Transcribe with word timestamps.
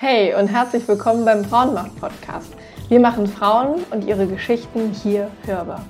Hey 0.00 0.32
und 0.32 0.46
herzlich 0.46 0.86
willkommen 0.86 1.24
beim 1.24 1.44
Frauenmacht-Podcast. 1.44 2.54
Wir 2.88 3.00
machen 3.00 3.26
Frauen 3.26 3.82
und 3.90 4.04
ihre 4.04 4.28
Geschichten 4.28 4.92
hier 4.92 5.28
hörbar. 5.44 5.84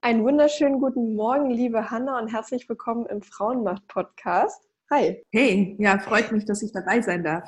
Einen 0.00 0.24
wunderschönen 0.24 0.80
guten 0.80 1.14
Morgen, 1.14 1.50
liebe 1.50 1.90
Hanna, 1.90 2.18
und 2.18 2.32
herzlich 2.32 2.66
willkommen 2.70 3.04
im 3.04 3.20
Frauenmacht-Podcast. 3.20 4.66
Hi. 4.90 5.22
Hey, 5.30 5.76
ja, 5.78 5.98
freut 5.98 6.32
mich, 6.32 6.46
dass 6.46 6.62
ich 6.62 6.72
dabei 6.72 7.02
sein 7.02 7.22
darf. 7.22 7.46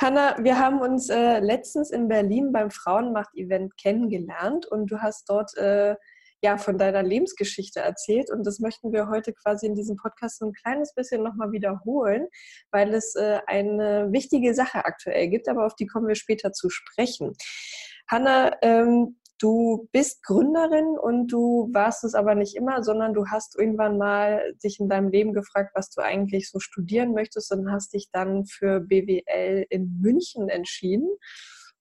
Hanna, 0.00 0.42
wir 0.42 0.58
haben 0.58 0.80
uns 0.80 1.10
äh, 1.10 1.40
letztens 1.40 1.90
in 1.90 2.08
Berlin 2.08 2.50
beim 2.50 2.70
Frauenmacht-Event 2.70 3.76
kennengelernt 3.76 4.64
und 4.64 4.90
du 4.90 5.02
hast 5.02 5.28
dort 5.28 5.54
äh, 5.58 5.96
ja, 6.44 6.58
von 6.58 6.76
deiner 6.76 7.02
Lebensgeschichte 7.02 7.80
erzählt. 7.80 8.30
Und 8.30 8.46
das 8.46 8.60
möchten 8.60 8.92
wir 8.92 9.08
heute 9.08 9.32
quasi 9.32 9.64
in 9.64 9.74
diesem 9.74 9.96
Podcast 9.96 10.38
so 10.38 10.44
ein 10.44 10.52
kleines 10.52 10.92
bisschen 10.92 11.22
nochmal 11.22 11.52
wiederholen, 11.52 12.28
weil 12.70 12.92
es 12.92 13.14
äh, 13.14 13.38
eine 13.46 14.12
wichtige 14.12 14.52
Sache 14.52 14.84
aktuell 14.84 15.28
gibt, 15.28 15.48
aber 15.48 15.64
auf 15.64 15.74
die 15.74 15.86
kommen 15.86 16.06
wir 16.06 16.16
später 16.16 16.52
zu 16.52 16.68
sprechen. 16.68 17.32
Hanna, 18.08 18.58
ähm, 18.60 19.16
du 19.40 19.88
bist 19.90 20.22
Gründerin 20.22 20.98
und 20.98 21.28
du 21.28 21.70
warst 21.72 22.04
es 22.04 22.14
aber 22.14 22.34
nicht 22.34 22.56
immer, 22.56 22.82
sondern 22.82 23.14
du 23.14 23.28
hast 23.28 23.58
irgendwann 23.58 23.96
mal 23.96 24.52
dich 24.62 24.78
in 24.80 24.90
deinem 24.90 25.08
Leben 25.08 25.32
gefragt, 25.32 25.70
was 25.74 25.88
du 25.88 26.02
eigentlich 26.02 26.50
so 26.50 26.60
studieren 26.60 27.14
möchtest 27.14 27.52
und 27.52 27.72
hast 27.72 27.94
dich 27.94 28.10
dann 28.12 28.44
für 28.44 28.80
BWL 28.80 29.64
in 29.70 29.98
München 30.02 30.50
entschieden 30.50 31.08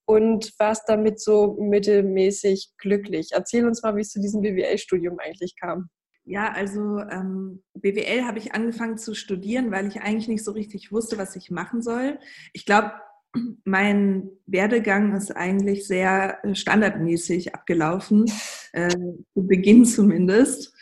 und 0.06 0.54
warst 0.60 0.84
damit 0.88 1.20
so 1.20 1.58
mittelmäßig 1.60 2.72
glücklich. 2.78 3.30
Erzähl 3.32 3.66
uns 3.66 3.82
mal, 3.84 3.96
wie 3.96 4.02
es 4.02 4.10
zu 4.10 4.22
diesem 4.22 4.42
BWL-Studium 4.42 5.18
eigentlich 5.20 5.56
kam. 5.60 5.90
Ja, 6.26 6.52
also 6.54 7.00
ähm, 7.00 7.64
BWL 7.74 8.24
habe 8.24 8.40
ich 8.40 8.54
angefangen 8.54 8.98
zu 8.98 9.14
studieren, 9.14 9.72
weil 9.72 9.88
ich 9.88 10.02
eigentlich 10.02 10.30
nicht 10.30 10.44
so 10.44 10.52
richtig 10.52 10.92
wusste, 10.92 11.18
was 11.18 11.36
ich 11.36 11.52
machen 11.52 11.82
soll. 11.82 12.18
Ich 12.54 12.66
glaube, 12.66 12.94
mein 13.66 14.30
Werdegang 14.46 15.16
ist 15.16 15.36
eigentlich 15.36 15.86
sehr 15.86 16.44
äh, 16.46 16.56
standardmäßig 16.56 17.54
abgelaufen, 17.54 18.26
äh, 18.72 18.90
zu 18.90 19.48
Beginn 19.48 19.86
zumindest. 19.86 20.74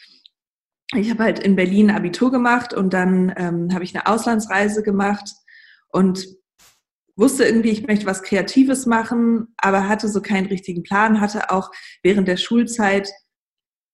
Ich 0.93 1.09
habe 1.09 1.23
halt 1.23 1.39
in 1.39 1.55
Berlin 1.55 1.89
Abitur 1.89 2.31
gemacht 2.31 2.73
und 2.73 2.93
dann 2.93 3.33
ähm, 3.37 3.73
habe 3.73 3.83
ich 3.83 3.95
eine 3.95 4.07
Auslandsreise 4.07 4.83
gemacht 4.83 5.31
und 5.89 6.27
wusste 7.15 7.45
irgendwie, 7.45 7.69
ich 7.69 7.87
möchte 7.87 8.05
was 8.05 8.23
Kreatives 8.23 8.85
machen, 8.85 9.53
aber 9.57 9.87
hatte 9.87 10.07
so 10.07 10.21
keinen 10.21 10.47
richtigen 10.47 10.83
Plan, 10.83 11.21
hatte 11.21 11.51
auch 11.51 11.71
während 12.03 12.27
der 12.27 12.37
Schulzeit 12.37 13.09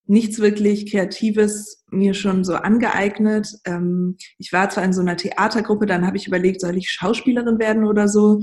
nichts 0.06 0.40
wirklich 0.40 0.90
Kreatives 0.90 1.84
mir 1.90 2.14
schon 2.14 2.44
so 2.44 2.56
angeeignet. 2.56 3.50
Ähm, 3.66 4.18
ich 4.38 4.54
war 4.54 4.70
zwar 4.70 4.84
in 4.84 4.94
so 4.94 5.02
einer 5.02 5.18
Theatergruppe, 5.18 5.86
dann 5.86 6.08
habe 6.08 6.18
ich 6.18 6.28
überlegt, 6.28 6.62
soll 6.62 6.78
ich 6.78 6.90
Schauspielerin 6.90 7.60
werden 7.60 7.84
oder 7.84 8.08
so. 8.08 8.42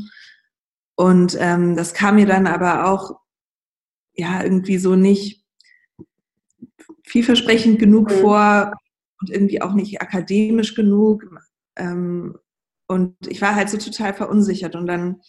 Und 0.96 1.36
ähm, 1.40 1.74
das 1.74 1.94
kam 1.94 2.16
mir 2.16 2.26
dann 2.26 2.46
aber 2.46 2.86
auch 2.86 3.18
ja 4.14 4.42
irgendwie 4.42 4.78
so 4.78 4.94
nicht 4.94 5.44
vielversprechend 7.04 7.78
genug 7.78 8.10
mhm. 8.10 8.14
vor 8.20 8.72
und 9.20 9.30
irgendwie 9.30 9.62
auch 9.62 9.72
nicht 9.72 10.00
akademisch 10.00 10.74
genug. 10.74 11.24
Ähm, 11.76 12.38
und 12.86 13.16
ich 13.26 13.40
war 13.40 13.54
halt 13.54 13.70
so 13.70 13.78
total 13.78 14.14
verunsichert. 14.14 14.76
Und 14.76 14.86
dann 14.86 15.20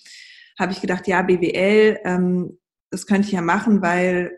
habe 0.59 0.71
ich 0.71 0.81
gedacht, 0.81 1.07
ja, 1.07 1.21
BWL, 1.21 1.99
ähm, 2.03 2.59
das 2.91 3.07
könnte 3.07 3.27
ich 3.27 3.33
ja 3.33 3.41
machen, 3.41 3.81
weil 3.81 4.37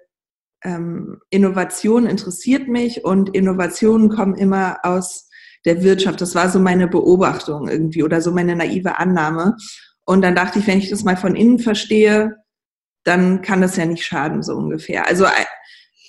ähm, 0.63 1.19
Innovation 1.29 2.05
interessiert 2.07 2.67
mich 2.67 3.03
und 3.03 3.35
Innovationen 3.35 4.09
kommen 4.09 4.35
immer 4.35 4.79
aus 4.83 5.29
der 5.65 5.83
Wirtschaft. 5.83 6.21
Das 6.21 6.35
war 6.35 6.49
so 6.49 6.59
meine 6.59 6.87
Beobachtung 6.87 7.67
irgendwie 7.67 8.03
oder 8.03 8.21
so 8.21 8.31
meine 8.31 8.55
naive 8.55 8.97
Annahme. 8.97 9.55
Und 10.05 10.21
dann 10.21 10.35
dachte 10.35 10.59
ich, 10.59 10.67
wenn 10.67 10.79
ich 10.79 10.89
das 10.89 11.03
mal 11.03 11.17
von 11.17 11.35
innen 11.35 11.59
verstehe, 11.59 12.37
dann 13.03 13.41
kann 13.41 13.61
das 13.61 13.75
ja 13.77 13.85
nicht 13.85 14.05
schaden, 14.05 14.41
so 14.41 14.53
ungefähr. 14.53 15.07
Also 15.07 15.25
äh, 15.25 15.45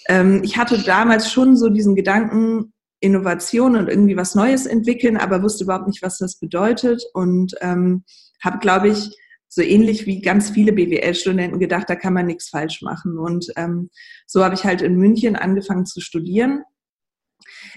ähm, 0.08 0.42
ich 0.42 0.56
hatte 0.56 0.82
damals 0.82 1.30
schon 1.30 1.56
so 1.56 1.68
diesen 1.68 1.94
Gedanken, 1.94 2.72
Innovation 3.00 3.76
und 3.76 3.88
irgendwie 3.88 4.16
was 4.16 4.34
Neues 4.34 4.66
entwickeln, 4.66 5.16
aber 5.16 5.42
wusste 5.42 5.64
überhaupt 5.64 5.86
nicht, 5.86 6.02
was 6.02 6.18
das 6.18 6.38
bedeutet 6.38 7.02
und 7.14 7.54
ähm, 7.60 8.04
habe, 8.42 8.58
glaube 8.58 8.88
ich, 8.88 9.10
so 9.48 9.62
ähnlich 9.62 10.06
wie 10.06 10.20
ganz 10.20 10.50
viele 10.50 10.72
BWL-Studenten 10.72 11.58
gedacht, 11.58 11.88
da 11.88 11.96
kann 11.96 12.12
man 12.12 12.26
nichts 12.26 12.48
falsch 12.48 12.82
machen. 12.82 13.18
Und 13.18 13.46
ähm, 13.56 13.88
so 14.26 14.44
habe 14.44 14.54
ich 14.54 14.64
halt 14.64 14.82
in 14.82 14.96
München 14.96 15.36
angefangen 15.36 15.86
zu 15.86 16.00
studieren. 16.00 16.62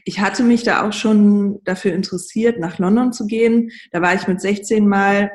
Ich 0.03 0.19
hatte 0.19 0.43
mich 0.43 0.63
da 0.63 0.85
auch 0.85 0.91
schon 0.91 1.63
dafür 1.63 1.93
interessiert, 1.93 2.59
nach 2.59 2.77
London 2.77 3.13
zu 3.13 3.25
gehen. 3.25 3.71
Da 3.91 4.01
war 4.01 4.13
ich 4.13 4.27
mit 4.27 4.41
16 4.41 4.87
Mal 4.87 5.31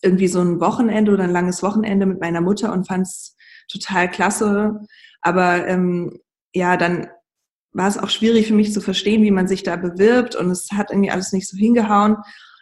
irgendwie 0.00 0.28
so 0.28 0.40
ein 0.40 0.60
Wochenende 0.60 1.12
oder 1.12 1.24
ein 1.24 1.30
langes 1.30 1.62
Wochenende 1.62 2.06
mit 2.06 2.20
meiner 2.20 2.40
Mutter 2.40 2.72
und 2.72 2.86
fand 2.86 3.06
es 3.06 3.36
total 3.68 4.08
klasse. 4.08 4.78
Aber 5.22 5.66
ähm, 5.66 6.20
ja, 6.54 6.76
dann 6.76 7.08
war 7.76 7.88
es 7.88 7.98
auch 7.98 8.08
schwierig 8.08 8.46
für 8.46 8.54
mich 8.54 8.72
zu 8.72 8.80
verstehen, 8.80 9.22
wie 9.22 9.30
man 9.30 9.48
sich 9.48 9.62
da 9.62 9.76
bewirbt 9.76 10.34
und 10.34 10.50
es 10.50 10.70
hat 10.72 10.90
irgendwie 10.90 11.10
alles 11.10 11.32
nicht 11.32 11.46
so 11.46 11.56
hingehauen. 11.56 12.16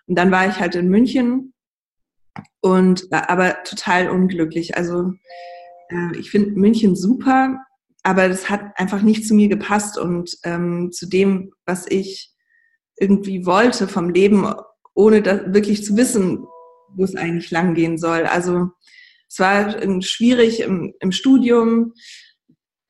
Und 0.07 0.19
dann 0.19 0.31
war 0.31 0.49
ich 0.49 0.59
halt 0.59 0.75
in 0.75 0.89
München 0.89 1.55
und 2.61 3.13
aber 3.13 3.63
total 3.63 4.11
unglücklich. 4.11 4.77
Also 4.77 5.13
äh, 5.89 6.17
ich 6.19 6.31
finde 6.31 6.59
München 6.59 6.97
super, 6.97 7.59
aber 8.03 8.29
das 8.29 8.51
hat 8.51 8.73
einfach 8.75 9.03
nicht 9.03 9.27
zu 9.27 9.35
mir 9.35 9.49
gepasst 9.49 9.99
und 9.99 10.37
ähm, 10.43 10.91
zu 10.91 11.07
dem, 11.07 11.53
was 11.65 11.87
ich 11.89 12.33
irgendwie 12.97 13.47
wollte 13.47 13.87
vom 13.87 14.11
Leben, 14.11 14.53
ohne 14.95 15.23
das 15.23 15.55
wirklich 15.55 15.85
zu 15.85 15.97
wissen, 15.97 16.45
wo 16.97 17.05
es 17.05 17.15
eigentlich 17.15 17.51
lang 17.53 17.75
gehen 17.75 17.99
soll. 17.99 18.27
Also 18.27 18.71
es 19.29 19.39
war 19.39 19.81
schwierig 20.03 20.61
im, 20.61 20.93
im 20.99 21.13
Studium 21.13 21.93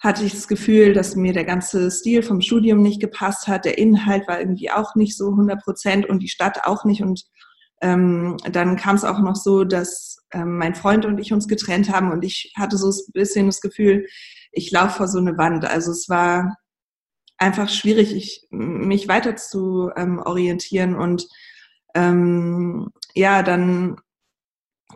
hatte 0.04 0.22
ich 0.22 0.32
das 0.32 0.48
Gefühl, 0.48 0.92
dass 0.92 1.16
mir 1.16 1.32
der 1.32 1.44
ganze 1.44 1.90
Stil 1.90 2.22
vom 2.22 2.42
Studium 2.42 2.82
nicht 2.82 3.00
gepasst 3.00 3.48
hat. 3.48 3.64
Der 3.64 3.78
Inhalt 3.78 4.28
war 4.28 4.38
irgendwie 4.38 4.70
auch 4.70 4.94
nicht 4.94 5.16
so 5.16 5.30
100 5.30 5.62
Prozent 5.62 6.06
und 6.06 6.20
die 6.20 6.28
Stadt 6.28 6.66
auch 6.66 6.84
nicht. 6.84 7.02
Und 7.02 7.24
ähm, 7.80 8.36
dann 8.52 8.76
kam 8.76 8.96
es 8.96 9.04
auch 9.04 9.18
noch 9.18 9.34
so, 9.34 9.64
dass 9.64 10.18
ähm, 10.32 10.58
mein 10.58 10.74
Freund 10.74 11.06
und 11.06 11.18
ich 11.18 11.32
uns 11.32 11.48
getrennt 11.48 11.90
haben 11.90 12.12
und 12.12 12.22
ich 12.22 12.52
hatte 12.56 12.76
so 12.76 12.90
ein 12.90 13.12
bisschen 13.14 13.46
das 13.46 13.62
Gefühl, 13.62 14.06
ich 14.52 14.70
laufe 14.70 14.98
vor 14.98 15.08
so 15.08 15.18
eine 15.18 15.38
Wand. 15.38 15.64
Also 15.64 15.90
es 15.90 16.08
war 16.10 16.54
einfach 17.38 17.70
schwierig, 17.70 18.14
ich, 18.14 18.46
mich 18.50 19.08
weiter 19.08 19.36
zu 19.36 19.90
ähm, 19.96 20.18
orientieren 20.18 20.96
und 20.96 21.26
ähm, 21.94 22.90
ja, 23.14 23.42
dann 23.42 23.96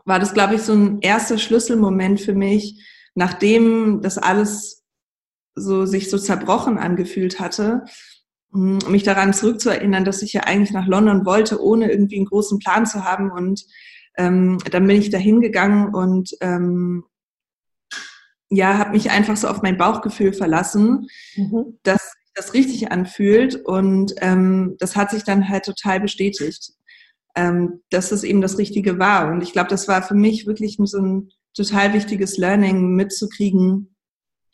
war 0.04 0.19
das, 0.19 0.34
glaube 0.34 0.56
ich, 0.56 0.62
so 0.62 0.75
ein 0.75 1.00
erster 1.00 1.38
Schlüsselmoment 1.38 2.20
für 2.20 2.34
mich, 2.34 2.84
nachdem 3.14 4.02
das 4.02 4.19
alles 4.19 4.78
so 5.60 5.86
sich 5.86 6.10
so 6.10 6.19
zerbrochen 6.19 6.78
angefühlt 6.78 7.41
hatte, 7.41 7.84
hm, 8.52 8.78
mich 8.88 9.02
daran 9.02 9.34
zurückzuerinnern, 9.34 10.04
dass 10.04 10.22
ich 10.22 10.32
ja 10.32 10.42
eigentlich 10.42 10.72
nach 10.72 10.86
London 10.86 11.26
wollte, 11.26 11.62
ohne 11.62 11.91
irgendwie 11.91 12.16
einen 12.16 12.26
großen 12.26 12.58
Plan 12.58 12.86
zu 12.86 13.04
haben. 13.04 13.30
Und 13.30 13.64
ähm, 14.16 14.58
dann 14.70 14.86
bin 14.86 14.96
ich 14.96 15.10
da 15.10 15.19
hingegangen 15.19 15.94
und 15.94 16.30
ähm, 16.41 17.04
ja, 18.50 18.78
habe 18.78 18.92
mich 18.92 19.10
einfach 19.10 19.36
so 19.36 19.48
auf 19.48 19.62
mein 19.62 19.76
Bauchgefühl 19.76 20.32
verlassen, 20.32 21.08
mhm. 21.36 21.78
dass 21.82 22.14
das 22.34 22.54
richtig 22.54 22.90
anfühlt. 22.90 23.56
Und 23.56 24.14
ähm, 24.20 24.76
das 24.78 24.96
hat 24.96 25.10
sich 25.10 25.25
dann 25.25 25.48
halt 25.48 25.64
total 25.64 26.00
bestätigt, 26.00 26.72
ähm, 27.34 27.82
dass 27.90 28.12
es 28.12 28.25
eben 28.25 28.40
das 28.40 28.56
Richtige 28.56 28.98
war. 28.98 29.30
Und 29.30 29.42
ich 29.42 29.52
glaube, 29.52 29.69
das 29.69 29.88
war 29.88 30.02
für 30.02 30.14
mich 30.14 30.46
wirklich 30.46 30.78
so 30.82 30.98
ein 30.98 31.30
total 31.54 31.92
wichtiges 31.92 32.38
Learning 32.38 32.94
mitzukriegen, 32.94 33.94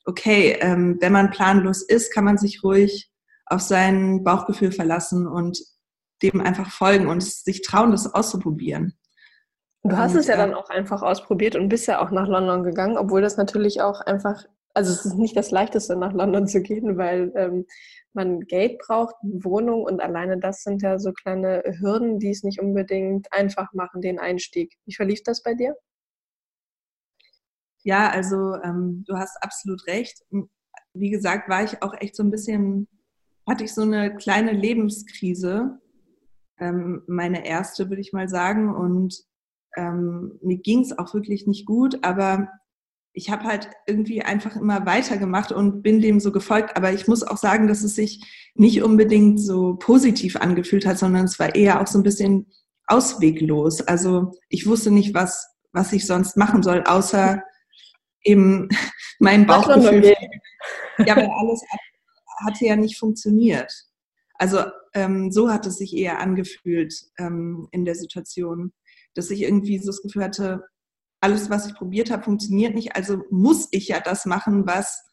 okay, 0.04 0.56
ähm, 0.60 0.98
wenn 1.00 1.12
man 1.12 1.30
planlos 1.30 1.82
ist, 1.82 2.12
kann 2.12 2.24
man 2.24 2.38
sich 2.38 2.62
ruhig 2.62 3.10
auf 3.46 3.60
sein 3.60 4.24
Bauchgefühl 4.24 4.72
verlassen 4.72 5.26
und 5.26 5.58
dem 6.22 6.40
einfach 6.40 6.70
folgen 6.70 7.06
und 7.06 7.22
sich 7.22 7.62
trauen, 7.62 7.90
das 7.90 8.12
auszuprobieren. 8.12 8.98
Du 9.82 9.96
hast 9.96 10.14
und, 10.14 10.20
es 10.20 10.26
ja 10.26 10.34
äh, 10.34 10.38
dann 10.38 10.54
auch 10.54 10.70
einfach 10.70 11.02
ausprobiert 11.02 11.56
und 11.56 11.68
bist 11.68 11.86
ja 11.86 12.00
auch 12.00 12.10
nach 12.10 12.26
London 12.26 12.62
gegangen, 12.62 12.96
obwohl 12.96 13.20
das 13.20 13.36
natürlich 13.36 13.82
auch 13.82 14.00
einfach, 14.00 14.44
also 14.72 14.92
es 14.92 15.04
ist 15.04 15.16
nicht 15.16 15.36
das 15.36 15.50
Leichteste, 15.50 15.96
nach 15.96 16.12
London 16.12 16.46
zu 16.46 16.62
gehen, 16.62 16.96
weil 16.96 17.32
ähm, 17.36 17.66
man 18.14 18.40
Geld 18.40 18.78
braucht, 18.78 19.14
Wohnung 19.22 19.82
und 19.82 20.00
alleine 20.00 20.38
das 20.38 20.62
sind 20.62 20.80
ja 20.82 20.98
so 20.98 21.12
kleine 21.12 21.62
Hürden, 21.80 22.18
die 22.18 22.30
es 22.30 22.44
nicht 22.44 22.60
unbedingt 22.60 23.30
einfach 23.32 23.72
machen, 23.74 24.00
den 24.00 24.18
Einstieg. 24.18 24.74
Wie 24.86 24.94
verlief 24.94 25.22
das 25.22 25.42
bei 25.42 25.54
dir? 25.54 25.74
Ja, 27.84 28.08
also 28.08 28.56
ähm, 28.62 29.04
du 29.06 29.16
hast 29.16 29.36
absolut 29.42 29.86
recht. 29.86 30.24
Wie 30.94 31.10
gesagt, 31.10 31.48
war 31.48 31.62
ich 31.62 31.82
auch 31.82 31.94
echt 32.00 32.16
so 32.16 32.22
ein 32.22 32.30
bisschen, 32.30 32.88
hatte 33.46 33.64
ich 33.64 33.74
so 33.74 33.82
eine 33.82 34.16
kleine 34.16 34.52
Lebenskrise, 34.52 35.78
ähm, 36.58 37.02
meine 37.06 37.46
erste, 37.46 37.90
würde 37.90 38.00
ich 38.00 38.12
mal 38.12 38.28
sagen. 38.28 38.74
Und 38.74 39.22
ähm, 39.76 40.38
mir 40.42 40.56
ging 40.56 40.80
es 40.80 40.98
auch 40.98 41.12
wirklich 41.12 41.46
nicht 41.46 41.66
gut, 41.66 41.98
aber 42.02 42.48
ich 43.12 43.30
habe 43.30 43.44
halt 43.44 43.70
irgendwie 43.86 44.22
einfach 44.22 44.56
immer 44.56 44.86
weitergemacht 44.86 45.52
und 45.52 45.82
bin 45.82 46.00
dem 46.00 46.20
so 46.20 46.32
gefolgt. 46.32 46.76
Aber 46.76 46.92
ich 46.92 47.06
muss 47.06 47.22
auch 47.22 47.36
sagen, 47.36 47.68
dass 47.68 47.84
es 47.84 47.94
sich 47.94 48.50
nicht 48.54 48.82
unbedingt 48.82 49.40
so 49.40 49.76
positiv 49.76 50.36
angefühlt 50.36 50.86
hat, 50.86 50.98
sondern 50.98 51.26
es 51.26 51.38
war 51.38 51.54
eher 51.54 51.82
auch 51.82 51.86
so 51.86 51.98
ein 51.98 52.02
bisschen 52.02 52.46
ausweglos. 52.86 53.82
Also 53.82 54.32
ich 54.48 54.66
wusste 54.66 54.90
nicht, 54.90 55.14
was, 55.14 55.46
was 55.72 55.92
ich 55.92 56.06
sonst 56.06 56.36
machen 56.38 56.62
soll, 56.62 56.82
außer 56.84 57.42
eben 58.24 58.68
mein 59.18 59.46
Bauchgefühl. 59.46 60.14
Ja, 60.98 61.16
weil 61.16 61.28
alles 61.28 61.60
hatte 62.46 62.64
ja 62.64 62.76
nicht 62.76 62.98
funktioniert. 62.98 63.72
Also 64.36 64.60
ähm, 64.94 65.30
so 65.30 65.50
hat 65.50 65.66
es 65.66 65.76
sich 65.76 65.94
eher 65.94 66.20
angefühlt 66.20 66.94
ähm, 67.18 67.68
in 67.72 67.84
der 67.84 67.96
Situation, 67.96 68.72
dass 69.14 69.30
ich 69.30 69.42
irgendwie 69.42 69.78
so 69.78 69.86
das 69.86 70.02
Gefühl 70.02 70.24
hatte, 70.24 70.64
alles, 71.20 71.50
was 71.50 71.66
ich 71.66 71.74
probiert 71.74 72.10
habe, 72.10 72.22
funktioniert 72.22 72.74
nicht. 72.74 72.96
Also 72.96 73.22
muss 73.30 73.68
ich 73.70 73.88
ja 73.88 74.00
das 74.00 74.26
machen, 74.26 74.66
was 74.66 75.04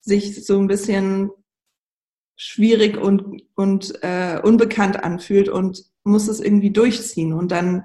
sich 0.00 0.44
so 0.44 0.58
ein 0.58 0.66
bisschen 0.66 1.30
schwierig 2.36 2.96
und, 2.96 3.42
und 3.54 4.02
äh, 4.02 4.40
unbekannt 4.42 5.02
anfühlt 5.04 5.48
und 5.48 5.84
muss 6.02 6.28
es 6.28 6.40
irgendwie 6.40 6.72
durchziehen. 6.72 7.32
Und 7.32 7.52
dann, 7.52 7.84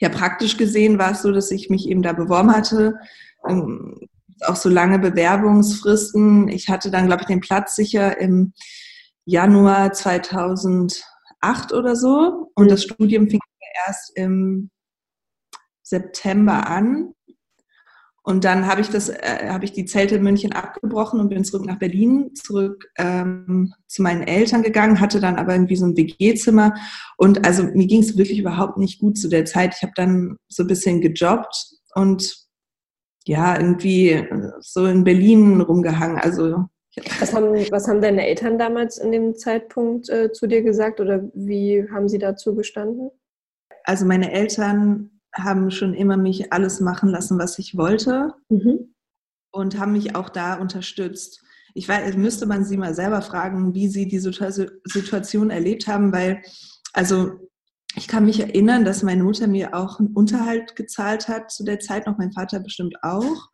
ja, 0.00 0.08
praktisch 0.08 0.56
gesehen 0.56 0.98
war 0.98 1.12
es 1.12 1.22
so, 1.22 1.30
dass 1.30 1.50
ich 1.50 1.68
mich 1.70 1.88
eben 1.88 2.02
da 2.02 2.12
beworben 2.12 2.54
hatte. 2.54 2.98
Ähm, 3.48 3.98
auch 4.42 4.56
so 4.56 4.68
lange 4.68 4.98
Bewerbungsfristen. 4.98 6.48
Ich 6.48 6.68
hatte 6.68 6.90
dann, 6.90 7.06
glaube 7.06 7.22
ich, 7.22 7.28
den 7.28 7.40
Platz 7.40 7.76
sicher 7.76 8.18
im 8.18 8.52
Januar 9.24 9.92
2008 9.92 11.02
oder 11.72 11.96
so. 11.96 12.50
Und 12.54 12.70
das 12.70 12.84
Studium 12.84 13.28
fing 13.28 13.40
erst 13.86 14.16
im 14.16 14.70
September 15.82 16.66
an. 16.68 17.12
Und 18.22 18.44
dann 18.44 18.66
habe 18.66 18.82
ich 18.82 18.94
äh, 18.94 19.48
habe 19.48 19.64
ich 19.64 19.72
die 19.72 19.86
Zelte 19.86 20.16
in 20.16 20.22
München 20.22 20.52
abgebrochen 20.52 21.20
und 21.20 21.30
bin 21.30 21.42
zurück 21.42 21.64
nach 21.64 21.78
Berlin, 21.78 22.34
zurück 22.34 22.86
ähm, 22.98 23.72
zu 23.86 24.02
meinen 24.02 24.22
Eltern 24.22 24.62
gegangen, 24.62 25.00
hatte 25.00 25.20
dann 25.20 25.36
aber 25.36 25.54
irgendwie 25.54 25.76
so 25.76 25.86
ein 25.86 25.96
WG-Zimmer. 25.96 26.74
Und 27.16 27.46
also 27.46 27.64
mir 27.64 27.86
ging 27.86 28.02
es 28.02 28.18
wirklich 28.18 28.38
überhaupt 28.38 28.76
nicht 28.76 29.00
gut 29.00 29.18
zu 29.18 29.28
der 29.28 29.46
Zeit. 29.46 29.74
Ich 29.74 29.82
habe 29.82 29.92
dann 29.96 30.36
so 30.48 30.64
ein 30.64 30.66
bisschen 30.66 31.00
gejobbt 31.00 31.70
und 31.94 32.49
ja, 33.30 33.56
irgendwie 33.56 34.10
äh, 34.10 34.50
so 34.58 34.86
in 34.86 35.04
Berlin 35.04 35.60
rumgehangen. 35.60 36.18
Also 36.18 36.64
was 37.20 37.32
haben, 37.32 37.54
was 37.70 37.86
haben 37.86 38.00
deine 38.00 38.26
Eltern 38.26 38.58
damals 38.58 38.98
in 38.98 39.12
dem 39.12 39.36
Zeitpunkt 39.36 40.08
äh, 40.08 40.32
zu 40.32 40.48
dir 40.48 40.62
gesagt 40.62 40.98
oder 40.98 41.22
wie 41.32 41.88
haben 41.92 42.08
sie 42.08 42.18
dazu 42.18 42.56
gestanden? 42.56 43.12
Also 43.84 44.04
meine 44.04 44.32
Eltern 44.32 45.20
haben 45.32 45.70
schon 45.70 45.94
immer 45.94 46.16
mich 46.16 46.52
alles 46.52 46.80
machen 46.80 47.10
lassen, 47.10 47.38
was 47.38 47.56
ich 47.60 47.76
wollte 47.76 48.34
mhm. 48.48 48.96
und 49.52 49.78
haben 49.78 49.92
mich 49.92 50.16
auch 50.16 50.28
da 50.28 50.54
unterstützt. 50.54 51.40
Ich 51.74 51.88
weiß, 51.88 52.16
müsste 52.16 52.46
man 52.46 52.64
sie 52.64 52.76
mal 52.76 52.96
selber 52.96 53.22
fragen, 53.22 53.74
wie 53.74 53.86
sie 53.86 54.08
die 54.08 54.18
Situation 54.18 55.50
erlebt 55.50 55.86
haben, 55.86 56.12
weil, 56.12 56.42
also 56.92 57.48
ich 57.96 58.08
kann 58.08 58.24
mich 58.24 58.40
erinnern, 58.40 58.84
dass 58.84 59.02
meine 59.02 59.24
Mutter 59.24 59.46
mir 59.46 59.74
auch 59.74 59.98
einen 59.98 60.14
Unterhalt 60.14 60.76
gezahlt 60.76 61.28
hat 61.28 61.50
zu 61.50 61.64
der 61.64 61.80
Zeit, 61.80 62.06
noch 62.06 62.18
mein 62.18 62.32
Vater 62.32 62.60
bestimmt 62.60 62.96
auch. 63.02 63.48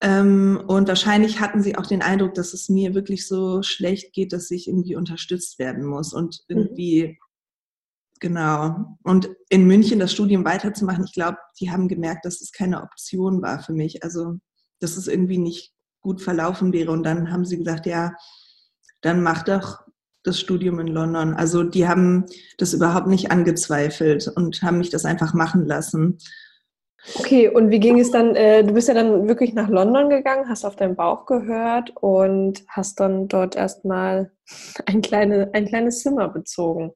Ähm, 0.00 0.62
und 0.66 0.88
wahrscheinlich 0.88 1.40
hatten 1.40 1.62
sie 1.62 1.76
auch 1.76 1.86
den 1.86 2.02
Eindruck, 2.02 2.34
dass 2.34 2.54
es 2.54 2.68
mir 2.68 2.94
wirklich 2.94 3.26
so 3.26 3.62
schlecht 3.62 4.12
geht, 4.12 4.32
dass 4.32 4.50
ich 4.50 4.68
irgendwie 4.68 4.96
unterstützt 4.96 5.58
werden 5.58 5.84
muss 5.84 6.12
und 6.12 6.40
mhm. 6.48 6.56
irgendwie 6.56 7.18
Genau. 8.22 8.96
Und 9.02 9.30
in 9.48 9.66
München 9.66 9.98
das 9.98 10.12
Studium 10.12 10.44
weiterzumachen, 10.44 11.04
ich 11.04 11.12
glaube, 11.12 11.38
die 11.58 11.72
haben 11.72 11.88
gemerkt, 11.88 12.24
dass 12.24 12.40
es 12.40 12.52
keine 12.52 12.80
Option 12.84 13.42
war 13.42 13.58
für 13.58 13.72
mich. 13.72 14.04
Also, 14.04 14.38
dass 14.78 14.96
es 14.96 15.08
irgendwie 15.08 15.38
nicht 15.38 15.74
gut 16.02 16.22
verlaufen 16.22 16.72
wäre. 16.72 16.92
Und 16.92 17.02
dann 17.02 17.32
haben 17.32 17.44
sie 17.44 17.58
gesagt, 17.58 17.84
ja, 17.84 18.14
dann 19.00 19.24
mach 19.24 19.42
doch 19.42 19.80
das 20.22 20.38
Studium 20.38 20.78
in 20.80 20.88
London. 20.88 21.34
Also 21.34 21.62
die 21.62 21.88
haben 21.88 22.26
das 22.58 22.72
überhaupt 22.74 23.08
nicht 23.08 23.30
angezweifelt 23.30 24.28
und 24.28 24.62
haben 24.62 24.78
mich 24.78 24.90
das 24.90 25.04
einfach 25.04 25.34
machen 25.34 25.66
lassen. 25.66 26.18
Okay, 27.16 27.48
und 27.48 27.70
wie 27.70 27.80
ging 27.80 27.98
es 27.98 28.12
dann? 28.12 28.36
Äh, 28.36 28.62
du 28.62 28.74
bist 28.74 28.86
ja 28.86 28.94
dann 28.94 29.26
wirklich 29.26 29.54
nach 29.54 29.68
London 29.68 30.08
gegangen, 30.08 30.48
hast 30.48 30.64
auf 30.64 30.76
deinen 30.76 30.94
Bauch 30.94 31.26
gehört 31.26 31.92
und 31.96 32.64
hast 32.68 33.00
dann 33.00 33.26
dort 33.26 33.56
erstmal 33.56 34.32
ein, 34.86 35.02
kleine, 35.02 35.50
ein 35.52 35.66
kleines 35.66 36.00
Zimmer 36.00 36.28
bezogen. 36.28 36.92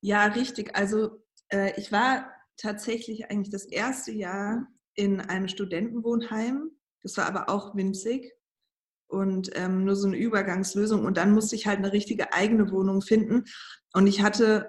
Ja, 0.00 0.24
richtig. 0.26 0.74
Also 0.74 1.22
äh, 1.50 1.78
ich 1.78 1.92
war 1.92 2.32
tatsächlich 2.56 3.30
eigentlich 3.30 3.50
das 3.50 3.66
erste 3.66 4.12
Jahr 4.12 4.66
in 4.94 5.20
einem 5.20 5.48
Studentenwohnheim. 5.48 6.70
Das 7.02 7.18
war 7.18 7.26
aber 7.26 7.50
auch 7.50 7.74
winzig 7.76 8.32
und 9.10 9.50
ähm, 9.54 9.84
nur 9.84 9.96
so 9.96 10.06
eine 10.06 10.16
Übergangslösung. 10.16 11.04
Und 11.04 11.16
dann 11.16 11.32
musste 11.32 11.56
ich 11.56 11.66
halt 11.66 11.78
eine 11.78 11.92
richtige 11.92 12.32
eigene 12.32 12.70
Wohnung 12.70 13.02
finden. 13.02 13.44
Und 13.92 14.06
ich 14.06 14.22
hatte 14.22 14.68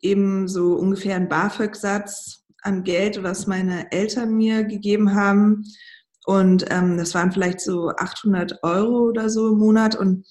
eben 0.00 0.48
so 0.48 0.74
ungefähr 0.74 1.16
einen 1.16 1.28
BAföG-Satz 1.28 2.44
an 2.62 2.84
Geld, 2.84 3.22
was 3.22 3.46
meine 3.46 3.90
Eltern 3.92 4.36
mir 4.36 4.64
gegeben 4.64 5.14
haben. 5.14 5.64
Und 6.24 6.66
ähm, 6.70 6.98
das 6.98 7.14
waren 7.14 7.32
vielleicht 7.32 7.60
so 7.60 7.88
800 7.88 8.62
Euro 8.62 9.08
oder 9.08 9.30
so 9.30 9.48
im 9.48 9.58
Monat. 9.58 9.96
Und 9.96 10.26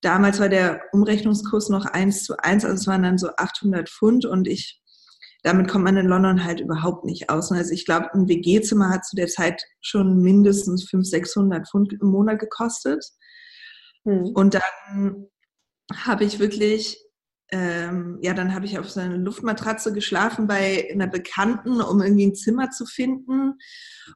damals 0.00 0.40
war 0.40 0.48
der 0.48 0.82
Umrechnungskurs 0.92 1.68
noch 1.68 1.86
eins 1.86 2.24
zu 2.24 2.36
eins, 2.38 2.64
also 2.64 2.76
es 2.76 2.86
waren 2.86 3.02
dann 3.02 3.18
so 3.18 3.28
800 3.36 3.88
Pfund 3.88 4.24
und 4.24 4.46
ich, 4.46 4.81
damit 5.42 5.68
kommt 5.68 5.84
man 5.84 5.96
in 5.96 6.06
London 6.06 6.44
halt 6.44 6.60
überhaupt 6.60 7.04
nicht 7.04 7.28
aus. 7.28 7.50
Also 7.50 7.72
ich 7.72 7.84
glaube, 7.84 8.12
ein 8.14 8.28
WG-Zimmer 8.28 8.90
hat 8.90 9.04
zu 9.04 9.16
der 9.16 9.26
Zeit 9.26 9.62
schon 9.80 10.22
mindestens 10.22 10.88
500, 10.88 11.06
600 11.06 11.68
Pfund 11.68 11.92
im 11.92 12.08
Monat 12.08 12.38
gekostet. 12.38 13.04
Hm. 14.04 14.32
Und 14.34 14.54
dann 14.54 15.26
habe 15.92 16.24
ich 16.24 16.38
wirklich, 16.38 16.98
ähm, 17.50 18.18
ja, 18.22 18.34
dann 18.34 18.54
habe 18.54 18.66
ich 18.66 18.78
auf 18.78 18.88
so 18.88 19.00
einer 19.00 19.16
Luftmatratze 19.16 19.92
geschlafen 19.92 20.46
bei 20.46 20.88
einer 20.92 21.08
Bekannten, 21.08 21.80
um 21.80 22.00
irgendwie 22.00 22.26
ein 22.26 22.34
Zimmer 22.34 22.70
zu 22.70 22.86
finden. 22.86 23.54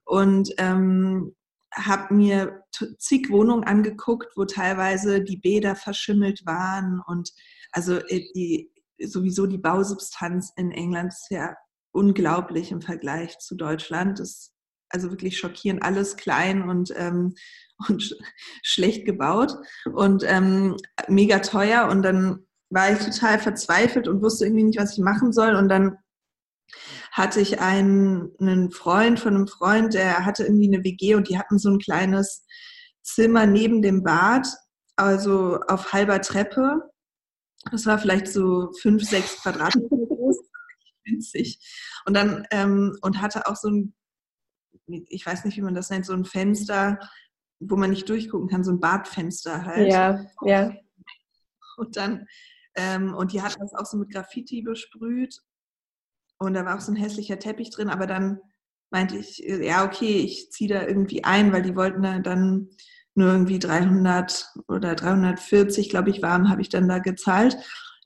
Und 0.04 0.54
ähm, 0.58 1.34
habe 1.74 2.14
mir 2.14 2.62
zig 2.98 3.30
Wohnungen 3.30 3.64
angeguckt, 3.64 4.36
wo 4.36 4.44
teilweise 4.44 5.22
die 5.22 5.36
Bäder 5.36 5.76
verschimmelt 5.76 6.46
waren 6.46 7.02
und 7.06 7.32
also 7.72 7.96
äh, 7.96 8.24
die, 8.34 8.70
sowieso 9.04 9.46
die 9.46 9.58
Bausubstanz 9.58 10.52
in 10.56 10.70
England 10.70 11.12
ist 11.12 11.30
ja 11.30 11.56
unglaublich 11.92 12.72
im 12.72 12.82
Vergleich 12.82 13.38
zu 13.38 13.56
Deutschland. 13.56 14.18
Das 14.18 14.30
ist 14.30 14.52
also 14.90 15.10
wirklich 15.10 15.38
schockierend, 15.38 15.82
alles 15.82 16.16
klein 16.16 16.68
und, 16.68 16.92
ähm, 16.96 17.34
und 17.88 18.02
sch 18.02 18.14
schlecht 18.62 19.04
gebaut 19.04 19.54
und 19.92 20.24
ähm, 20.26 20.76
mega 21.08 21.40
teuer. 21.40 21.88
Und 21.88 22.02
dann 22.02 22.46
war 22.70 22.92
ich 22.92 22.98
total 22.98 23.38
verzweifelt 23.38 24.08
und 24.08 24.22
wusste 24.22 24.46
irgendwie 24.46 24.64
nicht, 24.64 24.80
was 24.80 24.92
ich 24.92 25.04
machen 25.04 25.32
soll. 25.32 25.54
Und 25.54 25.68
dann 25.68 25.98
hatte 27.12 27.40
ich 27.40 27.60
einen, 27.60 28.32
einen 28.40 28.70
Freund 28.70 29.20
von 29.20 29.34
einem 29.34 29.48
Freund, 29.48 29.94
der 29.94 30.24
hatte 30.26 30.44
irgendwie 30.44 30.74
eine 30.74 30.84
WG 30.84 31.14
und 31.14 31.28
die 31.28 31.38
hatten 31.38 31.58
so 31.58 31.70
ein 31.70 31.78
kleines 31.78 32.44
Zimmer 33.02 33.46
neben 33.46 33.82
dem 33.82 34.02
Bad, 34.02 34.48
also 34.96 35.60
auf 35.68 35.92
halber 35.92 36.20
Treppe. 36.20 36.90
Das 37.70 37.86
war 37.86 37.98
vielleicht 37.98 38.28
so 38.28 38.72
fünf, 38.80 39.02
sechs 39.02 39.42
Quadratmeter 39.42 39.96
groß, 39.96 40.38
winzig. 41.04 41.58
Und 42.06 42.14
dann, 42.14 42.46
ähm, 42.50 42.96
und 43.02 43.20
hatte 43.20 43.46
auch 43.46 43.56
so 43.56 43.68
ein, 43.68 43.94
ich 44.86 45.26
weiß 45.26 45.44
nicht, 45.44 45.56
wie 45.56 45.62
man 45.62 45.74
das 45.74 45.90
nennt, 45.90 46.06
so 46.06 46.12
ein 46.12 46.24
Fenster, 46.24 46.98
wo 47.58 47.76
man 47.76 47.90
nicht 47.90 48.08
durchgucken 48.08 48.48
kann, 48.48 48.64
so 48.64 48.70
ein 48.70 48.80
Badfenster 48.80 49.64
halt. 49.64 49.90
Ja, 49.90 50.24
ja. 50.42 50.72
Und 51.76 51.96
dann, 51.96 52.26
ähm, 52.74 53.14
und 53.14 53.32
die 53.32 53.42
hatten 53.42 53.60
das 53.60 53.74
auch 53.74 53.86
so 53.86 53.96
mit 53.96 54.10
Graffiti 54.12 54.62
besprüht 54.62 55.42
und 56.38 56.54
da 56.54 56.64
war 56.64 56.76
auch 56.76 56.80
so 56.80 56.92
ein 56.92 56.96
hässlicher 56.96 57.38
Teppich 57.38 57.70
drin, 57.70 57.88
aber 57.88 58.06
dann 58.06 58.40
meinte 58.90 59.16
ich, 59.16 59.46
äh, 59.46 59.66
ja, 59.66 59.84
okay, 59.84 60.18
ich 60.18 60.50
ziehe 60.50 60.72
da 60.72 60.86
irgendwie 60.86 61.24
ein, 61.24 61.52
weil 61.52 61.62
die 61.62 61.76
wollten 61.76 62.02
dann 62.22 62.70
nur 63.16 63.28
irgendwie 63.28 63.58
300 63.58 64.54
oder 64.68 64.94
340, 64.94 65.88
glaube 65.88 66.10
ich, 66.10 66.22
warm, 66.22 66.48
habe 66.48 66.62
ich 66.62 66.68
dann 66.68 66.88
da 66.88 66.98
gezahlt. 66.98 67.56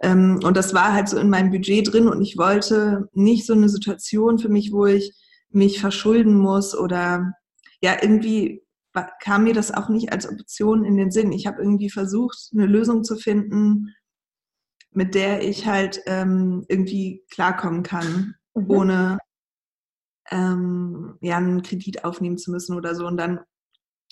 Ähm, 0.02 0.40
und 0.43 0.57
das 0.57 0.73
war 0.73 0.93
halt 0.93 1.09
so 1.09 1.19
in 1.19 1.31
meinem 1.31 1.50
Budget 1.50 1.93
drin 1.93 2.09
und 2.09 2.23
ich 2.23 2.38
wollte 2.38 3.09
nicht 3.12 3.47
so 3.47 3.52
eine 3.52 3.69
Situation 3.69 4.38
für 4.38 4.49
mich, 4.49 4.73
wo 4.73 4.87
ich 4.87 5.14
mich 5.50 5.81
verschulden 5.81 6.35
muss 6.35 6.76
oder 6.76 7.35
ja, 7.83 7.97
irgendwie 8.00 8.62
kam 9.21 9.45
mir 9.45 9.55
das 9.55 9.73
auch 9.73 9.88
nicht 9.88 10.12
als 10.12 10.29
Option 10.29 10.85
in 10.85 10.97
den 10.97 11.11
Sinn. 11.11 11.33
Ich 11.33 11.47
habe 11.47 11.62
irgendwie 11.62 11.90
versucht, 11.90 12.50
eine 12.52 12.67
Lösung 12.67 13.05
zu 13.05 13.17
finden, 13.17 13.95
mit 14.93 15.14
der 15.14 15.43
ich 15.43 15.67
halt 15.67 16.00
ähm, 16.07 16.64
irgendwie 16.69 17.25
klarkommen 17.31 17.83
kann, 17.83 18.35
mhm. 18.55 18.71
ohne 18.71 19.19
ähm, 20.31 21.17
ja, 21.21 21.37
einen 21.37 21.62
Kredit 21.62 22.05
aufnehmen 22.05 22.38
zu 22.38 22.50
müssen 22.50 22.76
oder 22.76 22.95
so. 22.95 23.07
Und 23.07 23.17
dann 23.17 23.40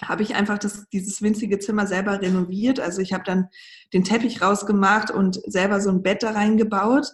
habe 0.04 0.22
ich 0.22 0.34
einfach 0.34 0.58
das, 0.58 0.88
dieses 0.92 1.22
winzige 1.22 1.58
Zimmer 1.58 1.86
selber 1.86 2.20
renoviert. 2.20 2.80
Also 2.80 3.00
ich 3.00 3.12
habe 3.12 3.24
dann 3.24 3.48
den 3.92 4.04
Teppich 4.04 4.40
rausgemacht 4.40 5.10
und 5.10 5.40
selber 5.50 5.80
so 5.80 5.90
ein 5.90 6.02
Bett 6.02 6.22
da 6.22 6.30
reingebaut. 6.30 7.08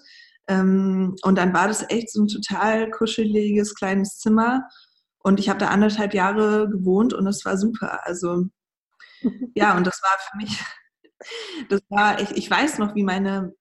Ähm, 0.49 1.17
und 1.23 1.37
dann 1.37 1.55
war 1.55 1.69
das 1.69 1.89
echt 1.89 2.11
so 2.11 2.23
ein 2.23 2.29
total 2.29 2.91
kuscheliges 2.91 3.75
kleines 3.75 4.19
Zimmer. 4.19 4.69
Und 5.19 5.41
ich 5.41 5.49
habe 5.49 5.59
da 5.59 5.69
anderthalb 5.69 6.13
Jahre 6.13 6.69
gewohnt 6.69 7.15
und 7.15 7.27
es 7.27 7.45
war 7.47 7.57
super. 7.57 8.07
Also 8.07 8.45
ja, 9.55 9.77
und 9.77 9.87
das 9.87 10.01
war 10.03 10.19
für 10.31 10.37
mich, 10.37 10.63
das 11.71 11.81
war, 11.89 12.21
ich, 12.21 12.33
ich 12.33 12.51
weiß 12.51 12.79
noch, 12.79 12.95
wie 12.95 13.05
meine 13.05 13.55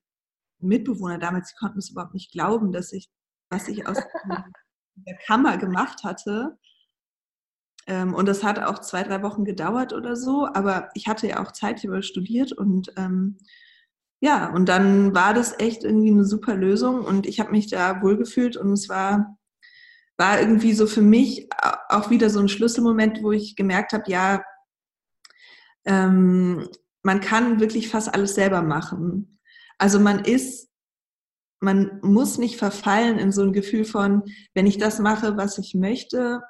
Mitbewohner 0.60 1.20
damals, 1.20 1.50
die 1.50 1.58
konnten 1.60 1.80
es 1.80 1.90
überhaupt 1.90 2.14
nicht 2.14 2.32
glauben, 2.32 2.74
dass 2.74 2.92
ich, 2.92 3.10
was 3.50 3.70
ich 3.70 3.88
aus 3.88 3.98
der 4.96 5.18
Kammer 5.26 5.58
gemacht 5.58 6.04
hatte. 6.04 6.58
Ähm, 7.88 8.14
und 8.14 8.28
das 8.28 8.44
hat 8.44 8.60
auch 8.60 8.80
zwei, 8.80 9.04
drei 9.04 9.22
Wochen 9.24 9.46
gedauert 9.46 9.94
oder 9.94 10.16
so, 10.16 10.48
aber 10.54 10.90
ich 10.94 11.08
hatte 11.08 11.28
ja 11.28 11.44
auch 11.44 11.52
Zeit 11.52 11.84
über 11.84 12.02
studiert 12.02 12.52
und 12.54 12.94
ähm, 12.98 13.38
ja, 14.22 14.50
und 14.54 14.70
dann 14.70 15.14
war 15.14 15.34
das 15.34 15.60
echt 15.60 15.84
irgendwie 15.84 16.10
eine 16.10 16.24
super 16.24 16.56
Lösung 16.56 17.02
und 17.04 17.26
ich 17.26 17.42
habe 17.42 17.52
mich 17.52 17.68
da 17.68 18.02
wohlgefühlt 18.02 18.56
und 18.56 18.72
es 18.72 18.88
war, 18.88 19.38
war 20.18 20.40
irgendwie 20.40 20.72
so 20.74 20.88
für 20.88 21.02
mich 21.02 21.50
auch 21.90 22.10
wieder 22.10 22.30
so 22.30 22.40
ein 22.40 22.48
Schlüsselmoment, 22.48 23.22
wo 23.22 23.34
ich 23.34 23.58
gemerkt 23.58 23.92
habe, 23.92 24.10
ja, 24.10 24.42
ähm, 25.86 26.70
man 27.02 27.20
kann 27.20 27.60
wirklich 27.60 27.90
fast 27.90 28.14
alles 28.14 28.36
selber 28.36 28.62
machen. 28.62 29.40
Also 29.78 30.00
man 30.00 30.24
ist, 30.24 30.70
man 31.60 32.00
muss 32.02 32.38
nicht 32.38 32.56
verfallen 32.56 33.20
in 33.20 33.34
so 33.34 33.42
ein 33.42 33.52
Gefühl 33.52 33.84
von, 33.84 34.24
wenn 34.54 34.68
ich 34.68 34.78
das 34.78 35.00
mache, 35.00 35.36
was 35.36 35.58
ich 35.58 35.76
möchte, 35.76 36.42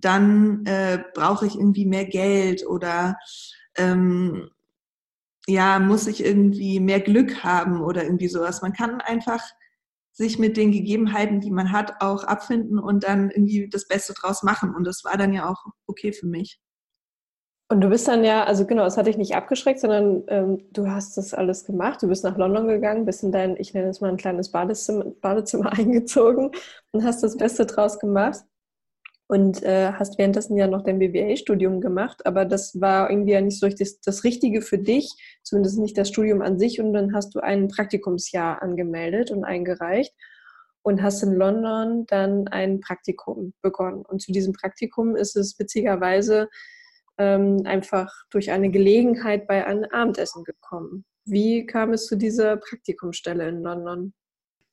dann 0.00 0.64
äh, 0.66 1.02
brauche 1.14 1.46
ich 1.46 1.54
irgendwie 1.54 1.86
mehr 1.86 2.04
Geld 2.04 2.66
oder 2.66 3.16
ähm, 3.76 4.50
ja, 5.46 5.78
muss 5.78 6.06
ich 6.06 6.24
irgendwie 6.24 6.78
mehr 6.78 7.00
Glück 7.00 7.42
haben 7.42 7.80
oder 7.80 8.04
irgendwie 8.04 8.28
sowas. 8.28 8.62
Man 8.62 8.72
kann 8.74 9.00
einfach 9.00 9.42
sich 10.12 10.38
mit 10.38 10.56
den 10.56 10.72
Gegebenheiten, 10.72 11.40
die 11.40 11.50
man 11.50 11.72
hat, 11.72 12.02
auch 12.02 12.24
abfinden 12.24 12.78
und 12.78 13.04
dann 13.04 13.30
irgendwie 13.30 13.68
das 13.68 13.86
Beste 13.86 14.14
draus 14.14 14.42
machen. 14.42 14.74
Und 14.74 14.84
das 14.84 15.04
war 15.04 15.16
dann 15.16 15.32
ja 15.32 15.48
auch 15.48 15.64
okay 15.86 16.12
für 16.12 16.26
mich. 16.26 16.60
Und 17.70 17.82
du 17.82 17.88
bist 17.88 18.08
dann 18.08 18.24
ja, 18.24 18.44
also 18.44 18.66
genau, 18.66 18.84
es 18.86 18.96
hat 18.96 19.06
dich 19.06 19.18
nicht 19.18 19.36
abgeschreckt, 19.36 19.80
sondern 19.80 20.24
ähm, 20.28 20.64
du 20.72 20.90
hast 20.90 21.16
das 21.16 21.34
alles 21.34 21.64
gemacht. 21.64 22.02
Du 22.02 22.08
bist 22.08 22.24
nach 22.24 22.36
London 22.36 22.66
gegangen, 22.66 23.04
bist 23.04 23.22
in 23.22 23.30
dein, 23.30 23.56
ich 23.58 23.74
nenne 23.74 23.88
es 23.88 24.00
mal 24.00 24.08
ein 24.08 24.16
kleines 24.16 24.50
Badezimmer, 24.50 25.04
Badezimmer 25.20 25.72
eingezogen 25.78 26.50
und 26.92 27.04
hast 27.04 27.22
das 27.22 27.36
Beste 27.36 27.66
draus 27.66 27.98
gemacht 27.98 28.44
und 29.28 29.62
äh, 29.62 29.92
hast 29.92 30.18
währenddessen 30.18 30.56
ja 30.56 30.66
noch 30.66 30.82
dein 30.82 30.98
BWL-Studium 30.98 31.82
gemacht, 31.82 32.24
aber 32.26 32.46
das 32.46 32.80
war 32.80 33.10
irgendwie 33.10 33.32
ja 33.32 33.42
nicht 33.42 33.60
so 33.60 33.66
richtig 33.66 34.00
das, 34.02 34.24
Richtige 34.24 34.62
für 34.62 34.78
dich, 34.78 35.14
zumindest 35.42 35.78
nicht 35.78 35.98
das 35.98 36.08
Studium 36.08 36.40
an 36.40 36.58
sich. 36.58 36.80
Und 36.80 36.94
dann 36.94 37.14
hast 37.14 37.34
du 37.34 37.40
ein 37.40 37.68
Praktikumsjahr 37.68 38.62
angemeldet 38.62 39.30
und 39.30 39.44
eingereicht 39.44 40.14
und 40.80 41.02
hast 41.02 41.22
in 41.22 41.34
London 41.34 42.06
dann 42.06 42.48
ein 42.48 42.80
Praktikum 42.80 43.52
begonnen. 43.60 44.02
Und 44.06 44.22
zu 44.22 44.32
diesem 44.32 44.54
Praktikum 44.54 45.14
ist 45.14 45.36
es 45.36 45.58
witzigerweise 45.58 46.48
ähm, 47.18 47.62
einfach 47.66 48.10
durch 48.30 48.50
eine 48.50 48.70
Gelegenheit 48.70 49.46
bei 49.46 49.66
einem 49.66 49.84
Abendessen 49.92 50.42
gekommen. 50.44 51.04
Wie 51.26 51.66
kam 51.66 51.92
es 51.92 52.06
zu 52.06 52.16
dieser 52.16 52.56
Praktikumsstelle 52.56 53.46
in 53.46 53.62
London? 53.62 54.14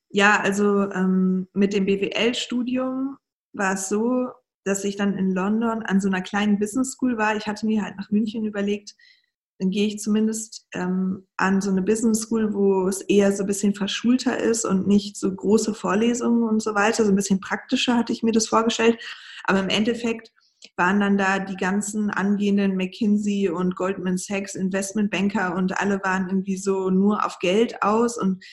Ja, 0.08 0.40
also 0.40 0.90
ähm, 0.92 1.46
mit 1.52 1.74
dem 1.74 1.84
BWL-Studium 1.84 3.18
war 3.52 3.74
es 3.74 3.90
so, 3.90 4.30
dass 4.66 4.84
ich 4.84 4.96
dann 4.96 5.16
in 5.16 5.30
London 5.30 5.82
an 5.82 6.00
so 6.00 6.08
einer 6.08 6.22
kleinen 6.22 6.58
Business 6.58 6.92
School 6.92 7.16
war. 7.16 7.36
Ich 7.36 7.46
hatte 7.46 7.66
mir 7.66 7.82
halt 7.82 7.96
nach 7.96 8.10
München 8.10 8.44
überlegt, 8.44 8.94
dann 9.58 9.70
gehe 9.70 9.86
ich 9.86 10.00
zumindest 10.00 10.66
ähm, 10.74 11.26
an 11.36 11.60
so 11.60 11.70
eine 11.70 11.82
Business 11.82 12.22
School, 12.22 12.52
wo 12.52 12.88
es 12.88 13.00
eher 13.02 13.32
so 13.32 13.44
ein 13.44 13.46
bisschen 13.46 13.74
verschulter 13.74 14.38
ist 14.38 14.66
und 14.66 14.86
nicht 14.86 15.16
so 15.16 15.34
große 15.34 15.72
Vorlesungen 15.72 16.42
und 16.42 16.60
so 16.60 16.74
weiter. 16.74 17.04
So 17.04 17.10
ein 17.10 17.16
bisschen 17.16 17.40
praktischer 17.40 17.96
hatte 17.96 18.12
ich 18.12 18.22
mir 18.22 18.32
das 18.32 18.48
vorgestellt. 18.48 18.98
Aber 19.44 19.60
im 19.60 19.68
Endeffekt 19.68 20.32
waren 20.76 21.00
dann 21.00 21.16
da 21.16 21.38
die 21.38 21.56
ganzen 21.56 22.10
angehenden 22.10 22.76
McKinsey 22.76 23.48
und 23.48 23.76
Goldman 23.76 24.18
Sachs 24.18 24.56
Investmentbanker 24.56 25.54
und 25.54 25.78
alle 25.80 26.02
waren 26.02 26.28
irgendwie 26.28 26.56
so 26.56 26.90
nur 26.90 27.24
auf 27.24 27.38
Geld 27.38 27.82
aus 27.82 28.18
und 28.18 28.44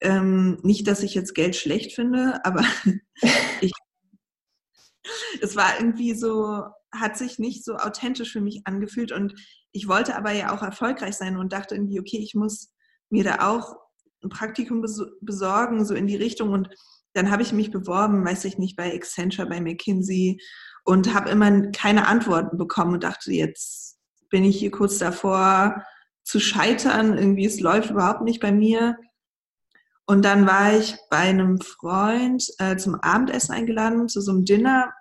ähm, 0.00 0.58
nicht, 0.62 0.86
dass 0.88 1.02
ich 1.02 1.14
jetzt 1.14 1.34
Geld 1.34 1.56
schlecht 1.56 1.92
finde, 1.92 2.44
aber 2.44 2.64
ich 3.60 3.72
es 5.40 5.56
war 5.56 5.78
irgendwie 5.78 6.14
so, 6.14 6.64
hat 6.94 7.16
sich 7.16 7.38
nicht 7.38 7.64
so 7.64 7.76
authentisch 7.76 8.32
für 8.32 8.40
mich 8.40 8.62
angefühlt 8.64 9.12
und 9.12 9.34
ich 9.72 9.88
wollte 9.88 10.16
aber 10.16 10.32
ja 10.32 10.54
auch 10.54 10.62
erfolgreich 10.62 11.16
sein 11.16 11.36
und 11.36 11.52
dachte 11.52 11.74
irgendwie, 11.74 12.00
okay, 12.00 12.18
ich 12.18 12.34
muss 12.34 12.72
mir 13.10 13.24
da 13.24 13.48
auch 13.48 13.76
ein 14.22 14.30
Praktikum 14.30 14.84
besorgen, 15.20 15.84
so 15.84 15.94
in 15.94 16.06
die 16.06 16.16
Richtung 16.16 16.50
und 16.50 16.70
dann 17.12 17.30
habe 17.30 17.42
ich 17.42 17.52
mich 17.52 17.70
beworben, 17.70 18.24
weiß 18.24 18.44
ich 18.44 18.58
nicht, 18.58 18.76
bei 18.76 18.94
Accenture, 18.94 19.48
bei 19.48 19.60
McKinsey 19.60 20.38
und 20.84 21.14
habe 21.14 21.30
immer 21.30 21.70
keine 21.72 22.06
Antworten 22.06 22.58
bekommen 22.58 22.94
und 22.94 23.04
dachte, 23.04 23.32
jetzt 23.32 23.98
bin 24.30 24.44
ich 24.44 24.58
hier 24.58 24.70
kurz 24.70 24.98
davor 24.98 25.82
zu 26.24 26.40
scheitern, 26.40 27.16
irgendwie 27.16 27.46
es 27.46 27.60
läuft 27.60 27.90
überhaupt 27.90 28.22
nicht 28.22 28.40
bei 28.40 28.52
mir. 28.52 28.96
Und 30.06 30.24
dann 30.24 30.46
war 30.46 30.76
ich 30.76 30.96
bei 31.10 31.18
einem 31.18 31.60
Freund 31.60 32.46
äh, 32.58 32.76
zum 32.76 32.96
Abendessen 32.96 33.52
eingeladen, 33.52 34.08
zu 34.08 34.20
so 34.20 34.32
einem 34.32 34.44
Dinner 34.44 34.92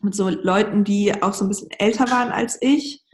mit 0.00 0.14
so 0.14 0.28
Leuten, 0.28 0.84
die 0.84 1.22
auch 1.22 1.32
so 1.32 1.44
ein 1.44 1.48
bisschen 1.48 1.70
älter 1.78 2.10
waren 2.10 2.30
als 2.30 2.58
ich. 2.60 3.04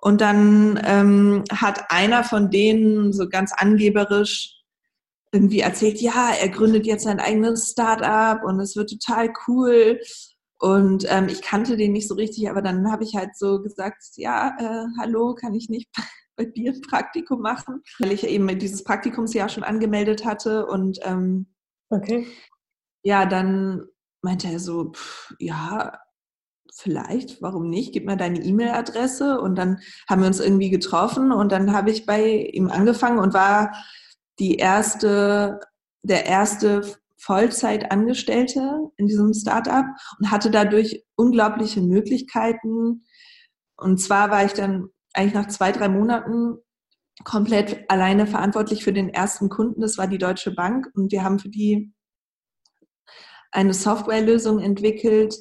Und 0.00 0.20
dann 0.20 0.80
ähm, 0.84 1.44
hat 1.50 1.90
einer 1.90 2.22
von 2.22 2.50
denen 2.50 3.12
so 3.12 3.28
ganz 3.28 3.52
angeberisch 3.56 4.56
irgendwie 5.32 5.60
erzählt, 5.60 6.00
ja, 6.00 6.30
er 6.40 6.48
gründet 6.48 6.86
jetzt 6.86 7.04
sein 7.04 7.20
eigenes 7.20 7.70
Startup 7.70 8.42
und 8.44 8.60
es 8.60 8.76
wird 8.76 8.90
total 8.90 9.32
cool. 9.46 10.00
Und 10.58 11.04
ähm, 11.08 11.28
ich 11.28 11.42
kannte 11.42 11.76
den 11.76 11.92
nicht 11.92 12.08
so 12.08 12.14
richtig, 12.14 12.48
aber 12.48 12.62
dann 12.62 12.90
habe 12.90 13.04
ich 13.04 13.14
halt 13.14 13.36
so 13.36 13.60
gesagt, 13.60 14.02
ja, 14.14 14.56
äh, 14.58 14.86
hallo, 14.98 15.34
kann 15.34 15.54
ich 15.54 15.68
nicht 15.68 15.88
bei 16.36 16.44
dir 16.44 16.72
ein 16.72 16.80
Praktikum 16.80 17.40
machen, 17.40 17.82
weil 17.98 18.12
ich 18.12 18.24
eben 18.26 18.46
dieses 18.58 18.84
Praktikumsjahr 18.84 19.48
schon 19.48 19.64
angemeldet 19.64 20.24
hatte. 20.24 20.66
Und 20.66 20.98
ähm, 21.02 21.46
okay. 21.90 22.26
ja, 23.02 23.26
dann 23.26 23.86
meinte 24.22 24.48
er 24.48 24.58
so, 24.58 24.92
pff, 24.92 25.34
ja, 25.38 25.98
vielleicht, 26.76 27.40
warum 27.40 27.70
nicht? 27.70 27.92
Gib 27.92 28.06
mir 28.06 28.16
deine 28.16 28.42
E-Mail-Adresse. 28.42 29.40
Und 29.40 29.56
dann 29.56 29.80
haben 30.08 30.20
wir 30.20 30.28
uns 30.28 30.40
irgendwie 30.40 30.70
getroffen 30.70 31.32
und 31.32 31.50
dann 31.50 31.72
habe 31.72 31.90
ich 31.90 32.06
bei 32.06 32.50
ihm 32.52 32.70
angefangen 32.70 33.18
und 33.18 33.34
war 33.34 33.72
die 34.38 34.56
erste, 34.56 35.60
der 36.02 36.26
erste 36.26 36.82
Vollzeitangestellte 37.18 38.90
in 38.98 39.06
diesem 39.06 39.32
Startup 39.32 39.86
und 40.18 40.30
hatte 40.30 40.50
dadurch 40.50 41.04
unglaubliche 41.16 41.80
Möglichkeiten. 41.80 43.04
Und 43.76 43.98
zwar 43.98 44.30
war 44.30 44.44
ich 44.44 44.52
dann 44.52 44.88
eigentlich 45.14 45.34
nach 45.34 45.48
zwei, 45.48 45.72
drei 45.72 45.88
Monaten 45.88 46.58
komplett 47.24 47.90
alleine 47.90 48.26
verantwortlich 48.26 48.84
für 48.84 48.92
den 48.92 49.08
ersten 49.08 49.48
Kunden. 49.48 49.80
Das 49.80 49.96
war 49.96 50.06
die 50.06 50.18
Deutsche 50.18 50.54
Bank. 50.54 50.88
Und 50.94 51.10
wir 51.10 51.24
haben 51.24 51.38
für 51.38 51.48
die 51.48 51.94
eine 53.56 53.72
Softwarelösung 53.72 54.60
entwickelt, 54.60 55.34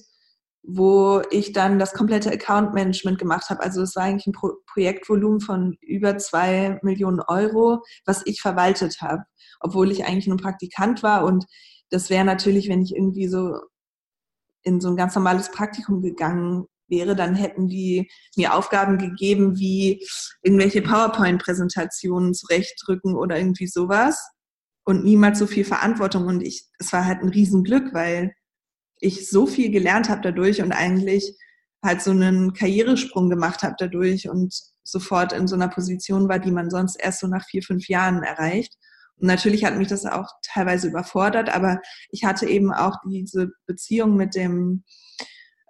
wo 0.63 1.21
ich 1.31 1.51
dann 1.51 1.77
das 1.77 1.93
komplette 1.93 2.31
Account 2.31 2.73
Management 2.73 3.19
gemacht 3.19 3.49
habe. 3.49 3.61
Also 3.61 3.81
es 3.81 3.95
war 3.95 4.03
eigentlich 4.03 4.27
ein 4.27 4.31
Pro 4.31 4.53
Projektvolumen 4.71 5.41
von 5.41 5.77
über 5.81 6.17
zwei 6.17 6.79
Millionen 6.81 7.19
Euro, 7.19 7.83
was 8.05 8.23
ich 8.25 8.41
verwaltet 8.41 9.01
habe, 9.01 9.23
obwohl 9.59 9.91
ich 9.91 10.05
eigentlich 10.05 10.27
nur 10.27 10.37
Praktikant 10.37 11.03
war. 11.03 11.25
Und 11.25 11.45
das 11.89 12.09
wäre 12.09 12.25
natürlich, 12.25 12.69
wenn 12.69 12.81
ich 12.81 12.95
irgendwie 12.95 13.27
so 13.27 13.59
in 14.63 14.79
so 14.79 14.89
ein 14.89 14.95
ganz 14.95 15.13
normales 15.13 15.51
Praktikum 15.51 16.01
gegangen 16.01 16.65
wäre, 16.87 17.15
dann 17.15 17.35
hätten 17.35 17.67
die 17.67 18.09
mir 18.37 18.55
Aufgaben 18.55 18.97
gegeben, 18.97 19.57
wie 19.59 20.03
irgendwelche 20.41 20.81
PowerPoint-Präsentationen 20.81 22.33
zurechtdrücken 22.33 23.15
oder 23.15 23.37
irgendwie 23.37 23.67
sowas 23.67 24.34
und 24.85 25.03
niemals 25.03 25.39
so 25.39 25.47
viel 25.47 25.65
Verantwortung. 25.65 26.27
Und 26.27 26.41
ich, 26.41 26.67
es 26.79 26.93
war 26.93 27.05
halt 27.05 27.21
ein 27.21 27.29
Riesenglück, 27.29 27.93
weil 27.93 28.33
ich 28.99 29.29
so 29.29 29.45
viel 29.45 29.71
gelernt 29.71 30.09
habe 30.09 30.21
dadurch 30.21 30.61
und 30.61 30.71
eigentlich 30.71 31.35
halt 31.83 32.01
so 32.01 32.11
einen 32.11 32.53
Karrieresprung 32.53 33.29
gemacht 33.29 33.61
habe 33.63 33.75
dadurch 33.77 34.29
und 34.29 34.55
sofort 34.83 35.33
in 35.33 35.47
so 35.47 35.55
einer 35.55 35.67
Position 35.67 36.29
war, 36.29 36.39
die 36.39 36.51
man 36.51 36.69
sonst 36.69 36.95
erst 36.95 37.19
so 37.19 37.27
nach 37.27 37.45
vier, 37.45 37.61
fünf 37.61 37.87
Jahren 37.87 38.23
erreicht. 38.23 38.75
Und 39.17 39.27
natürlich 39.27 39.65
hat 39.65 39.77
mich 39.77 39.87
das 39.87 40.05
auch 40.05 40.29
teilweise 40.43 40.87
überfordert, 40.87 41.49
aber 41.49 41.79
ich 42.09 42.23
hatte 42.23 42.47
eben 42.47 42.73
auch 42.73 42.97
diese 43.07 43.51
Beziehung 43.65 44.15
mit 44.15 44.35
dem 44.35 44.83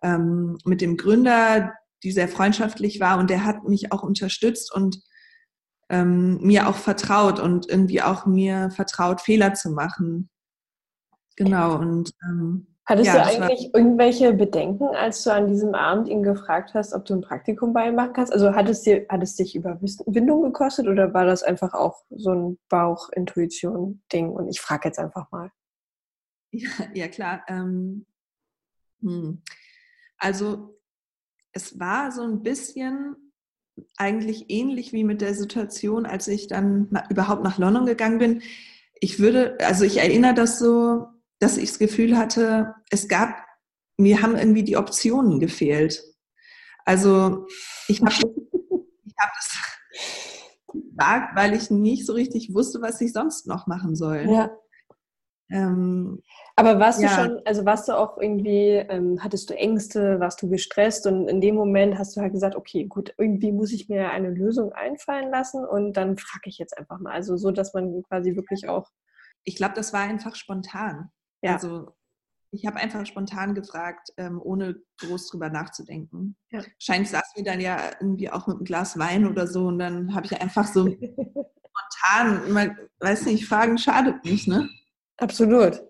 ähm, 0.04 0.58
mit 0.66 0.82
dem 0.82 0.98
Gründer, 0.98 1.74
die 2.04 2.12
sehr 2.12 2.28
freundschaftlich 2.28 3.00
war 3.00 3.18
und 3.18 3.30
der 3.30 3.44
hat 3.46 3.64
mich 3.64 3.92
auch 3.92 4.04
unterstützt 4.04 4.74
und 4.74 5.02
ähm, 5.90 6.40
mir 6.42 6.68
auch 6.68 6.76
vertraut 6.76 7.40
und 7.40 7.70
irgendwie 7.70 8.02
auch 8.02 8.26
mir 8.26 8.70
vertraut, 8.72 9.22
Fehler 9.22 9.54
zu 9.54 9.72
machen. 9.72 10.30
Genau, 11.36 11.78
und 11.78 12.12
ähm, 12.24 12.68
Hattest 12.88 13.08
ja, 13.08 13.16
du 13.16 13.44
eigentlich 13.44 13.74
irgendwelche 13.74 14.32
Bedenken, 14.32 14.86
als 14.90 15.24
du 15.24 15.34
an 15.34 15.48
diesem 15.48 15.74
Abend 15.74 16.08
ihn 16.08 16.22
gefragt 16.22 16.76
hast, 16.76 16.94
ob 16.94 17.04
du 17.06 17.16
ein 17.16 17.22
Praktikum 17.22 17.74
bei 17.74 17.88
ihm 17.88 17.96
machen 17.96 18.14
kannst? 18.14 18.32
Also 18.32 18.54
hat 18.54 18.70
es, 18.70 18.84
dir, 18.84 19.08
hat 19.10 19.24
es 19.24 19.36
dich 19.36 19.56
Überwindung 19.56 20.44
gekostet 20.44 20.88
oder 20.88 21.12
war 21.12 21.26
das 21.26 21.42
einfach 21.42 21.74
auch 21.74 22.04
so 22.12 22.32
ein 22.32 22.60
Bauch-Intuition-Ding? 22.70 24.30
Und 24.30 24.50
ich 24.50 24.62
frage 24.62 24.90
jetzt 24.90 25.00
einfach 25.00 25.30
mal. 25.32 25.52
Ja, 26.52 26.70
ja 26.94 27.08
klar. 27.10 27.44
Ähm, 27.50 28.06
hm. 29.02 29.42
Also 30.18 30.80
es 31.52 31.78
war 31.78 32.14
so 32.14 32.22
ein 32.22 32.44
bisschen 32.44 33.25
eigentlich 33.98 34.46
ähnlich 34.50 34.94
wie 34.94 35.04
mit 35.04 35.22
der 35.22 35.34
Situation, 35.34 36.06
als 36.06 36.28
ich 36.28 36.48
dann 36.48 36.90
überhaupt 37.10 37.44
nach 37.44 37.58
London 37.58 37.86
gegangen 37.86 38.20
bin. 38.20 38.42
Ich 39.00 39.20
würde, 39.20 39.58
also 39.60 39.84
ich 39.84 39.98
erinnere 39.98 40.34
das 40.34 40.60
so, 40.60 41.08
dass 41.40 41.58
ich 41.58 41.70
das 41.70 41.80
Gefühl 41.80 42.18
hatte, 42.18 42.76
es 42.90 43.08
gab, 43.08 43.36
mir 43.98 44.22
haben 44.22 44.36
irgendwie 44.36 44.64
die 44.64 44.78
Optionen 44.78 45.40
gefehlt. 45.40 46.04
Also 46.86 47.46
ich 47.88 48.02
habe 48.02 48.12
ich 49.06 49.14
hab 49.20 49.32
das 49.36 49.58
gefragt, 50.74 51.36
weil 51.36 51.54
ich 51.54 51.70
nicht 51.70 52.06
so 52.06 52.14
richtig 52.14 52.54
wusste, 52.54 52.82
was 52.82 53.02
ich 53.02 53.12
sonst 53.12 53.48
noch 53.48 53.68
machen 53.68 53.96
soll. 53.96 54.26
Ja. 54.30 54.52
Ähm, 55.52 56.24
aber 56.56 56.80
warst 56.80 57.02
ja. 57.02 57.10
du 57.10 57.14
schon, 57.14 57.42
also 57.46 57.66
warst 57.66 57.88
du 57.88 57.94
auch 57.94 58.18
irgendwie, 58.18 58.72
ähm, 58.72 59.20
hattest 59.24 59.50
du 59.50 59.54
Ängste, 59.56 60.20
warst 60.20 60.42
du 60.42 60.50
gestresst 60.50 61.06
und 61.06 61.28
in 61.28 61.42
dem 61.42 61.56
Moment 61.56 62.00
hast 62.00 62.16
du 62.16 62.22
halt 62.22 62.34
gesagt, 62.34 62.56
okay, 62.56 62.86
gut, 62.86 63.14
irgendwie 63.18 63.52
muss 63.52 63.72
ich 63.72 63.88
mir 63.88 64.10
eine 64.10 64.32
Lösung 64.32 64.74
einfallen 64.74 65.30
lassen 65.30 65.64
und 65.64 65.94
dann 65.94 66.18
frage 66.18 66.50
ich 66.50 66.58
jetzt 66.58 66.78
einfach 66.78 67.00
mal. 67.00 67.14
Also 67.14 67.38
so, 67.38 67.52
dass 67.52 67.74
man 67.74 68.02
quasi 68.04 68.36
wirklich 68.36 68.68
auch. 68.68 68.90
Ich 69.44 69.56
glaube, 69.56 69.76
das 69.76 69.94
war 69.94 70.02
einfach 70.02 70.36
spontan. 70.36 71.12
Ja. 71.42 71.54
Also 71.54 71.94
ich 72.52 72.66
habe 72.66 72.78
einfach 72.78 73.06
spontan 73.06 73.54
gefragt, 73.54 74.10
ähm, 74.18 74.42
ohne 74.42 74.78
groß 75.00 75.28
drüber 75.30 75.50
nachzudenken. 75.50 76.38
Ja. 76.52 76.62
Scheint 76.80 77.08
saß 77.08 77.34
mir 77.38 77.44
dann 77.44 77.60
ja 77.60 77.92
irgendwie 78.00 78.32
auch 78.32 78.48
mit 78.48 78.58
einem 78.58 78.66
Glas 78.66 78.98
Wein 78.98 79.28
oder 79.28 79.46
so 79.46 79.68
und 79.68 79.78
dann 79.78 80.16
habe 80.16 80.26
ich 80.26 80.42
einfach 80.42 80.66
so 80.66 80.88
spontan, 80.90 82.52
man, 82.52 82.78
weiß 83.00 83.26
nicht, 83.26 83.46
Fragen 83.46 83.78
schadet 83.78 84.24
nicht, 84.24 84.48
ne? 84.48 84.70
Absolut. 85.18 85.82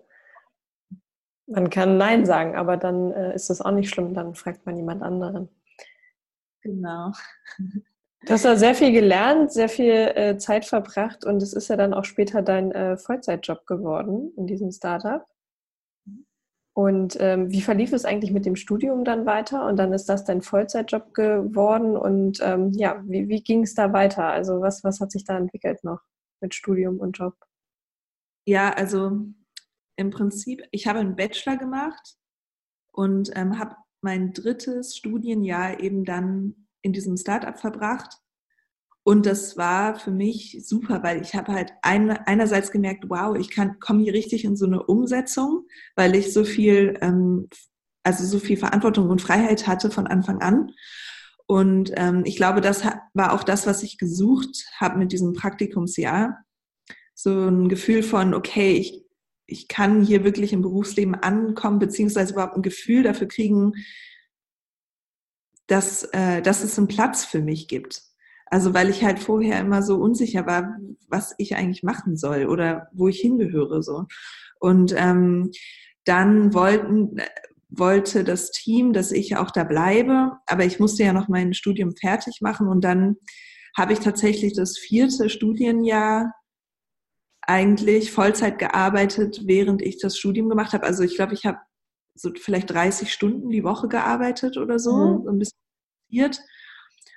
Man 1.46 1.70
kann 1.70 1.96
Nein 1.96 2.26
sagen, 2.26 2.56
aber 2.56 2.76
dann 2.76 3.12
äh, 3.12 3.34
ist 3.34 3.50
das 3.50 3.60
auch 3.60 3.70
nicht 3.70 3.90
schlimm, 3.90 4.14
dann 4.14 4.34
fragt 4.34 4.66
man 4.66 4.76
jemand 4.76 5.02
anderen. 5.02 5.48
Genau. 6.62 7.12
Du 8.26 8.32
hast 8.32 8.44
ja 8.44 8.56
sehr 8.56 8.74
viel 8.74 8.90
gelernt, 8.90 9.52
sehr 9.52 9.68
viel 9.68 9.92
äh, 9.92 10.36
Zeit 10.38 10.64
verbracht 10.64 11.24
und 11.24 11.40
es 11.42 11.52
ist 11.52 11.68
ja 11.68 11.76
dann 11.76 11.94
auch 11.94 12.04
später 12.04 12.42
dein 12.42 12.72
äh, 12.72 12.96
Vollzeitjob 12.96 13.66
geworden 13.66 14.32
in 14.36 14.48
diesem 14.48 14.72
Startup. 14.72 15.24
Und 16.74 17.16
ähm, 17.20 17.50
wie 17.50 17.62
verlief 17.62 17.92
es 17.92 18.04
eigentlich 18.04 18.32
mit 18.32 18.44
dem 18.44 18.56
Studium 18.56 19.04
dann 19.04 19.24
weiter? 19.24 19.66
Und 19.66 19.76
dann 19.76 19.92
ist 19.92 20.10
das 20.10 20.24
dein 20.24 20.42
Vollzeitjob 20.42 21.14
geworden. 21.14 21.96
Und 21.96 22.40
ähm, 22.42 22.72
ja, 22.72 23.02
wie, 23.06 23.28
wie 23.28 23.42
ging 23.42 23.62
es 23.62 23.74
da 23.74 23.92
weiter? 23.92 24.24
Also 24.24 24.60
was, 24.60 24.84
was 24.84 25.00
hat 25.00 25.10
sich 25.10 25.24
da 25.24 25.38
entwickelt 25.38 25.84
noch 25.84 26.00
mit 26.42 26.54
Studium 26.54 26.98
und 26.98 27.16
Job? 27.16 27.34
Ja, 28.46 28.70
also 28.70 29.26
im 29.96 30.10
Prinzip, 30.10 30.62
ich 30.70 30.86
habe 30.86 31.00
einen 31.00 31.16
Bachelor 31.16 31.58
gemacht 31.58 32.16
und 32.92 33.30
ähm, 33.34 33.58
habe 33.58 33.76
mein 34.00 34.32
drittes 34.32 34.96
Studienjahr 34.96 35.80
eben 35.80 36.04
dann 36.04 36.66
in 36.80 36.92
diesem 36.94 37.16
Startup 37.18 37.58
verbracht 37.58 38.20
und 39.08 39.24
das 39.24 39.56
war 39.56 39.94
für 40.00 40.10
mich 40.10 40.64
super, 40.66 41.00
weil 41.04 41.22
ich 41.22 41.36
habe 41.36 41.52
halt 41.52 41.70
ein, 41.80 42.10
einerseits 42.10 42.72
gemerkt, 42.72 43.04
wow, 43.06 43.36
ich 43.36 43.54
komme 43.54 44.02
hier 44.02 44.12
richtig 44.12 44.44
in 44.44 44.56
so 44.56 44.66
eine 44.66 44.82
Umsetzung, 44.82 45.68
weil 45.94 46.16
ich 46.16 46.32
so 46.32 46.42
viel, 46.42 46.98
ähm, 47.02 47.48
also 48.02 48.24
so 48.24 48.40
viel 48.40 48.56
Verantwortung 48.56 49.08
und 49.08 49.22
Freiheit 49.22 49.68
hatte 49.68 49.92
von 49.92 50.08
Anfang 50.08 50.40
an. 50.42 50.72
Und 51.46 51.92
ähm, 51.94 52.22
ich 52.24 52.34
glaube, 52.34 52.60
das 52.60 52.84
war 53.14 53.32
auch 53.32 53.44
das, 53.44 53.64
was 53.64 53.84
ich 53.84 53.96
gesucht 53.96 54.66
habe 54.80 54.98
mit 54.98 55.12
diesem 55.12 55.34
Praktikumsjahr. 55.34 56.44
So 57.18 57.30
ein 57.48 57.68
Gefühl 57.68 58.02
von, 58.02 58.34
okay, 58.34 58.74
ich, 58.74 59.02
ich 59.46 59.68
kann 59.68 60.04
hier 60.04 60.22
wirklich 60.22 60.52
im 60.52 60.60
Berufsleben 60.60 61.14
ankommen, 61.14 61.78
beziehungsweise 61.78 62.34
überhaupt 62.34 62.56
ein 62.56 62.62
Gefühl 62.62 63.02
dafür 63.02 63.26
kriegen, 63.26 63.72
dass, 65.66 66.04
äh, 66.12 66.42
dass 66.42 66.62
es 66.62 66.76
einen 66.76 66.88
Platz 66.88 67.24
für 67.24 67.40
mich 67.40 67.68
gibt. 67.68 68.02
Also 68.48 68.74
weil 68.74 68.90
ich 68.90 69.02
halt 69.02 69.18
vorher 69.18 69.58
immer 69.58 69.82
so 69.82 69.96
unsicher 69.96 70.46
war, 70.46 70.76
was 71.08 71.34
ich 71.38 71.56
eigentlich 71.56 71.82
machen 71.82 72.16
soll 72.16 72.46
oder 72.46 72.88
wo 72.92 73.08
ich 73.08 73.18
hingehöre 73.18 73.82
so. 73.82 74.04
Und 74.60 74.94
ähm, 74.96 75.50
dann 76.04 76.54
wollten 76.54 77.16
wollte 77.68 78.24
das 78.24 78.50
Team, 78.50 78.92
dass 78.92 79.10
ich 79.10 79.36
auch 79.36 79.50
da 79.50 79.64
bleibe, 79.64 80.32
aber 80.46 80.64
ich 80.64 80.78
musste 80.78 81.02
ja 81.02 81.12
noch 81.12 81.28
mein 81.28 81.54
Studium 81.54 81.96
fertig 81.96 82.40
machen 82.40 82.68
und 82.68 82.84
dann 82.84 83.16
habe 83.76 83.92
ich 83.92 83.98
tatsächlich 83.98 84.54
das 84.54 84.78
vierte 84.78 85.28
Studienjahr 85.28 86.32
eigentlich 87.46 88.12
Vollzeit 88.12 88.58
gearbeitet, 88.58 89.42
während 89.44 89.82
ich 89.82 89.98
das 89.98 90.18
Studium 90.18 90.48
gemacht 90.48 90.72
habe. 90.72 90.84
Also 90.84 91.02
ich 91.02 91.16
glaube, 91.16 91.34
ich 91.34 91.46
habe 91.46 91.58
so 92.14 92.30
vielleicht 92.34 92.70
30 92.70 93.12
Stunden 93.12 93.50
die 93.50 93.64
Woche 93.64 93.88
gearbeitet 93.88 94.56
oder 94.56 94.78
so, 94.78 94.96
mhm. 94.96 95.24
so 95.24 95.30
ein 95.30 95.38
bisschen 95.38 95.56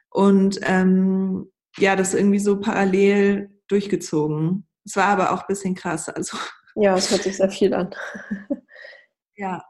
und 0.10 0.60
ähm, 0.64 1.52
ja, 1.78 1.96
das 1.96 2.14
irgendwie 2.14 2.40
so 2.40 2.60
parallel 2.60 3.50
durchgezogen. 3.68 4.68
Es 4.86 4.96
war 4.96 5.06
aber 5.06 5.32
auch 5.32 5.42
ein 5.42 5.48
bisschen 5.48 5.76
krass. 5.76 6.10
Also. 6.10 6.38
Ja, 6.76 6.96
es 6.96 7.12
hört 7.12 7.24
sich 7.24 7.38
sehr 7.38 7.50
viel 7.50 7.74
an. 7.74 7.94
ja. 9.36 9.64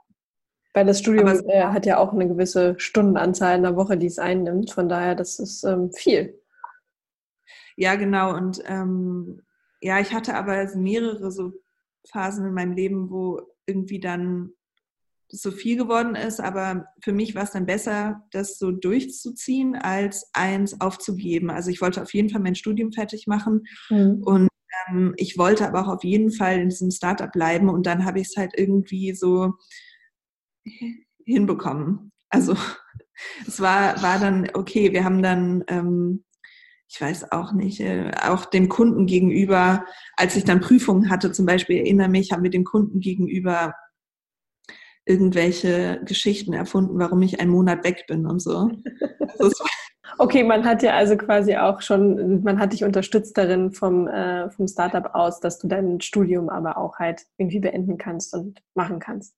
Weil 0.73 0.85
das 0.85 0.99
Studium 0.99 1.27
aber, 1.27 1.45
äh, 1.49 1.63
hat 1.63 1.85
ja 1.85 1.97
auch 1.97 2.13
eine 2.13 2.27
gewisse 2.27 2.75
Stundenanzahl 2.77 3.57
in 3.57 3.63
der 3.63 3.75
Woche, 3.75 3.97
die 3.97 4.05
es 4.05 4.19
einnimmt. 4.19 4.71
Von 4.71 4.87
daher, 4.87 5.15
das 5.15 5.39
ist 5.39 5.63
ähm, 5.63 5.91
viel. 5.91 6.41
Ja, 7.75 7.95
genau. 7.95 8.35
Und 8.35 8.61
ähm, 8.65 9.41
ja, 9.81 9.99
ich 9.99 10.13
hatte 10.13 10.35
aber 10.35 10.65
mehrere 10.75 11.31
so 11.31 11.53
Phasen 12.07 12.45
in 12.45 12.53
meinem 12.53 12.73
Leben, 12.73 13.09
wo 13.09 13.41
irgendwie 13.65 13.99
dann 13.99 14.53
so 15.31 15.51
viel 15.51 15.77
geworden 15.77 16.15
ist, 16.15 16.39
aber 16.39 16.87
für 17.03 17.13
mich 17.13 17.35
war 17.35 17.43
es 17.43 17.51
dann 17.51 17.67
besser, 17.67 18.23
das 18.31 18.57
so 18.57 18.71
durchzuziehen, 18.71 19.75
als 19.75 20.29
eins 20.33 20.81
aufzugeben. 20.81 21.51
Also 21.51 21.69
ich 21.69 21.81
wollte 21.81 22.01
auf 22.01 22.13
jeden 22.13 22.29
Fall 22.29 22.41
mein 22.41 22.55
Studium 22.55 22.91
fertig 22.91 23.27
machen 23.27 23.65
mhm. 23.89 24.23
und 24.23 24.49
ähm, 24.87 25.13
ich 25.17 25.37
wollte 25.37 25.67
aber 25.67 25.81
auch 25.81 25.95
auf 25.95 26.03
jeden 26.03 26.31
Fall 26.31 26.59
in 26.59 26.69
diesem 26.69 26.89
Startup 26.89 27.31
bleiben 27.31 27.69
und 27.69 27.85
dann 27.85 28.05
habe 28.05 28.19
ich 28.19 28.29
es 28.29 28.37
halt 28.37 28.53
irgendwie 28.57 29.13
so 29.13 29.53
hinbekommen. 31.25 32.11
Also 32.29 32.55
es 33.47 33.59
war, 33.59 34.01
war 34.01 34.19
dann 34.19 34.49
okay, 34.53 34.93
wir 34.93 35.03
haben 35.03 35.21
dann 35.21 35.63
ähm, 35.67 36.23
ich 36.89 36.99
weiß 36.99 37.31
auch 37.31 37.53
nicht, 37.53 37.79
äh, 37.81 38.11
auch 38.27 38.45
dem 38.45 38.67
Kunden 38.67 39.05
gegenüber, 39.05 39.85
als 40.17 40.35
ich 40.35 40.43
dann 40.43 40.59
Prüfungen 40.59 41.09
hatte, 41.09 41.31
zum 41.31 41.45
Beispiel 41.45 41.77
erinnere 41.77 42.09
mich, 42.09 42.31
haben 42.31 42.43
wir 42.43 42.49
dem 42.49 42.63
Kunden 42.63 42.99
gegenüber 42.99 43.75
irgendwelche 45.05 46.01
Geschichten 46.05 46.53
erfunden, 46.53 46.97
warum 46.99 47.21
ich 47.21 47.39
einen 47.39 47.51
Monat 47.51 47.83
weg 47.83 48.05
bin 48.07 48.25
und 48.25 48.39
so. 48.39 48.71
okay, 50.17 50.43
man 50.43 50.65
hat 50.65 50.81
ja 50.81 50.95
also 50.95 51.15
quasi 51.15 51.55
auch 51.57 51.81
schon, 51.81 52.43
man 52.43 52.59
hat 52.59 52.73
dich 52.73 52.83
unterstützt 52.83 53.37
darin 53.37 53.71
vom, 53.71 54.07
äh, 54.07 54.49
vom 54.49 54.67
Startup 54.67 55.13
aus, 55.13 55.39
dass 55.39 55.59
du 55.59 55.67
dein 55.67 56.01
Studium 56.01 56.49
aber 56.49 56.77
auch 56.77 56.97
halt 56.97 57.21
irgendwie 57.37 57.59
beenden 57.59 57.99
kannst 57.99 58.33
und 58.33 58.61
machen 58.73 58.99
kannst. 58.99 59.35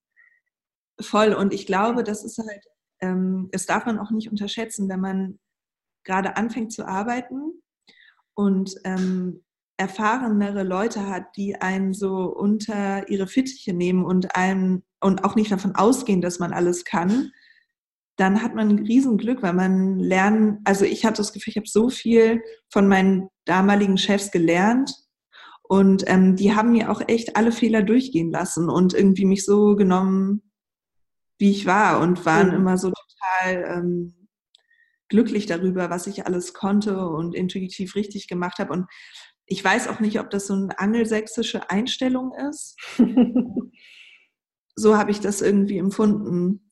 Voll. 1.02 1.34
Und 1.34 1.54
ich 1.54 1.66
glaube, 1.66 2.04
das 2.04 2.24
ist 2.24 2.38
halt, 2.38 2.66
ähm, 3.02 3.50
das 3.52 3.66
darf 3.66 3.86
man 3.86 4.00
auch 4.00 4.12
nicht 4.12 4.30
unterschätzen, 4.30 4.88
wenn 4.88 5.00
man 5.02 5.40
gerade 6.04 6.38
anfängt 6.38 6.72
zu 6.74 6.88
arbeiten 6.88 7.62
und 8.34 8.76
ähm, 8.84 9.44
erfahrenere 9.78 10.64
Leute 10.64 11.08
hat, 11.08 11.36
die 11.36 11.56
einen 11.56 11.94
so 11.94 12.26
unter 12.26 13.10
ihre 13.10 13.28
Fittiche 13.28 13.74
nehmen 13.74 14.06
und 14.06 14.36
einen 14.36 14.84
und 15.00 15.24
auch 15.24 15.36
nicht 15.36 15.52
davon 15.52 15.76
ausgehen, 15.76 16.22
dass 16.22 16.38
man 16.38 16.54
alles 16.54 16.86
kann, 16.86 17.32
dann 18.16 18.44
hat 18.44 18.54
man 18.54 18.70
ein 18.70 18.86
Riesenglück, 18.86 19.42
weil 19.42 19.54
man 19.54 19.98
lernen, 19.98 20.60
also 20.64 20.86
ich 20.86 21.06
habe 21.06 21.18
das 21.18 21.34
Gefühl, 21.34 21.52
ich 21.52 21.58
habe 21.58 21.68
so 21.68 21.90
viel 21.90 22.44
von 22.70 22.88
meinen 22.88 23.30
damaligen 23.46 23.98
Chefs 23.98 24.30
gelernt 24.30 24.94
und 25.64 26.04
ähm, 26.06 26.36
die 26.36 26.54
haben 26.54 26.74
mir 26.74 26.92
auch 26.92 27.02
echt 27.08 27.36
alle 27.36 27.52
Fehler 27.52 27.82
durchgehen 27.82 28.30
lassen 28.30 28.70
und 28.70 28.94
irgendwie 28.94 29.26
mich 29.26 29.44
so 29.44 29.76
genommen, 29.76 30.44
wie 31.40 31.50
ich 31.50 31.66
war 31.66 32.00
und 32.00 32.24
waren 32.26 32.50
mhm. 32.50 32.56
immer 32.56 32.78
so 32.78 32.92
total 32.92 33.78
ähm, 33.78 34.21
glücklich 35.12 35.46
darüber, 35.46 35.90
was 35.90 36.08
ich 36.08 36.26
alles 36.26 36.54
konnte 36.54 37.06
und 37.06 37.36
intuitiv 37.36 37.96
richtig 37.96 38.30
gemacht 38.30 38.60
habe. 38.60 38.72
Und 38.72 38.88
ich 39.46 39.64
weiß 39.64 39.90
auch 39.90 40.00
nicht, 40.00 40.22
ob 40.22 40.30
das 40.30 40.48
so 40.48 40.54
eine 40.54 40.80
angelsächsische 40.80 41.70
Einstellung 41.70 42.34
ist. 42.50 42.78
so 44.76 44.98
habe 44.98 45.12
ich 45.12 45.20
das 45.20 45.42
irgendwie 45.42 45.78
empfunden 45.78 46.72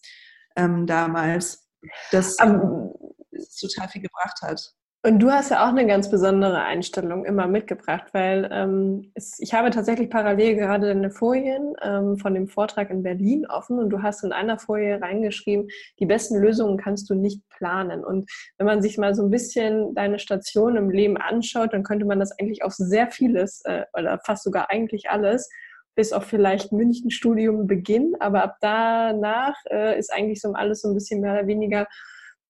ähm, 0.56 0.88
damals, 0.88 1.70
dass 2.12 2.38
um, 2.40 2.94
es 3.32 3.58
total 3.58 3.90
viel 3.90 4.02
gebracht 4.02 4.42
hat. 4.42 4.74
Und 5.02 5.20
du 5.20 5.32
hast 5.32 5.50
ja 5.50 5.64
auch 5.64 5.70
eine 5.70 5.88
ganz 5.88 6.12
besondere 6.12 6.62
Einstellung 6.62 7.24
immer 7.24 7.48
mitgebracht, 7.48 8.08
weil 8.12 8.50
ähm, 8.52 9.14
es, 9.16 9.40
ich 9.40 9.54
habe 9.54 9.70
tatsächlich 9.70 10.10
parallel 10.10 10.58
gerade 10.58 10.88
deine 10.88 11.10
Folien 11.10 11.74
ähm, 11.82 12.18
von 12.18 12.34
dem 12.34 12.50
Vortrag 12.50 12.90
in 12.90 13.02
Berlin 13.02 13.46
offen 13.46 13.80
und 13.80 13.92
du 13.92 14.02
hast 14.02 14.26
in 14.26 14.34
einer 14.34 14.60
Folie 14.60 15.02
reingeschrieben, 15.02 15.70
die 16.00 16.06
besten 16.06 16.38
Lösungen 16.38 16.78
kannst 16.78 17.10
du 17.10 17.16
nicht 17.16 17.48
planen. 17.48 18.04
Und 18.04 18.30
wenn 18.58 18.66
man 18.66 18.82
sich 18.82 18.98
mal 18.98 19.16
so 19.16 19.24
ein 19.24 19.30
bisschen 19.30 19.96
deine 19.96 20.20
Station 20.20 20.76
im 20.76 20.90
Leben 20.90 21.16
anschaut, 21.16 21.72
dann 21.72 21.84
könnte 21.84 22.06
man 22.06 22.20
das 22.20 22.38
eigentlich 22.38 22.62
auf 22.64 22.74
sehr 22.74 23.08
vieles 23.08 23.62
äh, 23.64 23.86
oder 23.98 24.20
fast 24.26 24.44
sogar 24.44 24.70
eigentlich 24.70 25.10
alles 25.10 25.50
bis 25.96 26.12
auf 26.12 26.26
vielleicht 26.26 26.74
München-Studium 26.74 27.68
beginnen, 27.68 28.16
aber 28.20 28.44
ab 28.44 28.58
danach 28.60 29.56
äh, 29.70 29.98
ist 29.98 30.12
eigentlich 30.14 30.42
so 30.42 30.52
alles 30.54 30.82
so 30.82 30.90
ein 30.90 30.94
bisschen 30.94 31.22
mehr 31.22 31.34
oder 31.34 31.48
weniger 31.48 31.88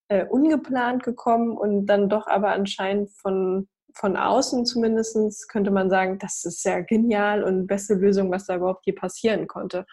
äh, 0.10 0.26
ungeplant 0.26 1.04
gekommen 1.04 1.56
und 1.58 1.86
dann 1.86 2.10
doch 2.10 2.28
aber 2.28 2.50
anscheinend 2.50 3.12
von, 3.12 3.70
von 3.94 4.18
außen 4.18 4.66
zumindest 4.66 5.48
könnte 5.50 5.72
man 5.72 5.90
sagen, 5.90 6.18
das 6.20 6.44
ist 6.46 6.62
sehr 6.62 6.84
genial 6.84 7.44
und 7.44 7.68
beste 7.68 7.94
Lösung, 7.94 8.32
was 8.32 8.46
da 8.46 8.56
überhaupt 8.56 8.86
je 8.86 8.94
passieren 8.94 9.48
konnte. 9.48 9.86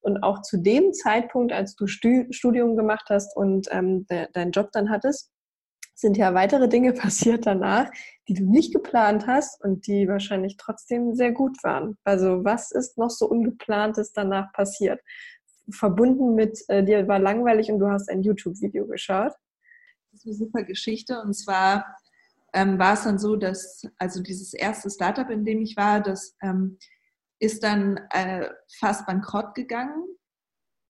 Und 0.00 0.22
auch 0.22 0.42
zu 0.42 0.58
dem 0.58 0.92
Zeitpunkt, 0.92 1.52
als 1.52 1.74
du 1.74 1.86
Studium 1.86 2.76
gemacht 2.76 3.06
hast 3.08 3.36
und 3.36 3.68
ähm, 3.70 4.06
de 4.06 4.26
deinen 4.32 4.50
Job 4.50 4.70
dann 4.72 4.90
hattest, 4.90 5.30
sind 5.94 6.16
ja 6.16 6.34
weitere 6.34 6.68
Dinge 6.68 6.92
passiert 6.92 7.46
danach, 7.46 7.90
die 8.28 8.34
du 8.34 8.44
nicht 8.44 8.74
geplant 8.74 9.26
hast 9.26 9.62
und 9.64 9.86
die 9.86 10.06
wahrscheinlich 10.06 10.56
trotzdem 10.58 11.14
sehr 11.14 11.32
gut 11.32 11.56
waren. 11.62 11.96
Also 12.04 12.44
was 12.44 12.72
ist 12.72 12.98
noch 12.98 13.10
so 13.10 13.26
ungeplantes 13.26 14.12
danach 14.12 14.52
passiert? 14.52 15.00
Verbunden 15.70 16.34
mit, 16.34 16.58
äh, 16.68 16.82
dir 16.82 17.06
war 17.08 17.20
langweilig 17.20 17.70
und 17.70 17.78
du 17.78 17.88
hast 17.88 18.10
ein 18.10 18.22
YouTube-Video 18.22 18.86
geschaut 18.86 19.32
ist 20.24 20.26
eine 20.26 20.34
super 20.34 20.62
Geschichte. 20.62 21.20
Und 21.20 21.34
zwar 21.34 21.96
ähm, 22.52 22.78
war 22.78 22.94
es 22.94 23.04
dann 23.04 23.18
so, 23.18 23.36
dass, 23.36 23.86
also 23.98 24.22
dieses 24.22 24.54
erste 24.54 24.90
Startup, 24.90 25.28
in 25.30 25.44
dem 25.44 25.60
ich 25.62 25.76
war, 25.76 26.00
das 26.00 26.36
ähm, 26.42 26.78
ist 27.38 27.62
dann 27.62 27.98
äh, 28.10 28.48
fast 28.78 29.06
bankrott 29.06 29.54
gegangen. 29.54 30.04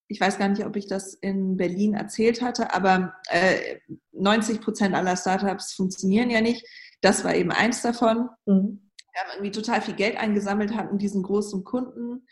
Ich 0.09 0.21
weiß 0.21 0.38
gar 0.38 0.49
nicht, 0.49 0.66
ob 0.66 0.77
ich 0.77 0.87
das 0.87 1.14
in 1.14 1.57
Berlin 1.57 1.95
erzählt 1.95 2.42
hatte, 2.42 2.75
aber 2.75 3.14
äh, 3.29 3.79
90 4.12 4.61
Prozent 4.61 4.95
aller 4.95 5.16
Startups 5.16 5.73
funktionieren 5.73 6.29
ja 6.29 6.42
nicht. 6.42 6.66
Das 7.01 7.25
war 7.25 7.35
eben 7.35 7.51
eins 7.51 7.81
davon. 7.81 8.29
Mhm. 8.45 8.90
Wir 9.12 9.21
haben 9.21 9.31
irgendwie 9.35 9.51
total 9.51 9.81
viel 9.81 9.95
Geld 9.95 10.16
eingesammelt, 10.16 10.75
hatten 10.75 10.99
diesen 10.99 11.23
großen 11.23 11.64
Kunden. 11.64 12.27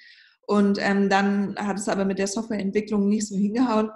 Und 0.46 0.78
ähm, 0.80 1.08
dann 1.08 1.56
hat 1.56 1.78
es 1.78 1.88
aber 1.88 2.04
mit 2.04 2.18
der 2.18 2.26
Softwareentwicklung 2.26 3.08
nicht 3.08 3.28
so 3.28 3.36
hingehauen, 3.36 3.90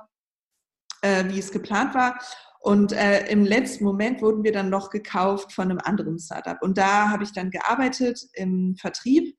äh, 1.03 1.25
wie 1.29 1.39
es 1.39 1.51
geplant 1.51 1.95
war. 1.95 2.19
Und 2.65 2.93
äh, 2.93 3.27
im 3.27 3.45
letzten 3.45 3.85
Moment 3.85 4.23
wurden 4.23 4.43
wir 4.43 4.51
dann 4.51 4.71
noch 4.71 4.89
gekauft 4.89 5.53
von 5.53 5.71
einem 5.71 5.81
anderen 5.85 6.19
Startup. 6.19 6.57
Und 6.63 6.79
da 6.79 7.11
habe 7.11 7.23
ich 7.23 7.33
dann 7.33 7.51
gearbeitet 7.51 8.19
im 8.33 8.75
Vertrieb. 8.77 9.37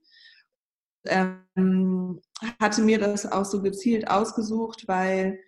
Ähm, 1.08 2.22
hatte 2.60 2.84
mir 2.84 3.00
das 3.00 3.26
auch 3.26 3.46
so 3.46 3.64
gezielt 3.64 4.12
ausgesucht, 4.12 4.88
weil 4.88 5.40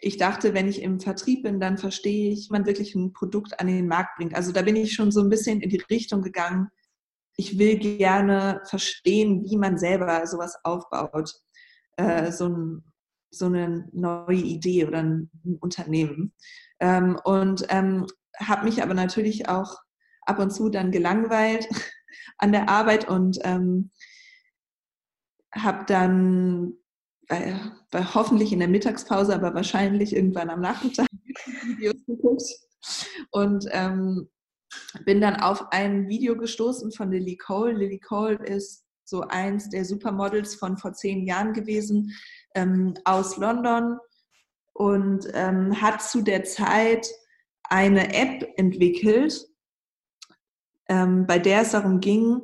ich 0.00 0.16
dachte, 0.16 0.52
wenn 0.52 0.66
ich 0.66 0.82
im 0.82 0.98
Vertrieb 0.98 1.44
bin, 1.44 1.60
dann 1.60 1.78
verstehe 1.78 2.32
ich, 2.32 2.48
wie 2.48 2.52
man 2.54 2.66
wirklich 2.66 2.96
ein 2.96 3.12
Produkt 3.12 3.60
an 3.60 3.68
den 3.68 3.86
Markt 3.86 4.16
bringt. 4.16 4.34
Also 4.34 4.50
da 4.50 4.62
bin 4.62 4.74
ich 4.74 4.92
schon 4.92 5.12
so 5.12 5.20
ein 5.20 5.30
bisschen 5.30 5.60
in 5.60 5.70
die 5.70 5.82
Richtung 5.88 6.22
gegangen. 6.22 6.70
Ich 7.36 7.56
will 7.56 7.78
gerne 7.78 8.62
verstehen, 8.64 9.44
wie 9.48 9.58
man 9.58 9.78
selber 9.78 10.26
sowas 10.26 10.56
aufbaut. 10.64 11.32
Äh, 11.96 12.32
so, 12.32 12.48
ein, 12.48 12.82
so 13.30 13.46
eine 13.46 13.88
neue 13.92 14.38
Idee 14.38 14.86
oder 14.86 15.04
ein 15.04 15.30
Unternehmen. 15.60 16.34
Ähm, 16.82 17.16
und 17.24 17.64
ähm, 17.68 18.06
habe 18.36 18.64
mich 18.64 18.82
aber 18.82 18.92
natürlich 18.92 19.48
auch 19.48 19.76
ab 20.22 20.40
und 20.40 20.50
zu 20.50 20.68
dann 20.68 20.90
gelangweilt 20.90 21.68
an 22.38 22.50
der 22.50 22.68
Arbeit 22.68 23.08
und 23.08 23.38
ähm, 23.44 23.90
habe 25.54 25.84
dann 25.86 26.74
bei, 27.28 27.54
bei, 27.92 28.04
hoffentlich 28.04 28.52
in 28.52 28.58
der 28.58 28.68
Mittagspause, 28.68 29.32
aber 29.32 29.54
wahrscheinlich 29.54 30.14
irgendwann 30.14 30.50
am 30.50 30.60
Nachmittag 30.60 31.06
Videos 31.64 32.04
geguckt 32.06 32.42
und 33.30 33.64
ähm, 33.70 34.28
bin 35.04 35.20
dann 35.20 35.36
auf 35.36 35.70
ein 35.70 36.08
Video 36.08 36.36
gestoßen 36.36 36.90
von 36.90 37.12
Lily 37.12 37.36
Cole. 37.36 37.74
Lily 37.74 38.00
Cole 38.00 38.44
ist 38.44 38.84
so 39.04 39.20
eins 39.20 39.68
der 39.68 39.84
Supermodels 39.84 40.56
von 40.56 40.78
vor 40.78 40.94
zehn 40.94 41.26
Jahren 41.26 41.52
gewesen 41.52 42.12
ähm, 42.56 42.94
aus 43.04 43.36
London 43.36 43.98
und 44.72 45.28
ähm, 45.34 45.80
hat 45.80 46.02
zu 46.02 46.22
der 46.22 46.44
Zeit 46.44 47.06
eine 47.64 48.14
App 48.14 48.48
entwickelt, 48.56 49.46
ähm, 50.88 51.26
bei 51.26 51.38
der 51.38 51.62
es 51.62 51.72
darum 51.72 52.00
ging, 52.00 52.42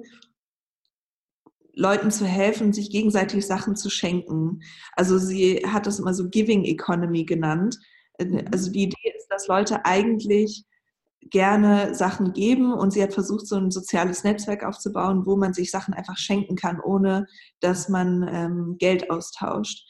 Leuten 1.74 2.10
zu 2.10 2.26
helfen, 2.26 2.72
sich 2.72 2.90
gegenseitig 2.90 3.46
Sachen 3.46 3.76
zu 3.76 3.88
schenken. 3.88 4.62
Also 4.96 5.16
sie 5.16 5.62
hat 5.66 5.86
das 5.86 6.00
immer 6.00 6.12
so 6.12 6.28
Giving 6.28 6.64
Economy 6.64 7.24
genannt. 7.24 7.78
Äh, 8.14 8.44
also 8.52 8.70
die 8.70 8.84
Idee 8.84 9.14
ist, 9.16 9.28
dass 9.28 9.46
Leute 9.46 9.84
eigentlich 9.84 10.64
gerne 11.30 11.94
Sachen 11.94 12.32
geben 12.32 12.72
und 12.72 12.92
sie 12.92 13.02
hat 13.02 13.12
versucht, 13.12 13.46
so 13.46 13.56
ein 13.56 13.70
soziales 13.70 14.24
Netzwerk 14.24 14.64
aufzubauen, 14.64 15.26
wo 15.26 15.36
man 15.36 15.52
sich 15.52 15.70
Sachen 15.70 15.94
einfach 15.94 16.16
schenken 16.16 16.56
kann, 16.56 16.80
ohne 16.80 17.26
dass 17.60 17.88
man 17.88 18.28
ähm, 18.32 18.76
Geld 18.78 19.10
austauscht. 19.10 19.86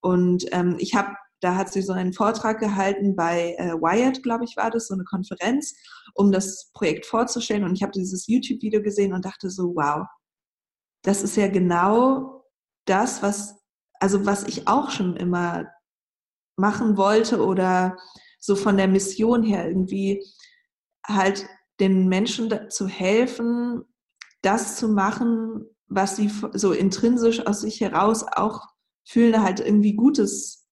Und 0.00 0.46
ähm, 0.52 0.76
ich 0.78 0.94
habe 0.94 1.16
da 1.40 1.54
hat 1.54 1.72
sie 1.72 1.82
so 1.82 1.92
einen 1.92 2.12
Vortrag 2.12 2.60
gehalten 2.60 3.14
bei 3.14 3.54
äh, 3.58 3.72
Wired, 3.72 4.22
glaube 4.22 4.44
ich, 4.44 4.56
war 4.56 4.70
das, 4.70 4.88
so 4.88 4.94
eine 4.94 5.04
Konferenz, 5.04 5.74
um 6.14 6.32
das 6.32 6.70
Projekt 6.72 7.06
vorzustellen. 7.06 7.64
Und 7.64 7.74
ich 7.74 7.82
habe 7.82 7.92
dieses 7.92 8.26
YouTube-Video 8.26 8.82
gesehen 8.82 9.12
und 9.12 9.24
dachte 9.24 9.50
so, 9.50 9.74
wow, 9.74 10.06
das 11.02 11.22
ist 11.22 11.36
ja 11.36 11.48
genau 11.48 12.44
das, 12.86 13.22
was, 13.22 13.56
also 14.00 14.24
was 14.24 14.44
ich 14.44 14.66
auch 14.66 14.90
schon 14.90 15.16
immer 15.16 15.66
machen 16.56 16.96
wollte 16.96 17.44
oder 17.44 17.96
so 18.40 18.56
von 18.56 18.76
der 18.76 18.88
Mission 18.88 19.42
her 19.42 19.68
irgendwie 19.68 20.24
halt 21.06 21.46
den 21.80 22.08
Menschen 22.08 22.70
zu 22.70 22.88
helfen, 22.88 23.84
das 24.42 24.76
zu 24.76 24.88
machen, 24.88 25.66
was 25.88 26.16
sie 26.16 26.30
so 26.52 26.72
intrinsisch 26.72 27.46
aus 27.46 27.60
sich 27.60 27.80
heraus 27.80 28.24
auch 28.24 28.62
fühlen, 29.04 29.42
halt 29.42 29.60
irgendwie 29.60 29.94
Gutes 29.94 30.65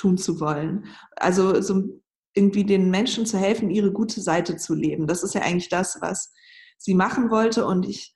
tun 0.00 0.16
zu 0.16 0.40
wollen. 0.40 0.86
Also 1.16 1.60
so 1.60 2.00
irgendwie 2.34 2.64
den 2.64 2.90
Menschen 2.90 3.26
zu 3.26 3.38
helfen, 3.38 3.70
ihre 3.70 3.92
gute 3.92 4.20
Seite 4.20 4.56
zu 4.56 4.74
leben. 4.74 5.06
Das 5.06 5.22
ist 5.22 5.34
ja 5.34 5.42
eigentlich 5.42 5.68
das, 5.68 5.98
was 6.00 6.32
sie 6.78 6.94
machen 6.94 7.30
wollte. 7.30 7.66
Und 7.66 7.86
ich, 7.86 8.14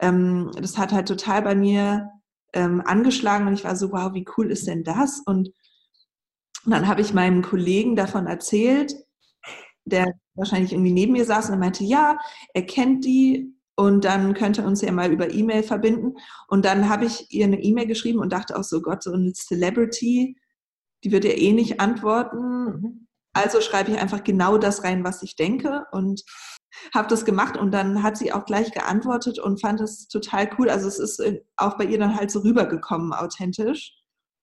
ähm, 0.00 0.50
das 0.60 0.78
hat 0.78 0.92
halt 0.92 1.08
total 1.08 1.42
bei 1.42 1.54
mir 1.54 2.08
ähm, 2.52 2.80
angeschlagen 2.84 3.46
und 3.46 3.54
ich 3.54 3.64
war 3.64 3.76
so, 3.76 3.92
wow, 3.92 4.14
wie 4.14 4.26
cool 4.36 4.50
ist 4.50 4.66
denn 4.66 4.84
das? 4.84 5.20
Und 5.26 5.50
dann 6.64 6.88
habe 6.88 7.00
ich 7.00 7.12
meinem 7.12 7.42
Kollegen 7.42 7.96
davon 7.96 8.26
erzählt, 8.26 8.94
der 9.84 10.14
wahrscheinlich 10.34 10.72
irgendwie 10.72 10.92
neben 10.92 11.12
mir 11.12 11.24
saß 11.24 11.46
und 11.46 11.54
er 11.54 11.58
meinte, 11.58 11.84
ja, 11.84 12.18
er 12.54 12.66
kennt 12.66 13.04
die 13.04 13.54
und 13.76 14.04
dann 14.04 14.34
könnte 14.34 14.64
uns 14.64 14.80
ja 14.80 14.90
mal 14.90 15.12
über 15.12 15.30
E-Mail 15.30 15.62
verbinden. 15.62 16.14
Und 16.48 16.64
dann 16.64 16.88
habe 16.88 17.04
ich 17.04 17.30
ihr 17.30 17.44
eine 17.44 17.62
E-Mail 17.62 17.86
geschrieben 17.86 18.20
und 18.20 18.32
dachte 18.32 18.58
auch 18.58 18.64
so, 18.64 18.80
Gott, 18.80 19.02
so 19.02 19.12
eine 19.12 19.32
Celebrity, 19.32 20.36
die 21.06 21.12
wird 21.12 21.24
ja 21.24 21.30
eh 21.30 21.52
nicht 21.52 21.80
antworten. 21.80 22.64
Mhm. 22.64 23.06
Also 23.32 23.60
schreibe 23.60 23.92
ich 23.92 23.98
einfach 23.98 24.24
genau 24.24 24.58
das 24.58 24.82
rein, 24.82 25.04
was 25.04 25.22
ich 25.22 25.36
denke 25.36 25.86
und 25.92 26.24
habe 26.92 27.08
das 27.08 27.24
gemacht 27.24 27.56
und 27.56 27.72
dann 27.72 28.02
hat 28.02 28.16
sie 28.16 28.32
auch 28.32 28.44
gleich 28.44 28.72
geantwortet 28.72 29.38
und 29.38 29.60
fand 29.60 29.80
das 29.80 30.08
total 30.08 30.50
cool. 30.58 30.68
Also 30.68 30.88
es 30.88 30.98
ist 30.98 31.20
äh, 31.20 31.42
auch 31.56 31.78
bei 31.78 31.84
ihr 31.84 31.98
dann 31.98 32.16
halt 32.16 32.30
so 32.30 32.40
rübergekommen, 32.40 33.12
authentisch. 33.12 33.94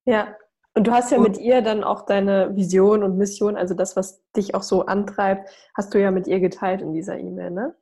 Ja, 0.06 0.34
und 0.74 0.86
du 0.86 0.92
hast 0.92 1.12
ja 1.12 1.18
und, 1.18 1.24
mit 1.24 1.38
ihr 1.38 1.60
dann 1.60 1.84
auch 1.84 2.06
deine 2.06 2.56
Vision 2.56 3.02
und 3.02 3.18
Mission, 3.18 3.56
also 3.56 3.74
das, 3.74 3.94
was 3.94 4.22
dich 4.32 4.54
auch 4.54 4.62
so 4.62 4.86
antreibt, 4.86 5.50
hast 5.76 5.92
du 5.92 6.00
ja 6.00 6.10
mit 6.10 6.26
ihr 6.26 6.40
geteilt 6.40 6.80
in 6.80 6.94
dieser 6.94 7.18
E-Mail, 7.18 7.50
ne? 7.50 7.74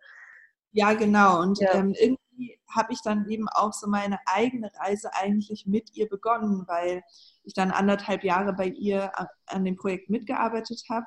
Ja, 0.73 0.93
genau. 0.95 1.41
Und 1.41 1.61
ja. 1.61 1.73
Ähm, 1.75 1.95
irgendwie 1.99 2.22
habe 2.69 2.93
ich 2.93 3.03
dann 3.03 3.29
eben 3.29 3.49
auch 3.49 3.73
so 3.73 3.87
meine 3.89 4.19
eigene 4.27 4.71
Reise 4.75 5.11
eigentlich 5.15 5.67
mit 5.67 5.95
ihr 5.95 6.09
begonnen, 6.09 6.65
weil 6.67 7.03
ich 7.45 7.55
dann 7.55 7.71
anderthalb 7.71 8.25
Jahre 8.25 8.53
bei 8.53 8.67
ihr 8.69 9.13
an 9.47 9.65
dem 9.65 9.77
Projekt 9.77 10.11
mitgearbeitet 10.11 10.83
habe, 10.91 11.07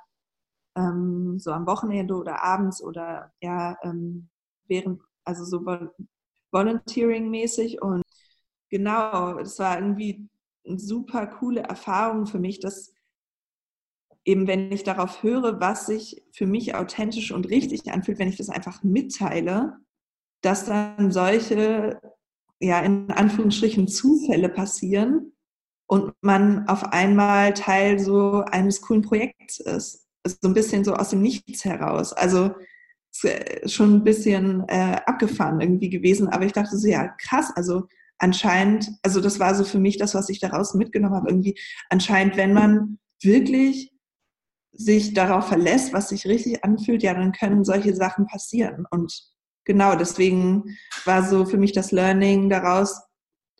ähm, 0.75 1.39
so 1.39 1.51
am 1.51 1.67
Wochenende 1.67 2.15
oder 2.15 2.43
abends 2.43 2.81
oder 2.83 3.31
ja, 3.41 3.77
ähm, 3.83 4.29
während, 4.67 5.01
also 5.23 5.45
so 5.45 5.65
Volunteering-mäßig. 6.51 7.81
Und 7.81 8.03
genau, 8.69 9.37
es 9.39 9.59
war 9.59 9.79
irgendwie 9.79 10.29
eine 10.67 10.79
super 10.79 11.27
coole 11.27 11.61
Erfahrung 11.61 12.25
für 12.25 12.39
mich, 12.39 12.59
dass 12.59 12.93
eben 14.25 14.47
wenn 14.47 14.71
ich 14.71 14.83
darauf 14.83 15.21
höre, 15.23 15.59
was 15.59 15.85
sich 15.85 16.23
für 16.31 16.47
mich 16.47 16.75
authentisch 16.75 17.31
und 17.31 17.49
richtig 17.49 17.91
anfühlt, 17.91 18.19
wenn 18.19 18.27
ich 18.27 18.37
das 18.37 18.49
einfach 18.49 18.83
mitteile, 18.83 19.77
dass 20.45 20.65
dann 20.65 21.11
solche, 21.11 21.99
ja, 22.59 22.79
in 22.81 23.11
Anführungsstrichen 23.11 23.87
Zufälle 23.87 24.49
passieren, 24.49 25.33
und 25.87 26.13
man 26.21 26.67
auf 26.67 26.83
einmal 26.93 27.53
Teil 27.53 27.99
so 27.99 28.43
eines 28.51 28.81
coolen 28.81 29.01
Projekts 29.01 29.59
ist. 29.59 30.07
Also 30.23 30.37
so 30.41 30.47
ein 30.49 30.53
bisschen 30.53 30.83
so 30.83 30.95
aus 30.95 31.09
dem 31.09 31.21
Nichts 31.21 31.63
heraus. 31.63 32.13
Also 32.13 32.55
äh, 33.23 33.67
schon 33.67 33.95
ein 33.95 34.03
bisschen 34.03 34.67
äh, 34.67 34.99
abgefahren 35.05 35.61
irgendwie 35.61 35.89
gewesen. 35.89 36.27
Aber 36.29 36.45
ich 36.45 36.53
dachte 36.53 36.77
so, 36.77 36.87
ja, 36.87 37.09
krass, 37.19 37.51
also 37.55 37.87
anscheinend, 38.17 38.91
also 39.03 39.21
das 39.21 39.39
war 39.39 39.53
so 39.53 39.63
für 39.63 39.79
mich 39.79 39.97
das, 39.97 40.15
was 40.15 40.29
ich 40.29 40.39
daraus 40.39 40.73
mitgenommen 40.73 41.15
habe, 41.15 41.29
irgendwie 41.29 41.57
anscheinend, 41.89 42.37
wenn 42.37 42.53
man 42.53 42.97
wirklich 43.21 43.91
sich 44.71 45.13
darauf 45.13 45.47
verlässt, 45.47 45.93
was 45.93 46.09
sich 46.09 46.25
richtig 46.25 46.63
anfühlt, 46.65 47.03
ja, 47.03 47.13
dann 47.13 47.31
können 47.31 47.63
solche 47.63 47.95
Sachen 47.95 48.25
passieren. 48.25 48.85
Und 48.89 49.34
genau 49.65 49.95
deswegen 49.95 50.77
war 51.03 51.23
so 51.23 51.45
für 51.45 51.57
mich 51.57 51.73
das 51.73 51.91
Learning 51.91 52.49
daraus, 52.49 53.01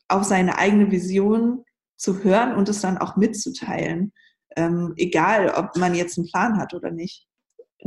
auf 0.07 0.23
seine 0.23 0.57
eigene 0.57 0.91
Vision 0.91 1.65
zu 1.97 2.23
hören 2.23 2.55
und 2.55 2.69
es 2.69 2.81
dann 2.81 2.97
auch 2.97 3.15
mitzuteilen. 3.15 4.13
Ähm, 4.55 4.93
egal, 4.97 5.49
ob 5.49 5.75
man 5.77 5.95
jetzt 5.95 6.17
einen 6.17 6.27
Plan 6.27 6.57
hat 6.59 6.73
oder 6.73 6.91
nicht. 6.91 7.27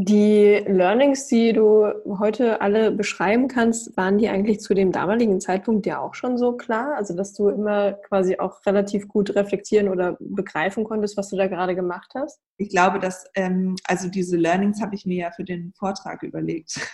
Die 0.00 0.62
Learnings, 0.66 1.26
die 1.26 1.52
du 1.52 1.86
heute 2.20 2.60
alle 2.60 2.92
beschreiben 2.92 3.48
kannst, 3.48 3.96
waren 3.96 4.18
die 4.18 4.28
eigentlich 4.28 4.60
zu 4.60 4.72
dem 4.72 4.92
damaligen 4.92 5.40
Zeitpunkt 5.40 5.86
ja 5.86 5.98
auch 5.98 6.14
schon 6.14 6.38
so 6.38 6.52
klar? 6.52 6.94
Also, 6.94 7.16
dass 7.16 7.34
du 7.34 7.48
immer 7.48 7.94
quasi 7.94 8.38
auch 8.38 8.64
relativ 8.64 9.08
gut 9.08 9.34
reflektieren 9.34 9.88
oder 9.88 10.16
begreifen 10.20 10.84
konntest, 10.84 11.16
was 11.16 11.30
du 11.30 11.36
da 11.36 11.48
gerade 11.48 11.74
gemacht 11.74 12.12
hast? 12.14 12.38
Ich 12.58 12.68
glaube, 12.68 13.00
dass, 13.00 13.24
ähm, 13.34 13.74
also 13.84 14.08
diese 14.08 14.36
Learnings 14.36 14.80
habe 14.80 14.94
ich 14.94 15.04
mir 15.04 15.16
ja 15.16 15.30
für 15.32 15.44
den 15.44 15.72
Vortrag 15.76 16.22
überlegt. 16.22 16.92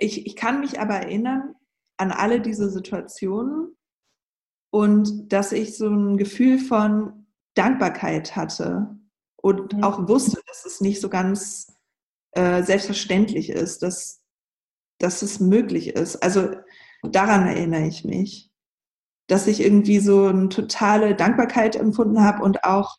Ich, 0.00 0.26
ich 0.26 0.36
kann 0.36 0.60
mich 0.60 0.80
aber 0.80 0.94
erinnern 0.94 1.54
an 1.96 2.12
alle 2.12 2.40
diese 2.40 2.70
Situationen 2.70 3.76
und 4.70 5.32
dass 5.32 5.52
ich 5.52 5.76
so 5.76 5.88
ein 5.88 6.16
Gefühl 6.16 6.58
von 6.58 7.26
Dankbarkeit 7.54 8.36
hatte 8.36 8.96
und 9.36 9.72
mhm. 9.72 9.82
auch 9.82 10.08
wusste, 10.08 10.40
dass 10.46 10.64
es 10.64 10.80
nicht 10.80 11.00
so 11.00 11.08
ganz 11.08 11.74
äh, 12.32 12.62
selbstverständlich 12.62 13.50
ist, 13.50 13.82
dass, 13.82 14.22
dass 14.98 15.22
es 15.22 15.40
möglich 15.40 15.88
ist. 15.88 16.16
Also 16.16 16.54
daran 17.02 17.48
erinnere 17.48 17.86
ich 17.86 18.04
mich, 18.04 18.50
dass 19.26 19.46
ich 19.48 19.60
irgendwie 19.60 19.98
so 19.98 20.26
eine 20.26 20.48
totale 20.48 21.16
Dankbarkeit 21.16 21.74
empfunden 21.74 22.22
habe 22.22 22.42
und 22.44 22.62
auch 22.64 22.98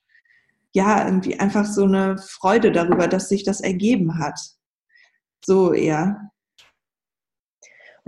ja 0.74 1.06
irgendwie 1.06 1.40
einfach 1.40 1.66
so 1.66 1.86
eine 1.86 2.18
Freude 2.18 2.72
darüber, 2.72 3.08
dass 3.08 3.30
sich 3.30 3.44
das 3.44 3.62
ergeben 3.62 4.20
hat. 4.20 4.40
So 5.46 5.74
eher. 5.74 6.32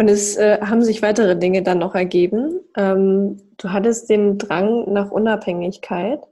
Und 0.01 0.09
es 0.09 0.35
äh, 0.35 0.57
haben 0.61 0.81
sich 0.81 1.03
weitere 1.03 1.37
Dinge 1.37 1.61
dann 1.61 1.77
noch 1.77 1.93
ergeben. 1.93 2.59
Ähm, 2.75 3.37
du 3.57 3.71
hattest 3.71 4.09
den 4.09 4.39
Drang 4.39 4.91
nach 4.91 5.11
Unabhängigkeit 5.11 6.23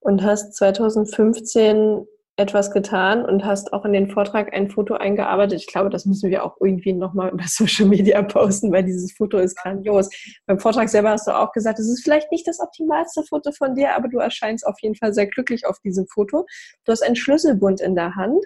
und 0.00 0.22
hast 0.22 0.54
2015 0.54 2.06
etwas 2.36 2.70
getan 2.70 3.26
und 3.26 3.44
hast 3.44 3.74
auch 3.74 3.84
in 3.84 3.92
den 3.92 4.08
Vortrag 4.08 4.54
ein 4.54 4.70
Foto 4.70 4.94
eingearbeitet. 4.94 5.60
Ich 5.60 5.66
glaube, 5.66 5.90
das 5.90 6.06
müssen 6.06 6.30
wir 6.30 6.46
auch 6.46 6.56
irgendwie 6.62 6.94
nochmal 6.94 7.28
über 7.28 7.44
Social 7.46 7.88
Media 7.88 8.22
posten, 8.22 8.72
weil 8.72 8.84
dieses 8.84 9.12
Foto 9.12 9.36
ist 9.36 9.58
grandios. 9.58 10.08
Beim 10.46 10.58
Vortrag 10.58 10.88
selber 10.88 11.10
hast 11.10 11.26
du 11.26 11.38
auch 11.38 11.52
gesagt, 11.52 11.78
es 11.80 11.90
ist 11.90 12.04
vielleicht 12.04 12.32
nicht 12.32 12.48
das 12.48 12.58
optimalste 12.58 13.22
Foto 13.24 13.52
von 13.52 13.74
dir, 13.74 13.94
aber 13.94 14.08
du 14.08 14.16
erscheinst 14.16 14.66
auf 14.66 14.76
jeden 14.80 14.94
Fall 14.94 15.12
sehr 15.12 15.26
glücklich 15.26 15.66
auf 15.66 15.78
diesem 15.80 16.06
Foto. 16.06 16.46
Du 16.86 16.92
hast 16.92 17.02
einen 17.02 17.16
Schlüsselbund 17.16 17.82
in 17.82 17.96
der 17.96 18.14
Hand 18.14 18.42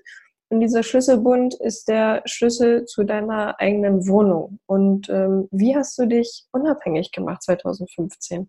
und 0.51 0.61
dieser 0.61 0.83
Schlüsselbund 0.83 1.55
ist 1.55 1.89
der 1.89 2.23
Schlüssel 2.25 2.87
zu 2.87 3.05
deiner 3.05 3.61
eigenen 3.61 4.09
Wohnung. 4.09 4.61
Und 4.67 5.09
ähm, 5.11 5.47
wie 5.51 5.77
hast 5.77 5.99
du 5.99 6.07
dich 6.07 6.47
unabhängig 6.53 7.13
gemacht 7.13 7.43
2015? 7.43 8.49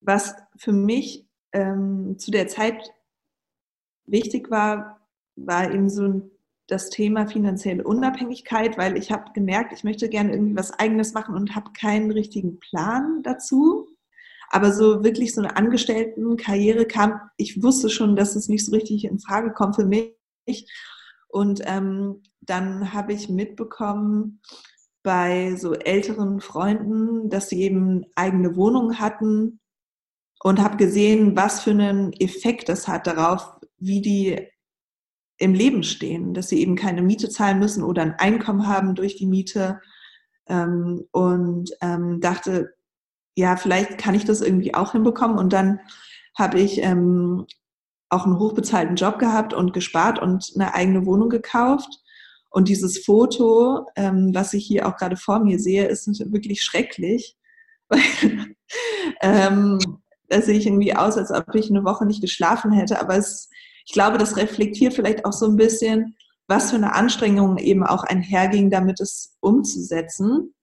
Was 0.00 0.34
für 0.56 0.72
mich 0.72 1.26
ähm, 1.52 2.18
zu 2.18 2.30
der 2.30 2.48
Zeit 2.48 2.92
wichtig 4.04 4.50
war, 4.50 5.00
war 5.36 5.72
eben 5.72 5.88
so 5.88 6.30
das 6.66 6.90
Thema 6.90 7.26
finanzielle 7.26 7.84
Unabhängigkeit, 7.84 8.76
weil 8.76 8.98
ich 8.98 9.10
habe 9.10 9.32
gemerkt, 9.32 9.72
ich 9.72 9.84
möchte 9.84 10.08
gerne 10.10 10.32
irgendwie 10.32 10.56
was 10.56 10.72
eigenes 10.78 11.14
machen 11.14 11.34
und 11.34 11.54
habe 11.54 11.72
keinen 11.72 12.10
richtigen 12.10 12.58
Plan 12.60 13.22
dazu. 13.22 13.88
Aber 14.50 14.72
so 14.72 15.02
wirklich 15.02 15.34
so 15.34 15.40
eine 15.40 15.56
Angestelltenkarriere 15.56 16.86
kam, 16.86 17.20
ich 17.38 17.62
wusste 17.62 17.88
schon, 17.88 18.16
dass 18.16 18.36
es 18.36 18.48
nicht 18.48 18.64
so 18.66 18.72
richtig 18.72 19.04
in 19.04 19.18
Frage 19.18 19.52
kommt 19.52 19.76
für 19.76 19.86
mich. 19.86 20.14
Und 21.28 21.62
ähm, 21.64 22.22
dann 22.40 22.92
habe 22.92 23.12
ich 23.12 23.28
mitbekommen 23.28 24.40
bei 25.02 25.56
so 25.56 25.74
älteren 25.74 26.40
Freunden, 26.40 27.28
dass 27.28 27.48
sie 27.48 27.62
eben 27.62 28.04
eigene 28.14 28.56
Wohnungen 28.56 29.00
hatten 29.00 29.60
und 30.42 30.60
habe 30.60 30.76
gesehen, 30.76 31.36
was 31.36 31.62
für 31.62 31.70
einen 31.70 32.12
Effekt 32.14 32.68
das 32.68 32.88
hat 32.88 33.06
darauf, 33.06 33.56
wie 33.78 34.00
die 34.00 34.48
im 35.38 35.54
Leben 35.54 35.82
stehen, 35.82 36.32
dass 36.34 36.48
sie 36.48 36.60
eben 36.60 36.76
keine 36.76 37.02
Miete 37.02 37.28
zahlen 37.28 37.58
müssen 37.58 37.82
oder 37.82 38.02
ein 38.02 38.14
Einkommen 38.14 38.66
haben 38.66 38.94
durch 38.94 39.16
die 39.16 39.26
Miete. 39.26 39.80
Ähm, 40.46 41.06
und 41.12 41.70
ähm, 41.80 42.20
dachte, 42.20 42.74
ja, 43.34 43.56
vielleicht 43.56 43.98
kann 43.98 44.14
ich 44.14 44.24
das 44.24 44.40
irgendwie 44.40 44.74
auch 44.74 44.92
hinbekommen. 44.92 45.38
Und 45.38 45.52
dann 45.52 45.80
habe 46.38 46.60
ich 46.60 46.82
ähm, 46.82 47.46
auch 48.14 48.24
einen 48.24 48.38
hochbezahlten 48.38 48.96
Job 48.96 49.18
gehabt 49.18 49.54
und 49.54 49.72
gespart 49.72 50.20
und 50.20 50.52
eine 50.54 50.74
eigene 50.74 51.06
Wohnung 51.06 51.28
gekauft. 51.28 52.00
Und 52.50 52.68
dieses 52.68 53.04
Foto, 53.04 53.86
ähm, 53.96 54.30
was 54.32 54.54
ich 54.54 54.64
hier 54.64 54.86
auch 54.86 54.96
gerade 54.96 55.16
vor 55.16 55.40
mir 55.40 55.58
sehe, 55.58 55.86
ist 55.86 56.06
wirklich 56.32 56.62
schrecklich. 56.62 57.36
ähm, 59.22 59.78
da 60.28 60.40
sehe 60.40 60.56
ich 60.56 60.66
irgendwie 60.66 60.94
aus, 60.94 61.18
als 61.18 61.30
ob 61.30 61.54
ich 61.54 61.68
eine 61.68 61.84
Woche 61.84 62.06
nicht 62.06 62.20
geschlafen 62.20 62.72
hätte. 62.72 63.00
Aber 63.00 63.16
es 63.16 63.50
ich 63.86 63.92
glaube, 63.92 64.18
das 64.18 64.36
reflektiert 64.36 64.94
vielleicht 64.94 65.24
auch 65.24 65.32
so 65.32 65.46
ein 65.46 65.56
bisschen, 65.56 66.16
was 66.46 66.70
für 66.70 66.76
eine 66.76 66.94
Anstrengung 66.94 67.58
eben 67.58 67.84
auch 67.84 68.04
einherging, 68.04 68.70
damit 68.70 69.00
es 69.00 69.36
umzusetzen. 69.40 70.54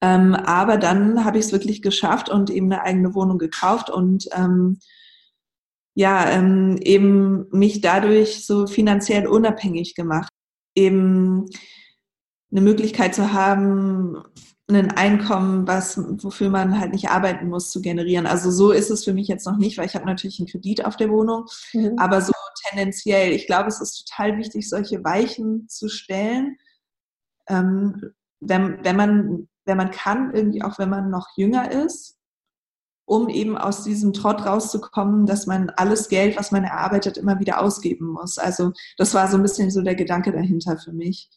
Ähm, 0.00 0.34
aber 0.34 0.76
dann 0.78 1.24
habe 1.24 1.38
ich 1.38 1.46
es 1.46 1.52
wirklich 1.52 1.82
geschafft 1.82 2.28
und 2.28 2.50
eben 2.50 2.72
eine 2.72 2.82
eigene 2.82 3.14
Wohnung 3.14 3.38
gekauft 3.38 3.90
und 3.90 4.28
ähm, 4.32 4.78
ja, 5.94 6.30
ähm, 6.30 6.78
eben 6.82 7.46
mich 7.50 7.80
dadurch 7.80 8.44
so 8.46 8.66
finanziell 8.66 9.26
unabhängig 9.26 9.94
gemacht. 9.94 10.30
Eben 10.74 11.46
eine 12.50 12.60
Möglichkeit 12.60 13.14
zu 13.14 13.32
haben, 13.32 14.22
ein 14.68 14.90
Einkommen, 14.92 15.66
was, 15.66 15.98
wofür 16.22 16.48
man 16.48 16.78
halt 16.78 16.92
nicht 16.92 17.10
arbeiten 17.10 17.48
muss, 17.48 17.70
zu 17.70 17.80
generieren. 17.82 18.26
Also 18.26 18.50
so 18.50 18.70
ist 18.70 18.90
es 18.90 19.04
für 19.04 19.12
mich 19.12 19.28
jetzt 19.28 19.46
noch 19.46 19.56
nicht, 19.56 19.78
weil 19.78 19.86
ich 19.86 19.94
habe 19.94 20.06
natürlich 20.06 20.38
einen 20.38 20.48
Kredit 20.48 20.84
auf 20.84 20.96
der 20.96 21.10
Wohnung, 21.10 21.46
mhm. 21.72 21.94
aber 21.98 22.20
so 22.20 22.32
tendenziell, 22.68 23.32
ich 23.32 23.46
glaube, 23.46 23.68
es 23.68 23.80
ist 23.80 24.06
total 24.06 24.36
wichtig, 24.38 24.68
solche 24.68 25.02
Weichen 25.02 25.68
zu 25.68 25.88
stellen, 25.88 26.56
ähm, 27.48 28.12
wenn, 28.40 28.82
wenn, 28.84 28.96
man, 28.96 29.48
wenn 29.64 29.76
man 29.76 29.90
kann, 29.90 30.32
irgendwie 30.34 30.62
auch 30.62 30.78
wenn 30.78 30.90
man 30.90 31.10
noch 31.10 31.28
jünger 31.36 31.70
ist, 31.70 32.19
um 33.10 33.28
eben 33.28 33.58
aus 33.58 33.82
diesem 33.82 34.12
Trott 34.12 34.46
rauszukommen, 34.46 35.26
dass 35.26 35.48
man 35.48 35.70
alles 35.70 36.08
Geld, 36.08 36.38
was 36.38 36.52
man 36.52 36.62
erarbeitet, 36.62 37.18
immer 37.18 37.40
wieder 37.40 37.60
ausgeben 37.60 38.06
muss. 38.06 38.38
Also 38.38 38.70
das 38.98 39.14
war 39.14 39.26
so 39.26 39.36
ein 39.36 39.42
bisschen 39.42 39.68
so 39.72 39.82
der 39.82 39.96
Gedanke 39.96 40.30
dahinter 40.30 40.78
für 40.78 40.92
mich. 40.92 41.28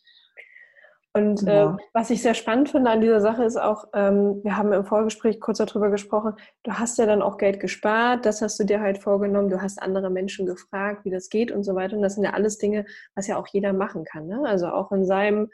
Und 1.13 1.41
äh, 1.41 1.45
genau. 1.45 1.69
äh, 1.71 1.77
was 1.91 2.12
ich 2.12 2.21
sehr 2.21 2.36
spannend 2.36 2.69
finde 2.69 2.91
an 2.91 3.01
dieser 3.01 3.21
Sache 3.21 3.43
ist 3.43 3.57
auch, 3.57 3.86
ähm, 3.95 4.41
wir 4.43 4.55
haben 4.55 4.71
im 4.71 4.86
Vorgespräch 4.86 5.39
kurz 5.39 5.57
darüber 5.57 5.89
gesprochen, 5.89 6.33
du 6.62 6.73
hast 6.73 6.99
ja 6.99 7.07
dann 7.07 7.23
auch 7.23 7.39
Geld 7.39 7.59
gespart, 7.59 8.27
das 8.27 8.43
hast 8.43 8.59
du 8.59 8.65
dir 8.65 8.79
halt 8.79 8.99
vorgenommen, 8.99 9.49
du 9.49 9.59
hast 9.59 9.81
andere 9.81 10.12
Menschen 10.12 10.45
gefragt, 10.45 11.05
wie 11.05 11.12
das 11.12 11.29
geht 11.29 11.51
und 11.51 11.63
so 11.63 11.73
weiter. 11.73 11.95
Und 11.95 12.03
das 12.03 12.13
sind 12.13 12.23
ja 12.23 12.33
alles 12.33 12.59
Dinge, 12.59 12.86
was 13.15 13.25
ja 13.25 13.38
auch 13.38 13.47
jeder 13.47 13.73
machen 13.73 14.03
kann. 14.03 14.27
Ne? 14.27 14.43
Also 14.45 14.67
auch 14.67 14.91
in 14.91 15.05
seinem, 15.05 15.49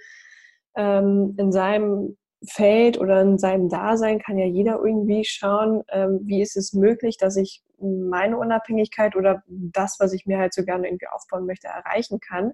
ähm, 0.75 1.35
in 1.37 1.53
seinem 1.53 2.17
Feld 2.47 2.99
oder 2.99 3.21
in 3.21 3.37
seinem 3.37 3.69
Dasein 3.69 4.19
kann 4.19 4.37
ja 4.37 4.45
jeder 4.45 4.79
irgendwie 4.83 5.25
schauen, 5.25 5.83
ähm, 5.89 6.21
wie 6.23 6.41
ist 6.41 6.55
es 6.55 6.73
möglich, 6.73 7.17
dass 7.17 7.35
ich 7.35 7.63
meine 7.81 8.37
Unabhängigkeit 8.37 9.15
oder 9.15 9.43
das, 9.47 9.97
was 9.99 10.13
ich 10.13 10.25
mir 10.25 10.37
halt 10.37 10.53
so 10.53 10.63
gerne 10.63 10.87
irgendwie 10.87 11.07
aufbauen 11.07 11.45
möchte, 11.45 11.67
erreichen 11.67 12.19
kann. 12.19 12.53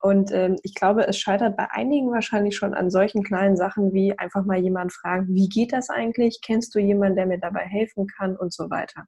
Und 0.00 0.30
ähm, 0.32 0.56
ich 0.62 0.74
glaube, 0.74 1.06
es 1.08 1.18
scheitert 1.18 1.56
bei 1.56 1.68
einigen 1.70 2.12
wahrscheinlich 2.12 2.56
schon 2.56 2.74
an 2.74 2.90
solchen 2.90 3.24
kleinen 3.24 3.56
Sachen 3.56 3.92
wie 3.92 4.16
einfach 4.16 4.44
mal 4.44 4.58
jemand 4.58 4.92
fragen, 4.92 5.26
wie 5.34 5.48
geht 5.48 5.72
das 5.72 5.90
eigentlich? 5.90 6.40
Kennst 6.44 6.74
du 6.74 6.78
jemanden, 6.78 7.16
der 7.16 7.26
mir 7.26 7.38
dabei 7.40 7.64
helfen 7.64 8.06
kann 8.06 8.36
und 8.36 8.52
so 8.52 8.70
weiter. 8.70 9.06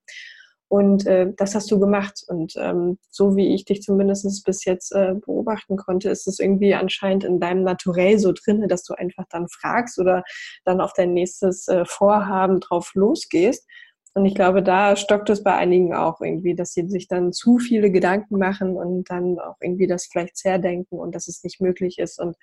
Und 0.71 1.05
äh, 1.05 1.33
das 1.37 1.57
hast 1.57 1.69
du 1.73 1.81
gemacht. 1.81 2.23
Und 2.29 2.55
ähm, 2.57 2.97
so 3.11 3.35
wie 3.35 3.55
ich 3.55 3.65
dich 3.65 3.83
zumindest 3.83 4.45
bis 4.45 4.65
jetzt 4.65 4.93
äh, 4.93 5.15
beobachten 5.15 5.77
konnte, 5.77 6.11
ist 6.11 6.29
es 6.29 6.39
irgendwie 6.39 6.75
anscheinend 6.75 7.25
in 7.25 7.41
deinem 7.41 7.65
Naturell 7.65 8.21
so 8.21 8.31
drin, 8.33 8.69
dass 8.69 8.85
du 8.85 8.95
einfach 8.95 9.25
dann 9.31 9.49
fragst 9.49 9.99
oder 9.99 10.23
dann 10.65 10.81
auf 10.81 10.93
dein 10.93 11.13
nächstes 11.13 11.67
äh, 11.67 11.85
Vorhaben 11.85 12.61
drauf 12.61 12.93
losgehst. 12.95 13.67
Und 14.15 14.27
ich 14.27 14.37
glaube, 14.37 14.63
da 14.63 14.95
stockt 14.95 15.29
es 15.31 15.43
bei 15.43 15.55
einigen 15.57 15.93
auch 15.93 16.21
irgendwie, 16.21 16.55
dass 16.55 16.73
sie 16.73 16.89
sich 16.89 17.09
dann 17.09 17.33
zu 17.33 17.59
viele 17.59 17.91
Gedanken 17.91 18.39
machen 18.39 18.77
und 18.77 19.11
dann 19.11 19.41
auch 19.41 19.57
irgendwie 19.61 19.89
das 19.89 20.07
vielleicht 20.07 20.37
zerdenken 20.37 21.01
und 21.01 21.17
dass 21.17 21.27
es 21.27 21.43
nicht 21.43 21.61
möglich 21.61 21.99
ist 21.99 22.21
und 22.21 22.37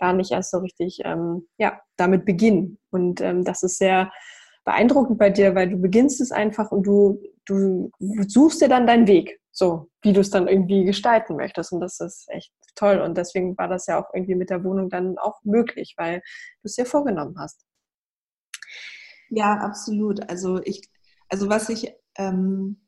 gar 0.00 0.12
nicht 0.12 0.32
erst 0.32 0.50
so 0.50 0.58
richtig 0.58 1.02
ähm, 1.04 1.46
ja, 1.56 1.80
damit 1.96 2.24
beginnen. 2.24 2.78
Und 2.90 3.20
ähm, 3.20 3.44
das 3.44 3.62
ist 3.62 3.78
sehr 3.78 4.10
beeindruckend 4.64 5.18
bei 5.18 5.30
dir, 5.30 5.54
weil 5.54 5.70
du 5.70 5.76
beginnst 5.76 6.20
es 6.20 6.32
einfach 6.32 6.70
und 6.70 6.84
du, 6.84 7.22
du 7.46 7.90
suchst 8.26 8.60
dir 8.60 8.68
dann 8.68 8.86
deinen 8.86 9.06
Weg, 9.06 9.40
so 9.50 9.90
wie 10.02 10.12
du 10.12 10.20
es 10.20 10.30
dann 10.30 10.48
irgendwie 10.48 10.84
gestalten 10.84 11.36
möchtest. 11.36 11.72
Und 11.72 11.80
das 11.80 12.00
ist 12.00 12.28
echt 12.28 12.52
toll. 12.74 13.00
Und 13.00 13.16
deswegen 13.16 13.56
war 13.58 13.68
das 13.68 13.86
ja 13.86 14.00
auch 14.00 14.12
irgendwie 14.14 14.34
mit 14.34 14.50
der 14.50 14.64
Wohnung 14.64 14.88
dann 14.88 15.18
auch 15.18 15.42
möglich, 15.44 15.94
weil 15.96 16.20
du 16.20 16.64
es 16.64 16.74
dir 16.74 16.86
vorgenommen 16.86 17.36
hast. 17.38 17.64
Ja, 19.30 19.54
absolut. 19.58 20.28
Also 20.28 20.60
ich, 20.64 20.82
also 21.28 21.48
was 21.48 21.68
ich 21.68 21.92
ähm, 22.16 22.80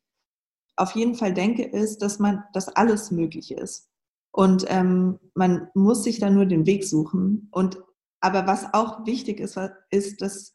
auf 0.76 0.92
jeden 0.92 1.14
Fall 1.14 1.32
denke, 1.32 1.64
ist, 1.64 2.02
dass 2.02 2.18
man, 2.18 2.44
dass 2.52 2.68
alles 2.68 3.10
möglich 3.10 3.52
ist. 3.52 3.88
Und 4.32 4.64
ähm, 4.68 5.18
man 5.34 5.68
muss 5.74 6.04
sich 6.04 6.18
da 6.18 6.30
nur 6.30 6.46
den 6.46 6.66
Weg 6.66 6.84
suchen. 6.84 7.48
Und 7.52 7.82
aber 8.20 8.46
was 8.46 8.72
auch 8.72 9.04
wichtig 9.04 9.40
ist, 9.40 9.58
ist, 9.90 10.22
dass 10.22 10.52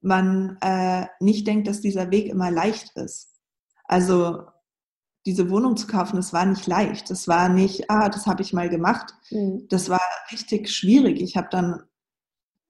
man 0.00 0.58
äh, 0.60 1.06
nicht 1.20 1.46
denkt, 1.46 1.68
dass 1.68 1.80
dieser 1.80 2.10
Weg 2.10 2.26
immer 2.26 2.50
leicht 2.50 2.96
ist. 2.96 3.34
Also 3.84 4.44
diese 5.26 5.50
Wohnung 5.50 5.76
zu 5.76 5.86
kaufen, 5.86 6.16
das 6.16 6.32
war 6.32 6.46
nicht 6.46 6.66
leicht. 6.66 7.10
Das 7.10 7.28
war 7.28 7.48
nicht, 7.48 7.90
ah, 7.90 8.08
das 8.08 8.26
habe 8.26 8.42
ich 8.42 8.52
mal 8.52 8.68
gemacht. 8.68 9.14
Mhm. 9.30 9.66
Das 9.68 9.88
war 9.88 10.00
richtig 10.32 10.70
schwierig. 10.70 11.20
Ich 11.20 11.36
habe 11.36 11.48
dann 11.50 11.82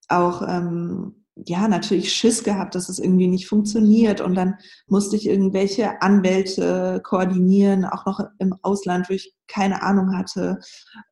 auch 0.09 0.43
ähm, 0.43 1.19
ja, 1.47 1.69
natürlich 1.69 2.12
Schiss 2.12 2.43
gehabt, 2.43 2.75
dass 2.75 2.88
es 2.88 2.99
irgendwie 2.99 3.29
nicht 3.29 3.47
funktioniert. 3.47 4.21
Und 4.21 4.35
dann 4.35 4.57
musste 4.87 5.17
ich 5.17 5.27
irgendwelche 5.27 6.03
Anwälte 6.03 7.01
koordinieren, 7.05 7.85
auch 7.85 8.07
noch 8.07 8.21
im 8.38 8.55
Ausland, 8.62 9.09
wo 9.09 9.14
ich 9.14 9.35
keine 9.47 9.83
Ahnung 9.83 10.17
hatte, 10.17 10.59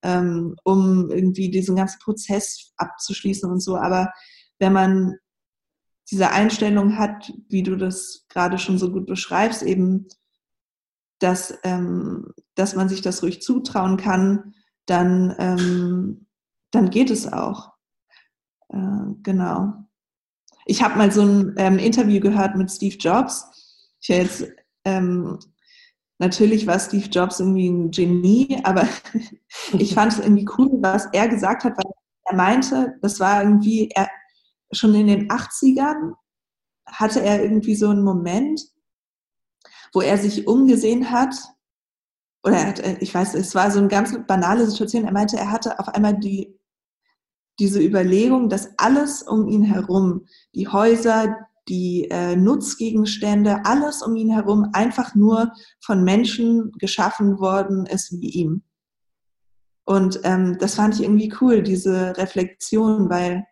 ähm, 0.03 0.57
um 0.65 1.11
irgendwie 1.11 1.51
diesen 1.51 1.77
ganzen 1.77 2.01
Prozess 2.01 2.73
abzuschließen 2.77 3.51
und 3.51 3.61
so. 3.61 3.77
Aber 3.77 4.13
wenn 4.59 4.73
man 4.73 5.15
diese 6.11 6.31
Einstellung 6.31 6.99
hat, 6.99 7.33
wie 7.49 7.63
du 7.63 7.77
das 7.77 8.27
gerade 8.29 8.59
schon 8.59 8.79
so 8.79 8.93
gut 8.93 9.07
beschreibst, 9.07 9.63
eben, 9.63 10.07
dass, 11.19 11.59
ähm, 11.65 12.33
dass 12.55 12.75
man 12.75 12.89
sich 12.89 13.03
das 13.03 13.23
ruhig 13.23 13.43
zutrauen 13.43 13.97
kann, 13.97 14.55
dann, 14.87 15.35
ähm, 15.39 16.27
dann 16.71 16.91
geht 16.91 17.11
es 17.11 17.33
auch. 17.33 17.73
Äh, 18.69 19.15
genau. 19.23 19.73
Ich 20.67 20.83
habe 20.83 20.99
mal 20.99 21.11
so 21.11 21.23
ein 21.23 21.55
ähm, 21.59 21.79
Interview 21.79 22.21
gehört 22.21 22.57
mit 22.57 22.71
Steve 22.71 22.97
Jobs. 22.97 23.89
Ich 24.01 24.09
jetzt, 24.09 24.47
ähm, 24.85 25.39
natürlich 26.19 26.67
war 26.67 26.79
Steve 26.79 27.07
Jobs 27.07 27.41
irgendwie 27.41 27.69
ein 27.69 27.91
Genie, 27.91 28.61
aber 28.63 28.87
ich 29.79 29.95
fand 29.95 30.13
es 30.13 30.19
irgendwie 30.19 30.49
cool, 30.59 30.71
was 30.81 31.07
er 31.13 31.29
gesagt 31.29 31.65
hat, 31.65 31.77
weil 31.77 31.93
er 32.25 32.37
meinte, 32.37 32.99
das 33.01 33.19
war 33.21 33.43
irgendwie, 33.43 33.89
er, 33.95 34.09
schon 34.73 34.95
in 34.95 35.07
den 35.07 35.31
80ern 35.31 36.15
hatte 36.87 37.21
er 37.21 37.43
irgendwie 37.43 37.75
so 37.77 37.89
einen 37.89 38.03
Moment, 38.03 38.61
wo 39.93 40.01
er 40.01 40.19
sich 40.19 40.47
umgesehen 40.47 41.11
hat, 41.11 41.35
oder 42.45 42.57
er 42.57 42.67
hat, 42.69 42.81
äh, 42.81 42.97
ich 43.01 43.13
weiß, 43.13 43.35
es 43.35 43.55
war 43.55 43.71
so 43.71 43.79
eine 43.79 43.89
ganz 43.89 44.17
banale 44.27 44.67
Situation. 44.67 45.05
Er 45.05 45.13
meinte, 45.13 45.37
er 45.37 45.51
hatte 45.51 45.81
auf 45.81 45.89
einmal 45.89 46.17
die 46.17 46.57
diese 47.59 47.81
Überlegung, 47.81 48.49
dass 48.49 48.71
alles 48.79 49.23
um 49.23 49.49
ihn 49.49 49.63
herum, 49.63 50.27
die 50.55 50.69
Häuser, 50.69 51.37
die 51.69 52.09
äh, 52.11 52.37
Nutzgegenstände, 52.37 53.65
alles 53.65 54.03
um 54.03 54.15
ihn 54.15 54.31
herum 54.31 54.69
einfach 54.73 55.15
nur 55.15 55.53
von 55.81 56.05
Menschen 56.05 56.73
geschaffen 56.73 57.41
worden 57.41 57.87
ist 57.87 58.13
wie 58.21 58.31
ihm. 58.31 58.63
Und 59.85 60.21
ähm, 60.25 60.59
das 60.59 60.75
fand 60.75 60.95
ich 60.95 61.03
irgendwie 61.03 61.33
cool, 61.41 61.63
diese 61.63 62.17
Reflexion, 62.17 63.09
weil 63.09 63.47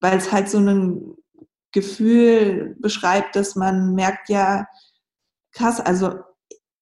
weil 0.00 0.18
es 0.18 0.32
halt 0.32 0.48
so 0.48 0.58
ein 0.58 1.14
Gefühl 1.72 2.76
beschreibt, 2.80 3.36
dass 3.36 3.54
man 3.54 3.94
merkt, 3.94 4.28
ja, 4.28 4.66
krass, 5.52 5.80
also 5.80 6.14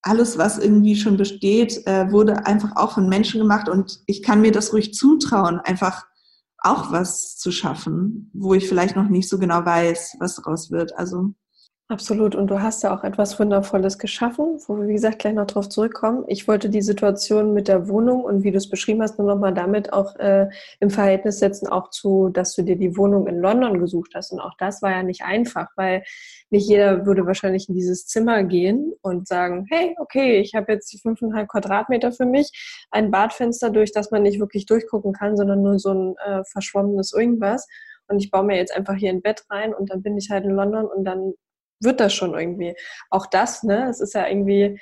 alles, 0.03 0.39
was 0.39 0.59
irgendwie 0.59 0.97
schon 0.97 1.17
besteht, 1.17 1.87
äh, 1.87 2.11
wurde 2.11 2.47
einfach 2.47 2.77
auch 2.77 2.93
von 2.93 3.09
Menschen 3.09 3.41
gemacht 3.41 3.69
und 3.69 4.01
ich 4.07 4.23
kann 4.23 4.41
mir 4.41 4.53
das 4.53 4.73
ruhig 4.73 4.95
zutrauen, 4.95 5.61
einfach 5.61 6.07
auch 6.59 6.91
was 6.93 7.37
zu 7.37 7.53
schaffen, 7.53 8.31
wo 8.33 8.55
ich 8.55 8.69
vielleicht 8.69 8.97
noch 8.97 9.09
nicht 9.09 9.29
so 9.29 9.39
genau 9.39 9.65
weiß, 9.65 10.17
was 10.19 10.37
daraus 10.37 10.71
wird. 10.71 10.97
Also 10.97 11.35
Absolut. 11.91 12.35
Und 12.35 12.49
du 12.51 12.61
hast 12.61 12.83
ja 12.83 12.95
auch 12.95 13.03
etwas 13.03 13.41
Wundervolles 13.41 13.99
geschaffen, 13.99 14.59
wo 14.67 14.77
wir, 14.77 14.89
wie 14.89 14.93
gesagt, 14.93 15.21
gleich 15.21 15.33
noch 15.33 15.47
drauf 15.47 15.71
zurückkommen. 15.71 16.23
Ich 16.29 16.47
wollte 16.47 16.69
die 16.69 16.83
Situation 16.83 17.55
mit 17.55 17.67
der 17.67 17.89
Wohnung 17.89 18.25
und 18.25 18.43
wie 18.43 18.51
du 18.51 18.59
es 18.59 18.69
beschrieben 18.69 19.01
hast, 19.01 19.19
nur 19.19 19.27
nochmal 19.27 19.55
damit 19.55 19.91
auch 19.95 20.15
äh, 20.17 20.51
im 20.81 20.91
Verhältnis 20.91 21.39
setzen, 21.39 21.67
auch 21.67 21.89
zu, 21.89 22.29
dass 22.29 22.55
du 22.55 22.63
dir 22.63 22.77
die 22.77 22.95
Wohnung 22.99 23.27
in 23.27 23.39
London 23.41 23.81
gesucht 23.81 24.11
hast. 24.15 24.33
Und 24.33 24.41
auch 24.41 24.53
das 24.59 24.83
war 24.83 24.91
ja 24.91 25.03
nicht 25.03 25.23
einfach, 25.23 25.69
weil 25.77 26.05
nicht 26.51 26.69
jeder 26.69 27.07
würde 27.07 27.25
wahrscheinlich 27.25 27.71
in 27.71 27.75
dieses 27.75 28.07
Zimmer 28.07 28.43
gehen 28.45 28.93
und 29.01 29.27
sagen, 29.27 29.65
hey, 29.71 29.97
okay, 29.99 30.41
ich 30.41 30.55
habe 30.55 30.73
jetzt 30.73 30.93
die 30.93 30.99
fünfeinhalb 30.99 31.49
Quadratmeter 31.49 32.13
für 32.13 32.27
mich, 32.27 32.51
ein 32.91 33.11
Badfenster, 33.11 33.71
durch 33.71 33.93
das 33.93 34.11
man 34.11 34.25
nicht 34.25 34.41
wirklich 34.41 34.67
durchgucken 34.67 35.15
kann, 35.15 35.39
sondern 35.39 35.63
nur 35.63 35.79
so 35.79 35.95
ein 35.95 36.17
äh, 36.27 36.43
verschwommenes 36.53 37.15
irgendwas 37.15 37.67
und 38.09 38.19
ich 38.23 38.31
baue 38.31 38.45
mir 38.45 38.57
jetzt 38.57 38.75
einfach 38.75 38.95
hier 38.95 39.11
ein 39.11 39.23
Bett 39.23 39.45
rein 39.51 39.75
und 39.75 39.91
dann 39.91 40.03
bin 40.03 40.17
ich 40.19 40.31
halt 40.31 40.45
in 40.45 40.51
London 40.51 40.87
und 40.87 41.05
dann 41.05 41.35
wird 41.81 42.01
das 42.01 42.15
schon 42.15 42.35
irgendwie. 42.35 42.75
Auch 43.11 43.27
das, 43.27 43.63
ne, 43.63 43.89
es 43.89 44.01
ist 44.01 44.15
ja 44.15 44.27
irgendwie, 44.27 44.79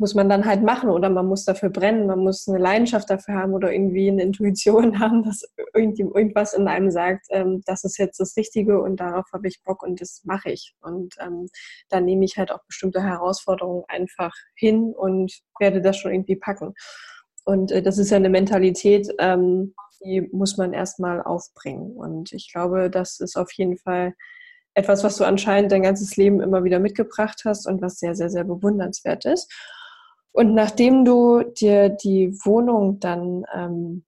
muss 0.00 0.14
man 0.14 0.30
dann 0.30 0.46
halt 0.46 0.62
machen 0.62 0.88
oder 0.88 1.10
man 1.10 1.26
muss 1.26 1.44
dafür 1.44 1.68
brennen, 1.68 2.06
man 2.06 2.20
muss 2.20 2.48
eine 2.48 2.58
Leidenschaft 2.58 3.10
dafür 3.10 3.34
haben 3.34 3.52
oder 3.52 3.70
irgendwie 3.70 4.08
eine 4.08 4.22
Intuition 4.22 4.98
haben, 4.98 5.22
dass 5.22 5.42
irgendwas 5.74 6.54
in 6.54 6.68
einem 6.68 6.90
sagt, 6.90 7.26
ähm, 7.28 7.62
das 7.66 7.84
ist 7.84 7.98
jetzt 7.98 8.18
das 8.18 8.34
Richtige 8.36 8.80
und 8.80 8.98
darauf 8.98 9.26
habe 9.32 9.46
ich 9.46 9.62
Bock 9.62 9.82
und 9.82 10.00
das 10.00 10.22
mache 10.24 10.50
ich. 10.50 10.74
Und 10.80 11.16
ähm, 11.20 11.48
da 11.90 12.00
nehme 12.00 12.24
ich 12.24 12.38
halt 12.38 12.50
auch 12.50 12.64
bestimmte 12.66 13.02
Herausforderungen 13.02 13.84
einfach 13.88 14.34
hin 14.54 14.94
und 14.96 15.38
werde 15.58 15.82
das 15.82 15.98
schon 15.98 16.12
irgendwie 16.12 16.36
packen. 16.36 16.72
Und 17.44 17.70
äh, 17.70 17.82
das 17.82 17.98
ist 17.98 18.10
ja 18.10 18.16
eine 18.16 18.30
Mentalität, 18.30 19.08
ähm, 19.18 19.74
die 20.02 20.22
muss 20.32 20.56
man 20.56 20.72
erstmal 20.72 21.22
aufbringen. 21.22 21.92
Und 21.92 22.32
ich 22.32 22.50
glaube, 22.50 22.88
das 22.88 23.20
ist 23.20 23.36
auf 23.36 23.52
jeden 23.52 23.76
Fall 23.76 24.14
etwas, 24.74 25.04
was 25.04 25.16
du 25.16 25.24
anscheinend 25.24 25.72
dein 25.72 25.82
ganzes 25.82 26.16
Leben 26.16 26.40
immer 26.40 26.64
wieder 26.64 26.78
mitgebracht 26.78 27.42
hast 27.44 27.66
und 27.66 27.82
was 27.82 27.98
sehr, 27.98 28.14
sehr, 28.14 28.30
sehr 28.30 28.44
bewundernswert 28.44 29.24
ist. 29.24 29.52
Und 30.32 30.54
nachdem 30.54 31.04
du 31.04 31.42
dir 31.42 31.88
die 31.88 32.32
Wohnung 32.44 33.00
dann 33.00 33.44
ähm, 33.52 34.04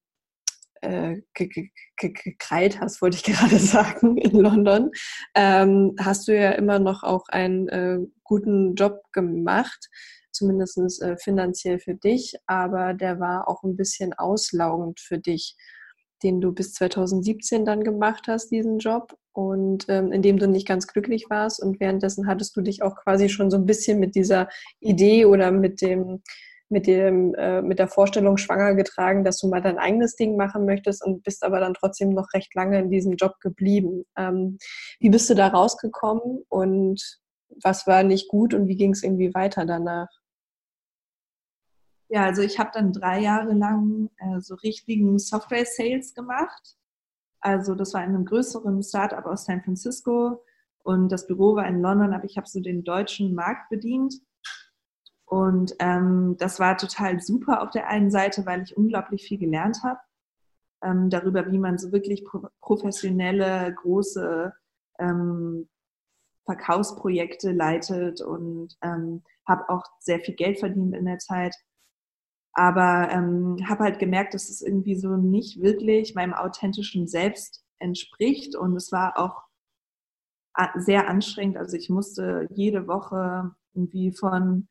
äh, 0.83 1.23
gekrallt 1.35 2.81
hast, 2.81 3.03
wollte 3.03 3.17
ich 3.17 3.23
gerade 3.25 3.59
sagen, 3.59 4.17
in 4.17 4.39
London, 4.39 4.91
ähm, 5.35 5.95
hast 5.99 6.29
du 6.29 6.37
ja 6.37 6.53
immer 6.53 6.79
noch 6.79 7.03
auch 7.03 7.29
einen 7.29 7.69
äh, 7.69 7.99
guten 8.25 8.75
Job 8.75 9.01
gemacht, 9.13 9.89
zumindest 10.33 11.03
äh, 11.03 11.17
finanziell 11.17 11.79
für 11.79 11.95
dich, 11.95 12.35
aber 12.47 12.95
der 12.95 13.21
war 13.21 13.49
auch 13.49 13.63
ein 13.63 13.77
bisschen 13.77 14.13
auslaugend 14.13 15.01
für 15.01 15.19
dich 15.19 15.57
den 16.23 16.41
du 16.41 16.53
bis 16.53 16.75
2017 16.75 17.65
dann 17.65 17.85
gemacht 17.85 18.25
hast, 18.29 18.51
diesen 18.51 18.79
Job, 18.79 19.17
und 19.33 19.87
ähm, 19.89 20.13
in 20.13 20.23
dem 20.23 20.39
du 20.39 20.47
nicht 20.47 20.69
ganz 20.69 20.87
glücklich 20.87 21.27
warst. 21.31 21.63
Und 21.63 21.81
währenddessen 21.81 22.27
hattest 22.27 22.57
du 22.57 22.61
dich 22.61 22.83
auch 22.83 22.97
quasi 22.97 23.29
schon 23.29 23.51
so 23.51 23.57
ein 23.57 23.67
bisschen 23.67 23.99
mit 23.99 24.15
dieser 24.15 24.49
Idee 24.81 25.25
oder 25.25 25.51
mit 25.51 25.81
dem, 25.81 26.23
mit 26.69 26.87
dem, 26.87 27.35
äh, 27.35 27.63
mit 27.63 27.79
der 27.79 27.89
Vorstellung 27.89 28.37
schwanger 28.37 28.75
getragen, 28.75 29.25
dass 29.25 29.39
du 29.39 29.49
mal 29.49 29.61
dein 29.63 29.79
eigenes 29.79 30.17
Ding 30.17 30.37
machen 30.37 30.65
möchtest 30.65 31.05
und 31.05 31.23
bist 31.23 31.45
aber 31.45 31.61
dann 31.61 31.75
trotzdem 31.75 32.11
noch 32.11 32.33
recht 32.35 32.55
lange 32.55 32.79
in 32.79 32.91
diesem 32.91 33.15
Job 33.17 33.35
geblieben. 33.41 34.05
Ähm, 34.17 34.59
wie 35.01 35.11
bist 35.11 35.29
du 35.31 35.35
da 35.35 35.49
rausgekommen 35.49 36.43
und 36.49 37.21
was 37.63 37.87
war 37.87 38.03
nicht 38.03 38.29
gut 38.29 38.55
und 38.55 38.69
wie 38.69 38.77
ging 38.77 38.93
es 38.93 39.03
irgendwie 39.03 39.35
weiter 39.35 39.67
danach? 39.67 40.09
Ja, 42.13 42.25
also 42.25 42.43
ich 42.43 42.59
habe 42.59 42.69
dann 42.75 42.93
drei 42.93 43.21
Jahre 43.21 43.55
lang 43.55 44.11
äh, 44.19 44.39
so 44.39 44.55
richtigen 44.57 45.19
Software-Sales 45.19 46.13
gemacht. 46.13 46.77
Also 47.41 47.75
das 47.75 47.95
war 47.95 48.05
in 48.05 48.11
einem 48.11 48.27
größeren 48.27 48.83
Startup 48.83 49.25
aus 49.25 49.47
San 49.47 49.63
Francisco 49.63 50.45
und 50.83 51.09
das 51.09 51.27
Büro 51.27 51.57
war 51.57 51.67
in 51.67 51.81
London, 51.81 52.13
aber 52.13 52.25
ich 52.25 52.37
habe 52.37 52.47
so 52.47 52.61
den 52.61 52.85
deutschen 52.85 53.35
Markt 53.35 53.71
bedient. 53.71 54.17
Und 55.25 55.75
ähm, 55.79 56.37
das 56.39 56.61
war 56.61 56.77
total 56.77 57.19
super 57.23 57.63
auf 57.63 57.71
der 57.71 57.89
einen 57.89 58.11
Seite, 58.11 58.45
weil 58.45 58.63
ich 58.63 58.77
unglaublich 58.77 59.23
viel 59.25 59.39
gelernt 59.39 59.83
habe 59.83 60.01
ähm, 60.83 61.09
darüber, 61.09 61.51
wie 61.51 61.59
man 61.59 61.79
so 61.79 61.93
wirklich 61.93 62.27
pro 62.27 62.47
professionelle, 62.61 63.75
große 63.75 64.53
ähm, 64.99 65.67
Verkaufsprojekte 66.45 67.53
leitet 67.53 68.21
und 68.21 68.77
ähm, 68.83 69.23
habe 69.49 69.71
auch 69.71 69.85
sehr 69.99 70.21
viel 70.21 70.35
Geld 70.35 70.59
verdient 70.59 70.95
in 70.95 71.07
der 71.07 71.19
Zeit. 71.19 71.57
Aber 72.55 73.09
ähm, 73.11 73.57
habe 73.69 73.85
halt 73.85 73.99
gemerkt, 73.99 74.35
dass 74.35 74.51
es 74.51 74.61
irgendwie 74.61 74.95
so 74.95 75.17
nicht 75.17 75.61
wirklich 75.61 76.15
meinem 76.15 76.35
authentischen 76.35 77.09
Selbst 77.09 77.65
entspricht. 77.79 78.55
Und 78.57 78.77
es 78.77 78.93
war 78.93 79.19
auch 79.19 79.45
sehr 80.77 81.09
anstrengend. 81.09 81.57
Also 81.57 81.77
ich 81.77 81.89
musste 81.89 82.47
jede 82.51 82.87
Woche 82.87 83.55
irgendwie 83.75 84.13
von 84.13 84.69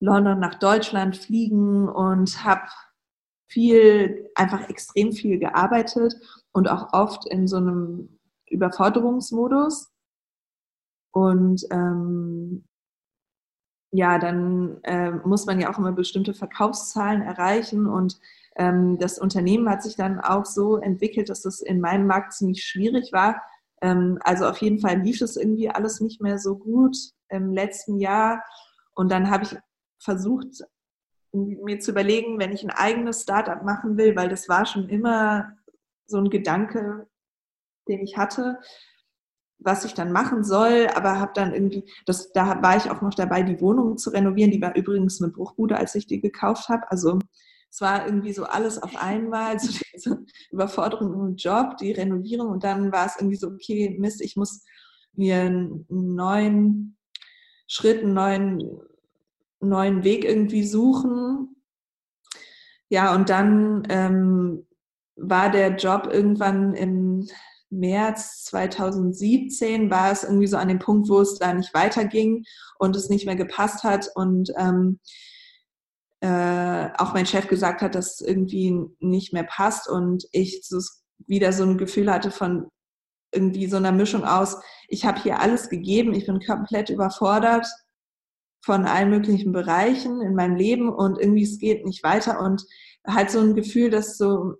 London 0.00 0.40
nach 0.40 0.56
Deutschland 0.56 1.16
fliegen 1.16 1.88
und 1.88 2.44
habe 2.44 2.68
viel, 3.48 4.30
einfach 4.34 4.68
extrem 4.68 5.12
viel 5.12 5.38
gearbeitet 5.38 6.14
und 6.52 6.68
auch 6.68 6.92
oft 6.92 7.26
in 7.26 7.46
so 7.46 7.56
einem 7.56 8.18
Überforderungsmodus. 8.48 9.90
Und 11.12 11.66
ähm, 11.70 12.64
ja, 13.92 14.18
dann 14.18 14.78
äh, 14.84 15.10
muss 15.10 15.46
man 15.46 15.60
ja 15.60 15.72
auch 15.72 15.78
immer 15.78 15.92
bestimmte 15.92 16.34
Verkaufszahlen 16.34 17.22
erreichen 17.22 17.86
und 17.86 18.20
ähm, 18.56 18.98
das 18.98 19.18
Unternehmen 19.18 19.68
hat 19.68 19.82
sich 19.82 19.96
dann 19.96 20.20
auch 20.20 20.44
so 20.44 20.76
entwickelt, 20.76 21.28
dass 21.28 21.44
es 21.44 21.60
in 21.60 21.80
meinem 21.80 22.06
Markt 22.06 22.32
ziemlich 22.32 22.64
schwierig 22.64 23.12
war. 23.12 23.42
Ähm, 23.80 24.18
also 24.22 24.46
auf 24.46 24.58
jeden 24.58 24.80
Fall 24.80 25.00
lief 25.00 25.20
es 25.20 25.36
irgendwie 25.36 25.70
alles 25.70 26.00
nicht 26.00 26.20
mehr 26.20 26.38
so 26.38 26.56
gut 26.56 26.96
im 27.28 27.52
letzten 27.52 27.98
Jahr. 27.98 28.44
Und 28.94 29.10
dann 29.10 29.30
habe 29.30 29.44
ich 29.44 29.56
versucht, 29.98 30.64
mir 31.32 31.78
zu 31.78 31.92
überlegen, 31.92 32.38
wenn 32.38 32.52
ich 32.52 32.64
ein 32.64 32.70
eigenes 32.70 33.22
Startup 33.22 33.62
machen 33.62 33.96
will, 33.96 34.16
weil 34.16 34.28
das 34.28 34.48
war 34.48 34.66
schon 34.66 34.88
immer 34.88 35.52
so 36.06 36.18
ein 36.18 36.28
Gedanke, 36.28 37.06
den 37.88 38.00
ich 38.00 38.16
hatte, 38.16 38.58
was 39.60 39.84
ich 39.84 39.94
dann 39.94 40.12
machen 40.12 40.42
soll, 40.42 40.88
aber 40.94 41.20
habe 41.20 41.32
dann 41.34 41.52
irgendwie, 41.52 41.84
das, 42.06 42.32
da 42.32 42.62
war 42.62 42.76
ich 42.76 42.90
auch 42.90 43.02
noch 43.02 43.14
dabei, 43.14 43.42
die 43.42 43.60
Wohnung 43.60 43.98
zu 43.98 44.10
renovieren. 44.10 44.50
Die 44.50 44.60
war 44.60 44.74
übrigens 44.74 45.22
eine 45.22 45.30
Bruchbude, 45.30 45.76
als 45.76 45.94
ich 45.94 46.06
die 46.06 46.20
gekauft 46.20 46.68
habe. 46.68 46.90
Also 46.90 47.18
es 47.70 47.80
war 47.80 48.06
irgendwie 48.06 48.32
so 48.32 48.44
alles 48.44 48.82
auf 48.82 48.96
einmal, 48.96 49.58
so 49.60 49.68
diese 49.94 50.24
Überforderung 50.50 51.28
im 51.28 51.36
Job, 51.36 51.76
die 51.76 51.92
Renovierung 51.92 52.48
und 52.48 52.64
dann 52.64 52.90
war 52.92 53.06
es 53.06 53.16
irgendwie 53.16 53.36
so, 53.36 53.48
okay, 53.48 53.96
Mist, 53.98 54.20
ich 54.20 54.36
muss 54.36 54.64
mir 55.14 55.40
einen 55.40 55.86
neuen 55.88 56.96
Schritt, 57.66 58.02
einen 58.02 58.14
neuen, 58.14 58.80
neuen 59.60 60.02
Weg 60.02 60.24
irgendwie 60.24 60.66
suchen. 60.66 61.56
Ja, 62.88 63.14
und 63.14 63.28
dann 63.28 63.86
ähm, 63.88 64.66
war 65.14 65.50
der 65.50 65.76
Job 65.76 66.08
irgendwann 66.10 66.74
im 66.74 67.28
März 67.70 68.44
2017 68.44 69.90
war 69.90 70.10
es 70.12 70.24
irgendwie 70.24 70.46
so 70.46 70.56
an 70.56 70.68
dem 70.68 70.78
Punkt, 70.78 71.08
wo 71.08 71.20
es 71.20 71.38
da 71.38 71.52
nicht 71.54 71.72
weiterging 71.72 72.44
und 72.78 72.96
es 72.96 73.08
nicht 73.08 73.26
mehr 73.26 73.36
gepasst 73.36 73.84
hat 73.84 74.10
und 74.14 74.52
ähm, 74.58 74.98
äh, 76.20 76.88
auch 76.98 77.14
mein 77.14 77.26
Chef 77.26 77.48
gesagt 77.48 77.80
hat, 77.80 77.94
dass 77.94 78.20
es 78.20 78.26
irgendwie 78.26 78.74
nicht 78.98 79.32
mehr 79.32 79.44
passt 79.44 79.88
und 79.88 80.26
ich 80.32 80.62
so 80.64 80.78
wieder 81.26 81.52
so 81.52 81.64
ein 81.64 81.78
Gefühl 81.78 82.12
hatte 82.12 82.30
von 82.30 82.68
irgendwie 83.32 83.66
so 83.66 83.76
einer 83.76 83.92
Mischung 83.92 84.24
aus, 84.24 84.56
ich 84.88 85.04
habe 85.04 85.22
hier 85.22 85.40
alles 85.40 85.68
gegeben, 85.68 86.14
ich 86.14 86.26
bin 86.26 86.40
komplett 86.40 86.90
überfordert 86.90 87.66
von 88.62 88.84
allen 88.84 89.10
möglichen 89.10 89.52
Bereichen 89.52 90.20
in 90.20 90.34
meinem 90.34 90.56
Leben 90.56 90.88
und 90.92 91.18
irgendwie 91.18 91.44
es 91.44 91.58
geht 91.58 91.86
nicht 91.86 92.02
weiter 92.02 92.40
und 92.40 92.64
halt 93.06 93.30
so 93.30 93.40
ein 93.40 93.54
Gefühl, 93.54 93.90
dass 93.90 94.18
so 94.18 94.54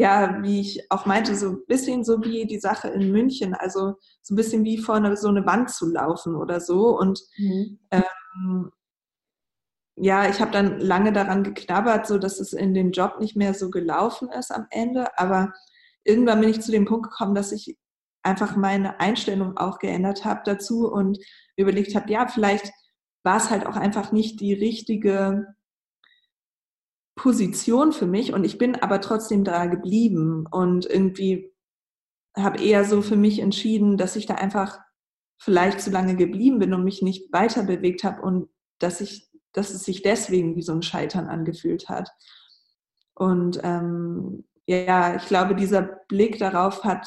ja, 0.00 0.42
wie 0.42 0.62
ich 0.62 0.90
auch 0.90 1.04
meinte, 1.04 1.36
so 1.36 1.50
ein 1.50 1.66
bisschen 1.66 2.04
so 2.04 2.24
wie 2.24 2.46
die 2.46 2.58
Sache 2.58 2.88
in 2.88 3.12
München, 3.12 3.52
also 3.52 3.96
so 4.22 4.32
ein 4.32 4.36
bisschen 4.36 4.64
wie 4.64 4.78
vor 4.78 4.94
eine, 4.94 5.14
so 5.14 5.28
eine 5.28 5.44
Wand 5.44 5.68
zu 5.68 5.86
laufen 5.90 6.36
oder 6.36 6.58
so. 6.58 6.98
Und 6.98 7.20
mhm. 7.36 7.78
ähm, 7.90 8.70
ja, 9.96 10.26
ich 10.26 10.40
habe 10.40 10.52
dann 10.52 10.80
lange 10.80 11.12
daran 11.12 11.44
geknabbert, 11.44 12.06
so 12.06 12.16
dass 12.16 12.40
es 12.40 12.54
in 12.54 12.72
dem 12.72 12.92
Job 12.92 13.20
nicht 13.20 13.36
mehr 13.36 13.52
so 13.52 13.68
gelaufen 13.68 14.30
ist 14.30 14.50
am 14.50 14.66
Ende. 14.70 15.18
Aber 15.18 15.52
irgendwann 16.02 16.40
bin 16.40 16.48
ich 16.48 16.62
zu 16.62 16.72
dem 16.72 16.86
Punkt 16.86 17.10
gekommen, 17.10 17.34
dass 17.34 17.52
ich 17.52 17.76
einfach 18.22 18.56
meine 18.56 19.00
Einstellung 19.00 19.58
auch 19.58 19.78
geändert 19.78 20.24
habe 20.24 20.40
dazu 20.46 20.90
und 20.90 21.18
überlegt 21.56 21.94
habe, 21.94 22.10
ja, 22.10 22.26
vielleicht 22.26 22.72
war 23.22 23.36
es 23.36 23.50
halt 23.50 23.66
auch 23.66 23.76
einfach 23.76 24.12
nicht 24.12 24.40
die 24.40 24.54
richtige 24.54 25.44
Position 27.20 27.92
für 27.92 28.06
mich 28.06 28.32
und 28.32 28.44
ich 28.44 28.56
bin 28.56 28.76
aber 28.76 29.02
trotzdem 29.02 29.44
da 29.44 29.66
geblieben 29.66 30.46
und 30.50 30.86
irgendwie 30.86 31.52
habe 32.34 32.62
eher 32.64 32.86
so 32.86 33.02
für 33.02 33.16
mich 33.16 33.40
entschieden, 33.40 33.98
dass 33.98 34.16
ich 34.16 34.24
da 34.24 34.36
einfach 34.36 34.78
vielleicht 35.36 35.82
zu 35.82 35.90
lange 35.90 36.16
geblieben 36.16 36.58
bin 36.58 36.72
und 36.72 36.82
mich 36.82 37.02
nicht 37.02 37.30
weiter 37.30 37.64
bewegt 37.64 38.04
habe 38.04 38.22
und 38.22 38.48
dass 38.78 39.02
ich, 39.02 39.28
dass 39.52 39.68
es 39.68 39.84
sich 39.84 40.00
deswegen 40.00 40.56
wie 40.56 40.62
so 40.62 40.72
ein 40.72 40.80
Scheitern 40.80 41.26
angefühlt 41.26 41.90
hat. 41.90 42.10
Und 43.12 43.60
ähm, 43.64 44.46
ja, 44.64 45.16
ich 45.16 45.26
glaube, 45.26 45.54
dieser 45.54 45.82
Blick 46.08 46.38
darauf 46.38 46.84
hat 46.84 47.06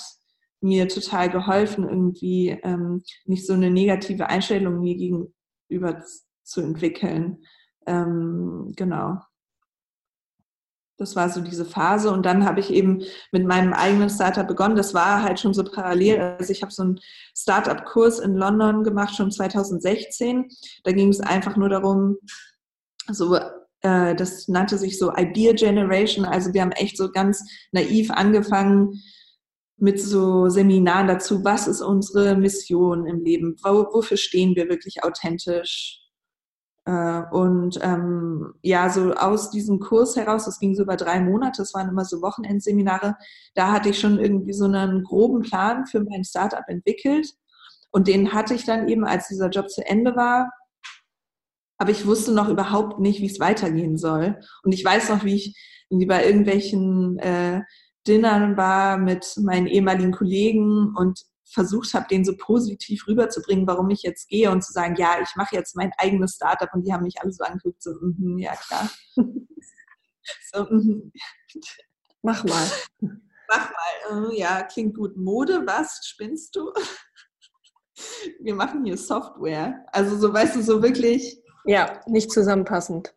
mir 0.61 0.89
total 0.89 1.32
geholfen, 1.32 1.89
irgendwie 1.89 2.49
ähm, 2.49 3.01
nicht 3.26 3.47
so 3.47 3.53
eine 3.53 3.72
negative 3.72 4.30
Einstellung 4.30 4.80
mir 4.80 4.95
gegenüber 4.95 6.03
zu 6.43 6.61
entwickeln. 6.61 7.43
Ähm, 7.88 8.74
genau 8.76 9.18
das 10.98 11.16
war 11.16 11.30
so 11.30 11.41
diese 11.41 11.66
Phase. 11.66 12.12
Und 12.12 12.26
dann 12.26 12.46
habe 12.46 12.60
ich 12.60 12.72
eben 12.72 13.04
mit 13.32 13.46
meinem 13.46 13.74
eigenen 13.74 14.10
Startup 14.10 14.48
begonnen. 14.48 14.76
Das 14.76 14.94
war 14.94 15.24
halt 15.24 15.39
schon 15.39 15.54
so 15.54 15.64
parallel. 15.64 16.20
Also 16.20 16.52
ich 16.52 16.62
habe 16.62 16.72
so 16.72 16.84
einen 16.84 17.00
Startup-Kurs 17.36 18.20
in 18.20 18.36
London 18.36 18.84
gemacht, 18.84 19.16
schon 19.16 19.32
2016. 19.32 20.50
Da 20.84 20.91
ging 20.91 21.10
es 21.10 21.20
einfach 21.20 21.56
nur 21.56 21.70
darum, 21.70 22.18
so 23.10 23.36
äh, 23.82 24.16
das 24.16 24.48
nannte 24.48 24.78
sich 24.78 24.98
so 24.98 25.14
Idea 25.16 25.54
Generation. 25.54 26.26
Also 26.26 26.54
wir 26.54 26.62
haben 26.62 26.72
echt 26.72 26.98
so 26.98 27.12
ganz 27.12 27.44
naiv 27.72 28.12
angefangen 28.12 29.02
mit 29.78 30.00
so 30.00 30.48
Seminaren 30.50 31.08
dazu, 31.08 31.44
was 31.44 31.68
ist 31.68 31.82
unsere 31.82 32.36
Mission 32.38 33.06
im 33.06 33.22
Leben, 33.22 33.58
wofür 33.64 34.18
stehen 34.18 34.56
wir 34.56 34.70
wirklich 34.70 35.04
authentisch, 35.04 36.03
und 36.86 37.79
ähm, 37.81 38.53
ja, 38.61 38.89
so 38.89 39.13
aus 39.13 39.49
diesem 39.51 39.79
Kurs 39.79 40.17
heraus, 40.17 40.45
das 40.45 40.59
ging 40.59 40.75
so 40.75 40.84
über 40.84 40.97
drei 40.97 41.21
Monate, 41.21 41.61
das 41.61 41.73
waren 41.73 41.88
immer 41.88 42.03
so 42.03 42.21
Wochenendseminare, 42.21 43.15
da 43.55 43.71
hatte 43.71 43.89
ich 43.89 43.99
schon 43.99 44.19
irgendwie 44.19 44.53
so 44.53 44.65
einen 44.65 45.03
groben 45.03 45.43
Plan 45.43 45.86
für 45.86 46.03
mein 46.03 46.25
Startup 46.25 46.63
entwickelt. 46.67 47.29
Und 47.91 48.07
den 48.07 48.34
hatte 48.34 48.53
ich 48.53 48.65
dann 48.65 48.88
eben, 48.89 49.05
als 49.05 49.27
dieser 49.27 49.49
Job 49.49 49.69
zu 49.69 49.86
Ende 49.86 50.15
war. 50.15 50.51
Aber 51.77 51.91
ich 51.91 52.05
wusste 52.05 52.34
noch 52.34 52.49
überhaupt 52.49 52.99
nicht, 52.99 53.21
wie 53.21 53.27
es 53.27 53.39
weitergehen 53.39 53.97
soll. 53.97 54.39
Und 54.63 54.73
ich 54.73 54.84
weiß 54.84 55.09
noch, 55.09 55.23
wie 55.23 55.36
ich 55.36 55.86
irgendwie 55.89 56.07
bei 56.07 56.25
irgendwelchen 56.25 57.19
äh, 57.19 57.61
Dinnern 58.07 58.57
war 58.57 58.97
mit 58.97 59.36
meinen 59.41 59.67
ehemaligen 59.67 60.11
Kollegen 60.11 60.93
und 60.97 61.23
versucht 61.54 61.93
habe, 61.93 62.08
den 62.10 62.26
so 62.26 62.36
positiv 62.38 63.08
rüberzubringen, 63.08 63.68
warum 63.68 63.89
ich 63.89 64.01
jetzt 64.01 64.28
gehe 64.30 64.51
und 64.51 64.64
zu 64.64 64.74
sagen, 64.74 64.95
ja, 64.97 65.18
ich 65.22 65.36
mache 65.36 65.56
jetzt 65.56 65.76
mein 65.76 65.91
eigenes 65.97 66.36
Startup 66.36 66.70
und 66.74 66.86
die 66.86 66.93
haben 66.93 67.04
mich 67.04 67.22
alle 67.22 67.32
so 67.32 67.43
angeguckt, 67.43 67.82
so, 67.82 67.91
mm 67.91 68.18
-hmm, 68.20 68.41
ja 68.41 68.56
klar. 68.56 68.89
so, 70.51 70.64
mm 70.64 70.80
-hmm. 70.80 71.12
Mach 72.22 72.43
mal. 72.45 72.72
Mach 73.49 73.72
mal, 73.72 74.32
äh, 74.32 74.39
ja, 74.39 74.64
klingt 74.64 74.95
gut. 74.95 75.18
Mode, 75.18 75.66
was? 75.68 75.99
Spinnst 76.06 76.56
du? 76.56 76.72
Wir 78.39 78.56
machen 78.56 78.86
hier 78.86 78.97
Software. 78.97 79.86
Also 79.91 80.18
so, 80.18 80.34
weißt 80.34 80.56
du, 80.56 80.64
so 80.64 80.82
wirklich. 80.82 81.41
Ja, 81.66 82.01
nicht 82.08 82.32
zusammenpassend. 82.32 83.14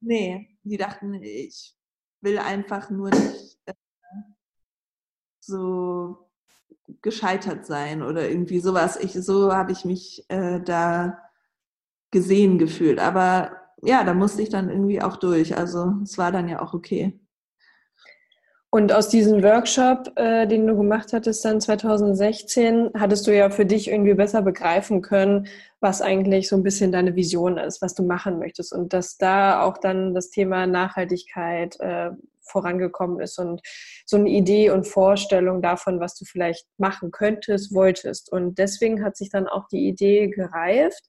Nee, 0.00 0.58
die 0.64 0.78
dachten, 0.78 1.22
ich 1.22 1.76
will 2.22 2.38
einfach 2.38 2.90
nur 2.90 3.10
nicht 3.10 3.58
äh, 3.66 3.74
so 5.40 6.29
gescheitert 7.02 7.66
sein 7.66 8.02
oder 8.02 8.28
irgendwie 8.28 8.60
sowas. 8.60 8.96
Ich, 8.96 9.12
so 9.12 9.52
habe 9.52 9.72
ich 9.72 9.84
mich 9.84 10.24
äh, 10.28 10.60
da 10.60 11.18
gesehen 12.10 12.58
gefühlt. 12.58 12.98
Aber 12.98 13.52
ja, 13.82 14.04
da 14.04 14.14
musste 14.14 14.42
ich 14.42 14.48
dann 14.48 14.68
irgendwie 14.68 15.00
auch 15.00 15.16
durch. 15.16 15.56
Also 15.56 15.94
es 16.02 16.18
war 16.18 16.32
dann 16.32 16.48
ja 16.48 16.60
auch 16.60 16.74
okay. 16.74 17.18
Und 18.72 18.92
aus 18.92 19.08
diesem 19.08 19.42
Workshop, 19.42 20.12
äh, 20.14 20.46
den 20.46 20.64
du 20.64 20.76
gemacht 20.76 21.12
hattest 21.12 21.44
dann 21.44 21.60
2016, 21.60 22.90
hattest 22.96 23.26
du 23.26 23.34
ja 23.34 23.50
für 23.50 23.66
dich 23.66 23.90
irgendwie 23.90 24.14
besser 24.14 24.42
begreifen 24.42 25.02
können, 25.02 25.48
was 25.80 26.00
eigentlich 26.00 26.48
so 26.48 26.54
ein 26.54 26.62
bisschen 26.62 26.92
deine 26.92 27.16
Vision 27.16 27.58
ist, 27.58 27.82
was 27.82 27.94
du 27.94 28.04
machen 28.04 28.38
möchtest. 28.38 28.72
Und 28.72 28.92
dass 28.92 29.16
da 29.16 29.62
auch 29.62 29.76
dann 29.78 30.14
das 30.14 30.30
Thema 30.30 30.68
Nachhaltigkeit 30.68 31.80
äh, 31.80 32.10
vorangekommen 32.50 33.20
ist 33.20 33.38
und 33.38 33.60
so 34.06 34.16
eine 34.16 34.28
Idee 34.28 34.70
und 34.70 34.86
Vorstellung 34.86 35.62
davon, 35.62 36.00
was 36.00 36.16
du 36.16 36.24
vielleicht 36.24 36.66
machen 36.78 37.10
könntest, 37.10 37.74
wolltest. 37.74 38.30
Und 38.32 38.58
deswegen 38.58 39.04
hat 39.04 39.16
sich 39.16 39.30
dann 39.30 39.48
auch 39.48 39.66
die 39.68 39.88
Idee 39.88 40.28
gereift 40.28 41.08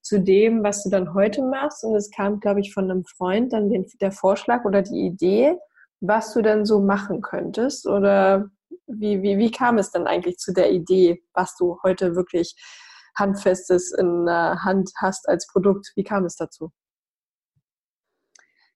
zu 0.00 0.20
dem, 0.20 0.62
was 0.62 0.84
du 0.84 0.90
dann 0.90 1.14
heute 1.14 1.42
machst. 1.42 1.82
Und 1.82 1.96
es 1.96 2.10
kam, 2.10 2.38
glaube 2.38 2.60
ich, 2.60 2.72
von 2.72 2.90
einem 2.90 3.04
Freund 3.04 3.52
dann 3.52 3.70
den, 3.70 3.86
der 4.00 4.12
Vorschlag 4.12 4.64
oder 4.64 4.82
die 4.82 5.06
Idee, 5.06 5.56
was 6.00 6.34
du 6.34 6.42
dann 6.42 6.66
so 6.66 6.80
machen 6.80 7.22
könntest. 7.22 7.86
Oder 7.86 8.50
wie, 8.86 9.22
wie, 9.22 9.38
wie 9.38 9.50
kam 9.50 9.78
es 9.78 9.90
dann 9.90 10.06
eigentlich 10.06 10.36
zu 10.36 10.52
der 10.52 10.70
Idee, 10.70 11.22
was 11.32 11.56
du 11.56 11.78
heute 11.82 12.14
wirklich 12.14 12.54
handfestes 13.16 13.92
in 13.92 14.26
der 14.26 14.62
Hand 14.64 14.90
hast 14.96 15.28
als 15.28 15.46
Produkt? 15.46 15.92
Wie 15.96 16.04
kam 16.04 16.24
es 16.24 16.36
dazu? 16.36 16.70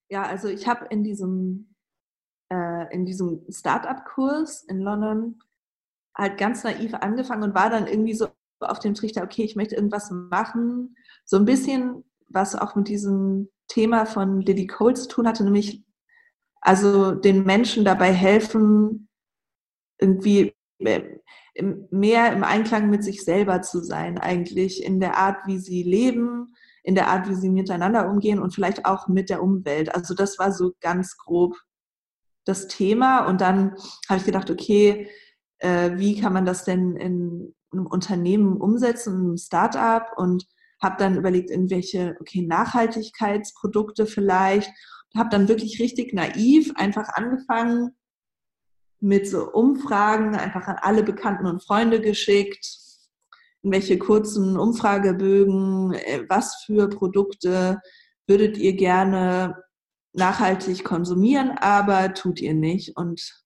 Ja, 0.09 0.23
also 0.23 0.49
ich 0.49 0.67
habe 0.67 0.87
in 0.87 1.05
diesem 1.05 1.75
äh, 2.51 2.95
in 2.95 3.07
diesem 3.07 3.45
Startup-Kurs 3.49 4.65
in 4.65 4.81
London 4.81 5.41
halt 6.15 6.39
ganz 6.39 6.65
naiv 6.65 6.95
angefangen 6.95 7.45
und 7.45 7.55
war 7.55 7.71
dann 7.71 7.87
irgendwie 7.87 8.15
so 8.15 8.29
auf 8.61 8.81
dem 8.81 8.95
Trichter, 8.95 9.23
okay, 9.23 9.45
ich 9.45 9.57
möchte 9.57 9.77
irgendwas 9.77 10.11
machen. 10.11 10.97
So 11.25 11.37
ein 11.37 11.45
bisschen, 11.45 12.05
was 12.29 12.57
auch 12.57 12.75
mit 12.75 12.89
diesem 12.89 13.49
Thema 13.69 14.05
von 14.05 14.41
Lily 14.41 14.67
Cole 14.67 14.95
zu 14.95 15.09
tun 15.09 15.29
hatte, 15.29 15.45
nämlich 15.45 15.85
also 16.61 17.13
den 17.13 17.45
Menschen 17.45 17.85
dabei 17.85 18.13
helfen, 18.13 19.09
irgendwie 20.01 20.55
mehr 20.81 22.33
im 22.33 22.45
Einklang 22.45 22.91
mit 22.91 23.05
sich 23.05 23.25
selber 23.25 23.63
zu 23.63 23.83
sein, 23.83 24.19
eigentlich 24.19 24.83
in 24.83 25.01
der 25.01 25.17
Art, 25.17 25.47
wie 25.47 25.59
sie 25.59 25.83
leben, 25.83 26.55
in 26.83 26.95
der 26.95 27.09
Art, 27.09 27.29
wie 27.29 27.35
sie 27.35 27.51
miteinander 27.51 28.09
umgehen 28.09 28.39
und 28.39 28.55
vielleicht 28.55 28.87
auch 28.87 29.09
mit 29.09 29.29
der 29.29 29.43
Umwelt. 29.43 29.95
Also 29.95 30.15
das 30.15 30.39
war 30.39 30.53
so 30.53 30.73
ganz 30.81 31.17
grob 31.17 31.57
das 32.49 32.67
Thema. 32.67 33.27
Und 33.27 33.41
dann 33.41 33.75
habe 34.09 34.19
ich 34.19 34.25
gedacht, 34.25 34.51
okay, 34.51 35.09
äh, 35.59 35.93
wie 35.97 36.21
kann 36.21 36.33
man 36.33 36.47
das 36.47 36.65
denn 36.65 36.97
in 36.97 37.55
einem 37.73 37.87
Unternehmen 37.87 38.57
umsetzen, 38.57 39.15
in 39.15 39.21
einem 39.21 39.37
Startup? 39.37 40.07
Und 40.17 40.47
habe 40.83 40.97
dann 40.99 41.17
überlegt, 41.17 41.51
in 41.51 41.71
welche, 41.71 42.17
okay, 42.21 42.43
Nachhaltigkeitsprodukte 42.43 44.07
vielleicht. 44.07 44.71
Habe 45.17 45.31
dann 45.31 45.49
wirklich 45.49 45.81
richtig 45.81 46.13
naiv 46.13 46.73
einfach 46.77 47.09
angefangen 47.15 47.91
mit 49.01 49.29
so 49.29 49.51
Umfragen, 49.51 50.35
einfach 50.35 50.67
an 50.67 50.77
alle 50.81 51.03
Bekannten 51.03 51.47
und 51.47 51.63
Freunde 51.63 52.01
geschickt, 52.01 52.79
in 53.63 53.73
welche 53.73 53.99
kurzen 53.99 54.59
Umfragebögen, 54.59 55.95
äh, 55.95 56.25
was 56.29 56.63
für 56.65 56.89
Produkte 56.89 57.81
würdet 58.27 58.59
ihr 58.59 58.75
gerne 58.75 59.57
nachhaltig 60.19 60.85
konsumieren, 60.85 61.53
aber 61.59 62.13
tut 62.15 62.41
ihr 62.41 62.55
nicht 62.55 62.97
und 62.97 63.43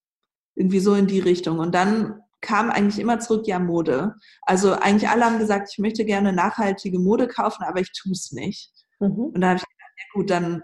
irgendwie 0.55 0.79
so 0.79 0.93
in 0.93 1.07
die 1.07 1.19
Richtung. 1.19 1.59
Und 1.59 1.73
dann 1.73 2.21
kam 2.41 2.69
eigentlich 2.69 2.99
immer 2.99 3.19
zurück, 3.19 3.47
ja, 3.47 3.57
Mode. 3.57 4.15
Also 4.41 4.73
eigentlich 4.73 5.09
alle 5.09 5.25
haben 5.25 5.39
gesagt, 5.39 5.69
ich 5.71 5.79
möchte 5.79 6.03
gerne 6.05 6.33
nachhaltige 6.33 6.99
Mode 6.99 7.27
kaufen, 7.27 7.63
aber 7.63 7.79
ich 7.79 7.91
tue 7.93 8.11
es 8.11 8.31
nicht. 8.31 8.71
Mhm. 8.99 9.31
Und 9.33 9.41
da 9.41 9.49
habe 9.49 9.57
ich 9.57 9.63
gedacht, 9.63 9.93
ja 9.97 10.03
gut, 10.13 10.29
dann, 10.29 10.63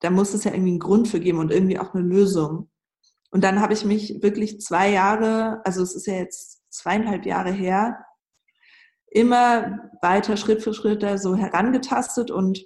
dann 0.00 0.14
muss 0.14 0.32
es 0.32 0.44
ja 0.44 0.52
irgendwie 0.52 0.70
einen 0.70 0.80
Grund 0.80 1.08
für 1.08 1.20
geben 1.20 1.38
und 1.38 1.52
irgendwie 1.52 1.78
auch 1.78 1.94
eine 1.94 2.02
Lösung. 2.02 2.70
Und 3.30 3.44
dann 3.44 3.60
habe 3.60 3.74
ich 3.74 3.84
mich 3.84 4.22
wirklich 4.22 4.60
zwei 4.60 4.90
Jahre, 4.90 5.60
also 5.64 5.82
es 5.82 5.94
ist 5.94 6.06
ja 6.06 6.14
jetzt 6.14 6.62
zweieinhalb 6.70 7.26
Jahre 7.26 7.50
her, 7.50 8.04
immer 9.06 9.90
weiter 10.00 10.36
Schritt 10.36 10.62
für 10.62 10.72
Schritt 10.72 11.02
da 11.02 11.18
so 11.18 11.36
herangetastet 11.36 12.30
und 12.30 12.64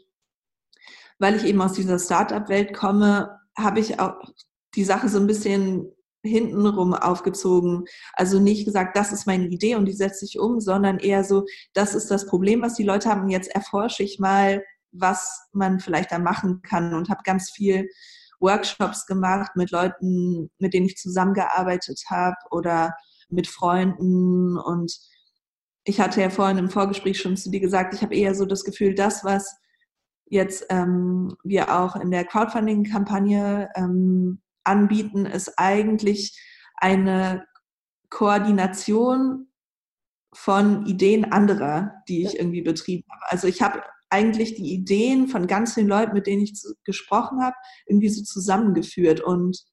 weil 1.18 1.36
ich 1.36 1.44
eben 1.44 1.60
aus 1.62 1.72
dieser 1.72 1.98
Startup-Welt 1.98 2.74
komme, 2.74 3.38
habe 3.56 3.80
ich 3.80 4.00
auch 4.00 4.16
die 4.74 4.84
Sache 4.84 5.08
so 5.08 5.18
ein 5.18 5.26
bisschen 5.26 5.90
hintenrum 6.22 6.92
aufgezogen. 6.94 7.84
Also 8.12 8.40
nicht 8.40 8.64
gesagt, 8.64 8.96
das 8.96 9.12
ist 9.12 9.26
meine 9.26 9.46
Idee 9.46 9.76
und 9.76 9.86
die 9.86 9.92
setze 9.92 10.24
ich 10.24 10.38
um, 10.38 10.60
sondern 10.60 10.98
eher 10.98 11.24
so, 11.24 11.44
das 11.72 11.94
ist 11.94 12.10
das 12.10 12.26
Problem, 12.26 12.62
was 12.62 12.74
die 12.74 12.84
Leute 12.84 13.08
haben. 13.08 13.22
Und 13.22 13.30
jetzt 13.30 13.54
erforsche 13.54 14.02
ich 14.02 14.18
mal, 14.18 14.62
was 14.92 15.48
man 15.52 15.80
vielleicht 15.80 16.12
da 16.12 16.18
machen 16.18 16.62
kann 16.62 16.94
und 16.94 17.08
habe 17.08 17.20
ganz 17.24 17.50
viel 17.50 17.88
Workshops 18.40 19.06
gemacht 19.06 19.52
mit 19.54 19.70
Leuten, 19.70 20.50
mit 20.58 20.74
denen 20.74 20.86
ich 20.86 20.96
zusammengearbeitet 20.96 22.02
habe 22.10 22.36
oder 22.50 22.94
mit 23.28 23.46
Freunden. 23.46 24.58
Und 24.58 24.98
ich 25.84 26.00
hatte 26.00 26.20
ja 26.20 26.30
vorhin 26.30 26.58
im 26.58 26.70
Vorgespräch 26.70 27.20
schon 27.20 27.36
zu 27.36 27.50
dir 27.50 27.60
gesagt, 27.60 27.94
ich 27.94 28.02
habe 28.02 28.14
eher 28.14 28.34
so 28.34 28.44
das 28.44 28.64
Gefühl, 28.64 28.94
das, 28.94 29.24
was 29.24 29.56
jetzt 30.27 30.66
ähm, 30.70 31.37
wir 31.45 31.74
auch 31.74 31.97
in 31.97 32.11
der 32.11 32.24
Crowdfunding-Kampagne 32.24 33.70
ähm, 33.74 34.41
anbieten, 34.64 35.27
ist 35.27 35.59
eigentlich 35.59 36.39
eine 36.77 37.45
Koordination 38.11 39.49
von 40.35 40.85
Ideen 40.87 41.24
anderer, 41.33 42.03
die 42.09 42.22
ich 42.24 42.39
irgendwie 42.39 42.62
betrieben 42.62 43.05
habe. 43.11 43.22
Also 43.31 43.49
ich 43.49 43.62
habe 43.62 43.83
eigentlich 44.11 44.55
die 44.55 44.72
Ideen 44.72 45.29
von 45.29 45.47
ganz 45.47 45.74
vielen 45.74 45.89
Leuten, 45.89 46.12
mit 46.12 46.27
denen 46.27 46.43
ich 46.43 46.55
zu, 46.55 46.74
gesprochen 46.85 47.43
habe, 47.43 47.57
irgendwie 47.87 48.09
so 48.09 48.22
zusammengeführt 48.22 49.20
und 49.20 49.64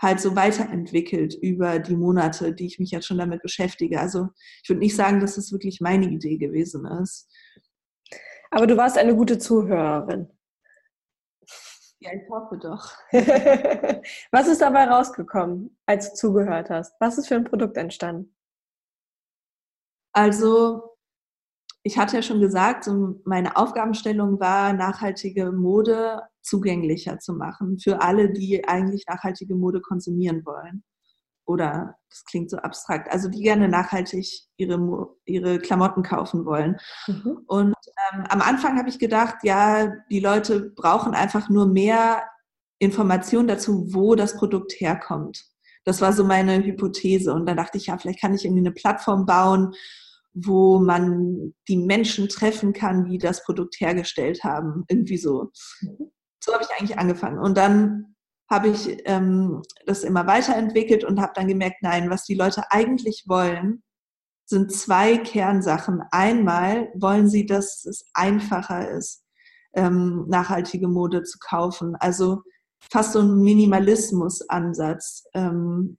halt 0.00 0.20
so 0.20 0.36
weiterentwickelt 0.36 1.34
über 1.34 1.80
die 1.80 1.96
Monate, 1.96 2.54
die 2.54 2.66
ich 2.66 2.78
mich 2.78 2.90
jetzt 2.92 3.06
schon 3.06 3.18
damit 3.18 3.42
beschäftige. 3.42 3.98
Also 4.00 4.28
ich 4.62 4.68
würde 4.68 4.80
nicht 4.80 4.94
sagen, 4.94 5.20
dass 5.20 5.36
es 5.36 5.50
wirklich 5.50 5.80
meine 5.80 6.08
Idee 6.08 6.36
gewesen 6.36 6.86
ist. 7.02 7.28
Aber 8.50 8.66
du 8.66 8.76
warst 8.76 8.98
eine 8.98 9.14
gute 9.14 9.38
Zuhörerin. 9.38 10.28
Ja, 12.00 12.12
ich 12.12 12.28
hoffe 12.30 12.58
doch. 12.58 12.92
Was 14.30 14.46
ist 14.46 14.60
dabei 14.60 14.84
rausgekommen, 14.84 15.76
als 15.86 16.10
du 16.10 16.16
zugehört 16.16 16.70
hast? 16.70 16.94
Was 17.00 17.18
ist 17.18 17.28
für 17.28 17.34
ein 17.34 17.44
Produkt 17.44 17.76
entstanden? 17.76 18.34
Also, 20.12 20.96
ich 21.82 21.98
hatte 21.98 22.16
ja 22.16 22.22
schon 22.22 22.40
gesagt, 22.40 22.84
so 22.84 23.20
meine 23.24 23.56
Aufgabenstellung 23.56 24.38
war, 24.40 24.72
nachhaltige 24.72 25.50
Mode 25.50 26.22
zugänglicher 26.42 27.18
zu 27.18 27.34
machen 27.34 27.78
für 27.78 28.00
alle, 28.00 28.32
die 28.32 28.66
eigentlich 28.66 29.04
nachhaltige 29.06 29.54
Mode 29.54 29.80
konsumieren 29.80 30.44
wollen 30.46 30.84
oder 31.48 31.96
das 32.10 32.24
klingt 32.26 32.50
so 32.50 32.58
abstrakt, 32.58 33.10
also 33.10 33.28
die 33.28 33.40
gerne 33.40 33.68
nachhaltig 33.68 34.42
ihre, 34.58 35.08
ihre 35.24 35.58
Klamotten 35.58 36.02
kaufen 36.02 36.44
wollen. 36.44 36.76
Mhm. 37.06 37.38
Und 37.46 37.74
ähm, 38.12 38.24
am 38.28 38.42
Anfang 38.42 38.78
habe 38.78 38.90
ich 38.90 38.98
gedacht, 38.98 39.36
ja, 39.44 39.92
die 40.10 40.20
Leute 40.20 40.70
brauchen 40.76 41.14
einfach 41.14 41.48
nur 41.48 41.66
mehr 41.66 42.22
Informationen 42.78 43.48
dazu, 43.48 43.94
wo 43.94 44.14
das 44.14 44.36
Produkt 44.36 44.72
herkommt. 44.72 45.42
Das 45.84 46.02
war 46.02 46.12
so 46.12 46.22
meine 46.22 46.62
Hypothese. 46.62 47.32
Und 47.32 47.46
dann 47.46 47.56
dachte 47.56 47.78
ich, 47.78 47.86
ja, 47.86 47.96
vielleicht 47.96 48.20
kann 48.20 48.34
ich 48.34 48.44
irgendwie 48.44 48.66
eine 48.66 48.72
Plattform 48.72 49.24
bauen, 49.24 49.72
wo 50.34 50.78
man 50.78 51.54
die 51.66 51.78
Menschen 51.78 52.28
treffen 52.28 52.74
kann, 52.74 53.06
die 53.06 53.16
das 53.16 53.42
Produkt 53.42 53.80
hergestellt 53.80 54.44
haben. 54.44 54.84
Irgendwie 54.88 55.16
so. 55.16 55.50
Mhm. 55.80 56.10
So 56.44 56.52
habe 56.52 56.62
ich 56.62 56.78
eigentlich 56.78 56.98
angefangen. 56.98 57.38
Und 57.38 57.56
dann 57.56 58.16
habe 58.50 58.68
ich 58.68 58.98
ähm, 59.04 59.62
das 59.86 60.04
immer 60.04 60.26
weiterentwickelt 60.26 61.04
und 61.04 61.20
habe 61.20 61.32
dann 61.34 61.48
gemerkt, 61.48 61.82
nein, 61.82 62.10
was 62.10 62.24
die 62.24 62.34
Leute 62.34 62.62
eigentlich 62.70 63.24
wollen, 63.26 63.82
sind 64.46 64.72
zwei 64.72 65.18
Kernsachen. 65.18 66.02
Einmal 66.10 66.90
wollen 66.94 67.28
sie, 67.28 67.44
dass 67.44 67.84
es 67.84 68.06
einfacher 68.14 68.90
ist, 68.90 69.22
ähm, 69.74 70.24
nachhaltige 70.28 70.88
Mode 70.88 71.22
zu 71.24 71.38
kaufen. 71.38 71.94
Also 72.00 72.42
fast 72.90 73.12
so 73.12 73.20
ein 73.20 73.42
Minimalismus-Ansatz. 73.42 75.24
Ähm, 75.34 75.98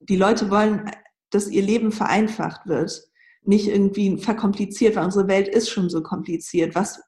die 0.00 0.16
Leute 0.16 0.50
wollen, 0.50 0.90
dass 1.30 1.48
ihr 1.48 1.62
Leben 1.62 1.92
vereinfacht 1.92 2.66
wird, 2.66 3.02
nicht 3.42 3.68
irgendwie 3.68 4.18
verkompliziert, 4.18 4.96
weil 4.96 5.04
unsere 5.04 5.28
Welt 5.28 5.48
ist 5.48 5.68
schon 5.68 5.90
so 5.90 6.02
kompliziert. 6.02 6.74
Was 6.74 7.00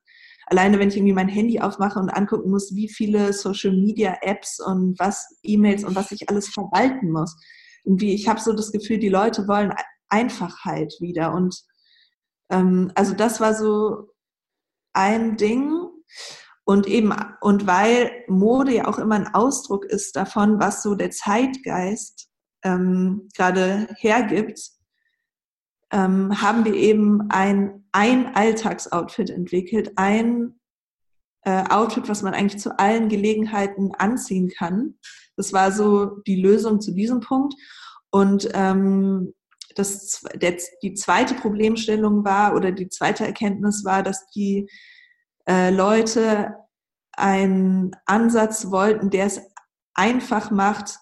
alleine 0.46 0.78
wenn 0.78 0.88
ich 0.88 0.96
irgendwie 0.96 1.14
mein 1.14 1.28
Handy 1.28 1.60
aufmache 1.60 1.98
und 1.98 2.10
angucken 2.10 2.50
muss, 2.50 2.74
wie 2.74 2.88
viele 2.88 3.32
Social 3.32 3.72
Media 3.72 4.16
Apps 4.22 4.60
und 4.60 4.98
was 4.98 5.38
E-Mails 5.42 5.84
und 5.84 5.94
was 5.94 6.12
ich 6.12 6.28
alles 6.28 6.48
verwalten 6.48 7.10
muss. 7.10 7.36
Irgendwie, 7.84 8.14
ich 8.14 8.28
habe 8.28 8.40
so 8.40 8.52
das 8.52 8.72
Gefühl, 8.72 8.98
die 8.98 9.08
Leute 9.08 9.46
wollen 9.48 9.72
Einfachheit 10.08 10.94
wieder. 11.00 11.32
Und 11.32 11.56
ähm, 12.50 12.92
also 12.94 13.14
das 13.14 13.40
war 13.40 13.54
so 13.54 14.08
ein 14.92 15.36
Ding. 15.36 15.72
Und 16.64 16.86
eben, 16.86 17.12
und 17.42 17.66
weil 17.66 18.10
Mode 18.26 18.72
ja 18.72 18.86
auch 18.86 18.98
immer 18.98 19.16
ein 19.16 19.34
Ausdruck 19.34 19.84
ist 19.84 20.16
davon, 20.16 20.58
was 20.60 20.82
so 20.82 20.94
der 20.94 21.10
Zeitgeist 21.10 22.30
ähm, 22.64 23.28
gerade 23.36 23.88
hergibt, 23.98 24.58
ähm, 25.92 26.40
haben 26.40 26.64
wir 26.64 26.74
eben 26.74 27.30
ein, 27.30 27.84
ein 27.92 28.34
Alltagsoutfit 28.34 29.30
entwickelt, 29.30 29.92
ein 29.96 30.58
äh, 31.42 31.64
Outfit, 31.68 32.08
was 32.08 32.22
man 32.22 32.34
eigentlich 32.34 32.60
zu 32.60 32.78
allen 32.78 33.08
Gelegenheiten 33.08 33.92
anziehen 33.94 34.48
kann. 34.48 34.98
Das 35.36 35.52
war 35.52 35.72
so 35.72 36.20
die 36.26 36.40
Lösung 36.40 36.80
zu 36.80 36.92
diesem 36.92 37.20
Punkt. 37.20 37.54
Und 38.10 38.48
ähm, 38.54 39.34
das, 39.74 40.22
der, 40.34 40.56
die 40.82 40.94
zweite 40.94 41.34
Problemstellung 41.34 42.24
war 42.24 42.54
oder 42.54 42.72
die 42.72 42.88
zweite 42.88 43.26
Erkenntnis 43.26 43.84
war, 43.84 44.02
dass 44.02 44.26
die 44.30 44.68
äh, 45.48 45.70
Leute 45.70 46.54
einen 47.12 47.94
Ansatz 48.06 48.70
wollten, 48.70 49.10
der 49.10 49.26
es 49.26 49.40
einfach 49.94 50.50
macht, 50.50 50.98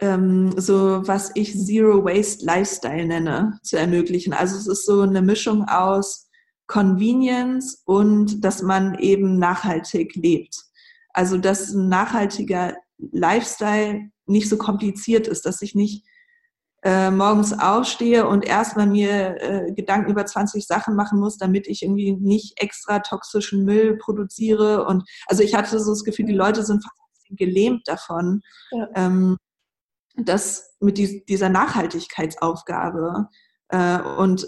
ähm, 0.00 0.52
so 0.58 1.06
was 1.06 1.30
ich 1.34 1.52
Zero 1.52 2.04
Waste 2.04 2.44
Lifestyle 2.44 3.06
nenne, 3.06 3.58
zu 3.62 3.78
ermöglichen. 3.78 4.32
Also 4.32 4.56
es 4.56 4.66
ist 4.66 4.86
so 4.86 5.02
eine 5.02 5.22
Mischung 5.22 5.64
aus 5.68 6.28
Convenience 6.66 7.82
und 7.84 8.44
dass 8.44 8.62
man 8.62 8.94
eben 8.98 9.38
nachhaltig 9.38 10.14
lebt. 10.14 10.56
Also 11.12 11.36
dass 11.36 11.70
ein 11.70 11.88
nachhaltiger 11.88 12.76
Lifestyle 12.98 14.10
nicht 14.26 14.48
so 14.48 14.56
kompliziert 14.56 15.26
ist, 15.26 15.44
dass 15.44 15.62
ich 15.62 15.74
nicht 15.74 16.06
äh, 16.82 17.10
morgens 17.10 17.52
aufstehe 17.52 18.26
und 18.26 18.44
erstmal 18.44 18.86
mir 18.86 19.36
äh, 19.42 19.72
Gedanken 19.72 20.10
über 20.10 20.24
20 20.24 20.66
Sachen 20.66 20.96
machen 20.96 21.18
muss, 21.20 21.36
damit 21.36 21.66
ich 21.66 21.82
irgendwie 21.82 22.12
nicht 22.12 22.54
extra 22.62 23.00
toxischen 23.00 23.64
Müll 23.64 23.98
produziere. 23.98 24.86
Und 24.86 25.02
also 25.26 25.42
ich 25.42 25.54
hatte 25.54 25.78
so 25.78 25.90
das 25.90 26.04
Gefühl, 26.04 26.26
die 26.26 26.32
Leute 26.32 26.64
sind 26.64 26.82
fast 26.82 26.96
gelähmt 27.36 27.82
davon, 27.86 28.40
ja. 28.72 28.88
ähm, 28.94 29.36
das 30.16 30.74
mit 30.80 30.98
dieser 31.28 31.48
Nachhaltigkeitsaufgabe. 31.48 33.28
Äh, 33.68 34.00
und 34.00 34.46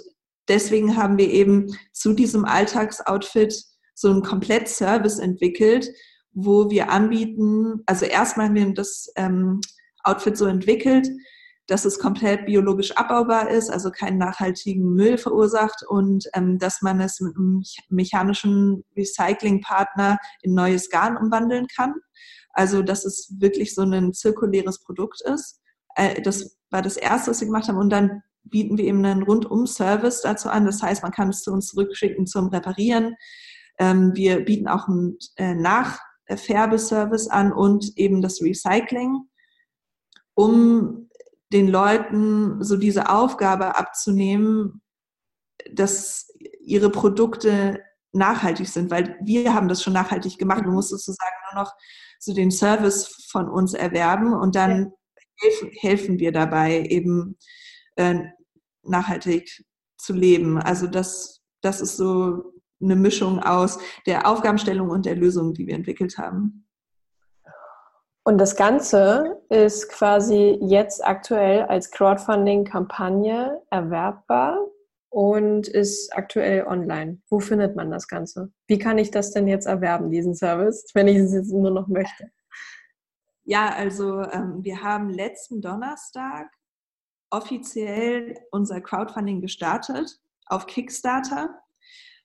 deswegen 0.49 0.97
haben 0.97 1.19
wir 1.19 1.31
eben 1.31 1.77
zu 1.93 2.13
diesem 2.13 2.45
Alltagsoutfit 2.45 3.55
so 3.95 4.11
einen 4.11 4.23
Komplett-Service 4.23 5.19
entwickelt, 5.19 5.89
wo 6.33 6.71
wir 6.71 6.91
anbieten, 6.91 7.83
also 7.87 8.07
erstmal 8.07 8.47
haben 8.47 8.55
wir 8.55 8.75
das 8.75 9.11
ähm, 9.17 9.61
Outfit 10.03 10.37
so 10.37 10.47
entwickelt, 10.47 11.09
dass 11.67 11.85
es 11.85 11.99
komplett 11.99 12.47
biologisch 12.47 12.93
abbaubar 12.93 13.49
ist, 13.51 13.71
also 13.71 13.91
keinen 13.91 14.19
nachhaltigen 14.19 14.95
Müll 14.95 15.17
verursacht 15.17 15.85
und 15.87 16.27
ähm, 16.35 16.59
dass 16.59 16.83
man 16.83 17.01
es 17.01 17.21
mit 17.21 17.37
einem 17.37 17.63
mechanischen 17.89 18.85
Recyclingpartner 18.97 20.19
in 20.43 20.55
neues 20.55 20.91
Garn 20.91 21.17
umwandeln 21.17 21.67
kann. 21.69 21.95
Also, 22.53 22.83
dass 22.83 23.05
es 23.05 23.35
wirklich 23.39 23.75
so 23.75 23.83
ein 23.83 24.13
zirkuläres 24.13 24.83
Produkt 24.83 25.23
ist. 25.23 25.61
Äh, 25.97 26.23
das 26.23 26.59
war 26.71 26.83
das 26.83 26.97
Erste, 26.97 27.31
was 27.31 27.41
wir 27.41 27.47
gemacht 27.47 27.69
haben. 27.69 27.79
Und 27.79 27.91
dann 27.91 28.23
bieten 28.45 28.77
wir 28.77 28.85
eben 28.85 29.05
einen 29.05 29.23
Rundum-Service 29.23 30.23
dazu 30.23 30.49
an. 30.49 30.67
Das 30.67 30.83
heißt, 30.83 31.03
man 31.03 31.13
kann 31.13 31.29
es 31.29 31.43
zu 31.43 31.53
uns 31.53 31.69
zurückschicken 31.69 32.27
zum 32.27 32.49
Reparieren. 32.49 33.15
Ähm, 33.79 34.13
wir 34.15 34.45
bieten 34.45 34.69
auch 34.69 34.89
einen 34.89 35.17
äh, 35.37 35.55
Nachfärbeservice 35.55 37.29
an 37.29 37.53
und 37.53 37.97
eben 37.97 38.21
das 38.21 38.43
Recycling, 38.43 39.29
um 40.35 41.09
den 41.53 41.69
Leuten 41.69 42.63
so 42.63 42.77
diese 42.77 43.11
Aufgabe 43.11 43.77
abzunehmen, 43.77 44.83
dass 45.71 46.29
ihre 46.61 46.91
Produkte 46.91 47.81
nachhaltig 48.13 48.69
sind, 48.69 48.91
weil 48.91 49.17
wir 49.23 49.55
haben 49.55 49.69
das 49.69 49.83
schon 49.83 49.93
nachhaltig 49.93 50.39
gemacht. 50.39 50.65
Du 50.65 50.71
musst 50.71 50.91
sozusagen 50.91 51.35
nur 51.53 51.63
noch 51.63 51.73
so 52.23 52.33
den 52.33 52.53
Service 52.53 53.27
von 53.31 53.49
uns 53.49 53.75
erwerben 53.75 54.33
und 54.33 54.55
dann 54.55 54.71
ja. 54.71 54.91
helfen, 55.41 55.71
helfen 55.81 56.19
wir 56.21 56.31
dabei, 56.31 56.83
eben 56.83 57.37
äh, 57.97 58.21
nachhaltig 58.85 59.65
zu 59.97 60.13
leben. 60.13 60.59
Also 60.59 60.87
das, 60.87 61.43
das 61.63 61.81
ist 61.81 61.97
so 61.97 62.53
eine 62.81 62.95
Mischung 62.95 63.41
aus 63.41 63.79
der 64.07 64.27
Aufgabenstellung 64.29 64.89
und 64.91 65.05
der 65.05 65.17
Lösung, 65.17 65.53
die 65.53 65.67
wir 65.67 65.75
entwickelt 65.75 66.17
haben. 66.17 66.67
Und 68.25 68.39
das 68.39 68.55
Ganze 68.55 69.43
ist 69.49 69.89
quasi 69.89 70.59
jetzt 70.61 71.05
aktuell 71.05 71.63
als 71.63 71.91
Crowdfunding-Kampagne 71.91 73.61
erwerbbar 73.71 74.59
und 75.13 75.69
ist 75.69 76.17
aktuell 76.17 76.67
online. 76.67 77.21
Wo 77.29 77.39
findet 77.39 77.77
man 77.77 77.91
das 77.91 78.09
Ganze? 78.09 78.51
Wie 78.67 78.79
kann 78.79 78.97
ich 78.97 79.11
das 79.11 79.31
denn 79.31 79.47
jetzt 79.47 79.67
erwerben, 79.67 80.11
diesen 80.11 80.35
Service, 80.35 80.87
wenn 80.95 81.07
ich 81.07 81.19
es 81.19 81.35
jetzt 81.35 81.53
nur 81.53 81.71
noch 81.71 81.87
möchte? 81.87 82.31
Ja, 83.45 83.75
also 83.75 84.23
ähm, 84.23 84.61
wir 84.63 84.83
haben 84.83 85.11
letzten 85.11 85.61
Donnerstag 85.61 86.51
offiziell 87.29 88.39
unser 88.53 88.81
Crowdfunding 88.81 89.43
gestartet 89.43 90.19
auf 90.47 90.67
Kickstarter. 90.67 91.61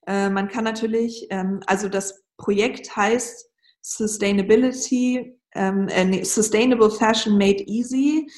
Äh, 0.05 0.29
man 0.29 0.47
kann 0.47 0.63
natürlich, 0.63 1.27
ähm, 1.29 1.59
also 1.65 1.89
das 1.89 2.23
Projekt 2.37 2.95
heißt 2.95 3.49
Sustainability, 3.81 5.37
ähm, 5.55 5.89
äh, 5.89 6.23
Sustainable 6.23 6.91
Fashion 6.91 7.37
Made 7.37 7.63
Easy. 7.63 8.29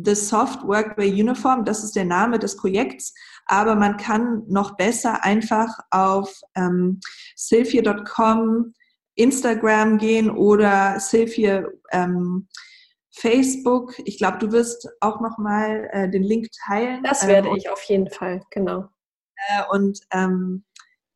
The 0.00 0.14
Soft 0.14 0.62
Workwear 0.62 1.08
Uniform, 1.08 1.64
das 1.64 1.82
ist 1.82 1.96
der 1.96 2.04
Name 2.04 2.38
des 2.38 2.56
Projekts, 2.56 3.12
aber 3.48 3.74
man 3.74 3.96
kann 3.96 4.44
noch 4.46 4.76
besser 4.76 5.24
einfach 5.24 5.68
auf 5.90 6.40
ähm, 6.54 7.00
sylphia.com, 7.34 8.74
Instagram 9.14 9.98
gehen 9.98 10.30
oder 10.30 11.00
Sylphia 11.00 11.66
ähm, 11.90 12.48
Facebook. 13.10 13.94
Ich 14.04 14.18
glaube, 14.18 14.38
du 14.38 14.52
wirst 14.52 14.88
auch 15.00 15.20
noch 15.20 15.38
mal 15.38 15.88
äh, 15.92 16.08
den 16.08 16.22
Link 16.22 16.46
teilen. 16.66 17.02
Das 17.02 17.26
werde 17.26 17.48
ähm, 17.48 17.56
ich 17.56 17.68
auf 17.68 17.82
jeden 17.84 18.10
Fall, 18.10 18.42
genau. 18.50 18.88
Äh, 19.48 19.62
und 19.70 20.00
ähm, 20.12 20.64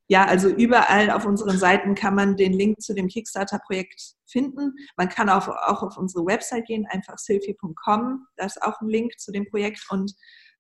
ja, 0.09 0.27
also 0.27 0.49
überall 0.49 1.11
auf 1.11 1.25
unseren 1.25 1.57
Seiten 1.57 1.95
kann 1.95 2.15
man 2.15 2.37
den 2.37 2.53
Link 2.53 2.81
zu 2.83 2.93
dem 2.93 3.09
Kickstarter-Projekt 3.09 4.15
finden. 4.27 4.75
Man 4.97 5.09
kann 5.09 5.29
auch, 5.29 5.49
auch 5.49 5.83
auf 5.83 5.97
unsere 5.97 6.27
Website 6.27 6.67
gehen, 6.67 6.87
einfach 6.91 7.19
sylphie.com. 7.19 8.27
Da 8.37 8.47
ist 8.47 8.63
auch 8.63 8.81
ein 8.81 8.89
Link 8.89 9.19
zu 9.19 9.33
dem 9.33 9.49
Projekt. 9.49 9.87
Und 9.91 10.13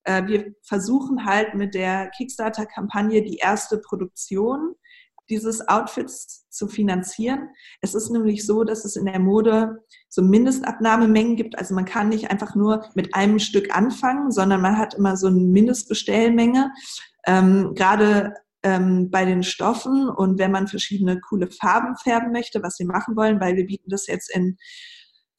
äh, 0.04 0.26
wir 0.26 0.54
versuchen 0.62 1.24
halt 1.24 1.54
mit 1.54 1.74
der 1.74 2.10
Kickstarter-Kampagne 2.10 3.22
die 3.22 3.36
erste 3.36 3.78
Produktion 3.78 4.74
dieses 5.30 5.66
Outfits 5.68 6.46
zu 6.50 6.68
finanzieren. 6.68 7.48
Es 7.80 7.94
ist 7.94 8.10
nämlich 8.10 8.44
so, 8.44 8.64
dass 8.64 8.84
es 8.84 8.96
in 8.96 9.06
der 9.06 9.20
Mode 9.20 9.82
so 10.08 10.20
Mindestabnahmemengen 10.22 11.36
gibt. 11.36 11.58
Also 11.58 11.74
man 11.74 11.84
kann 11.84 12.08
nicht 12.08 12.30
einfach 12.30 12.54
nur 12.54 12.84
mit 12.94 13.14
einem 13.14 13.38
Stück 13.38 13.74
anfangen, 13.74 14.30
sondern 14.30 14.60
man 14.60 14.76
hat 14.76 14.94
immer 14.94 15.16
so 15.16 15.28
eine 15.28 15.40
Mindestbestellmenge. 15.40 16.72
Ähm, 17.26 17.72
Gerade 17.74 18.34
ähm, 18.62 19.10
bei 19.10 19.24
den 19.24 19.42
Stoffen 19.42 20.08
und 20.08 20.38
wenn 20.38 20.50
man 20.50 20.68
verschiedene 20.68 21.20
coole 21.20 21.48
Farben 21.50 21.96
färben 21.96 22.32
möchte, 22.32 22.62
was 22.62 22.78
wir 22.78 22.86
machen 22.86 23.16
wollen, 23.16 23.40
weil 23.40 23.56
wir 23.56 23.66
bieten 23.66 23.90
das 23.90 24.06
jetzt 24.06 24.34
in 24.34 24.58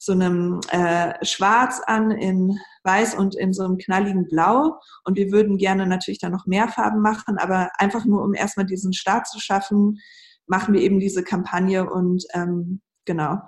so 0.04 0.12
einem 0.12 0.60
äh, 0.70 1.14
Schwarz 1.24 1.80
an, 1.86 2.10
in 2.10 2.58
Weiß 2.82 3.14
und 3.14 3.34
in 3.34 3.52
so 3.52 3.64
einem 3.64 3.78
knalligen 3.78 4.28
Blau. 4.28 4.78
Und 5.04 5.16
wir 5.16 5.32
würden 5.32 5.56
gerne 5.56 5.86
natürlich 5.86 6.18
da 6.18 6.28
noch 6.28 6.46
mehr 6.46 6.68
Farben 6.68 7.00
machen, 7.00 7.38
aber 7.38 7.70
einfach 7.78 8.04
nur, 8.04 8.22
um 8.22 8.34
erstmal 8.34 8.66
diesen 8.66 8.92
Start 8.92 9.26
zu 9.26 9.40
schaffen, 9.40 9.98
machen 10.46 10.74
wir 10.74 10.82
eben 10.82 11.00
diese 11.00 11.24
Kampagne 11.24 11.88
und 11.88 12.24
ähm, 12.34 12.82
genau. 13.04 13.38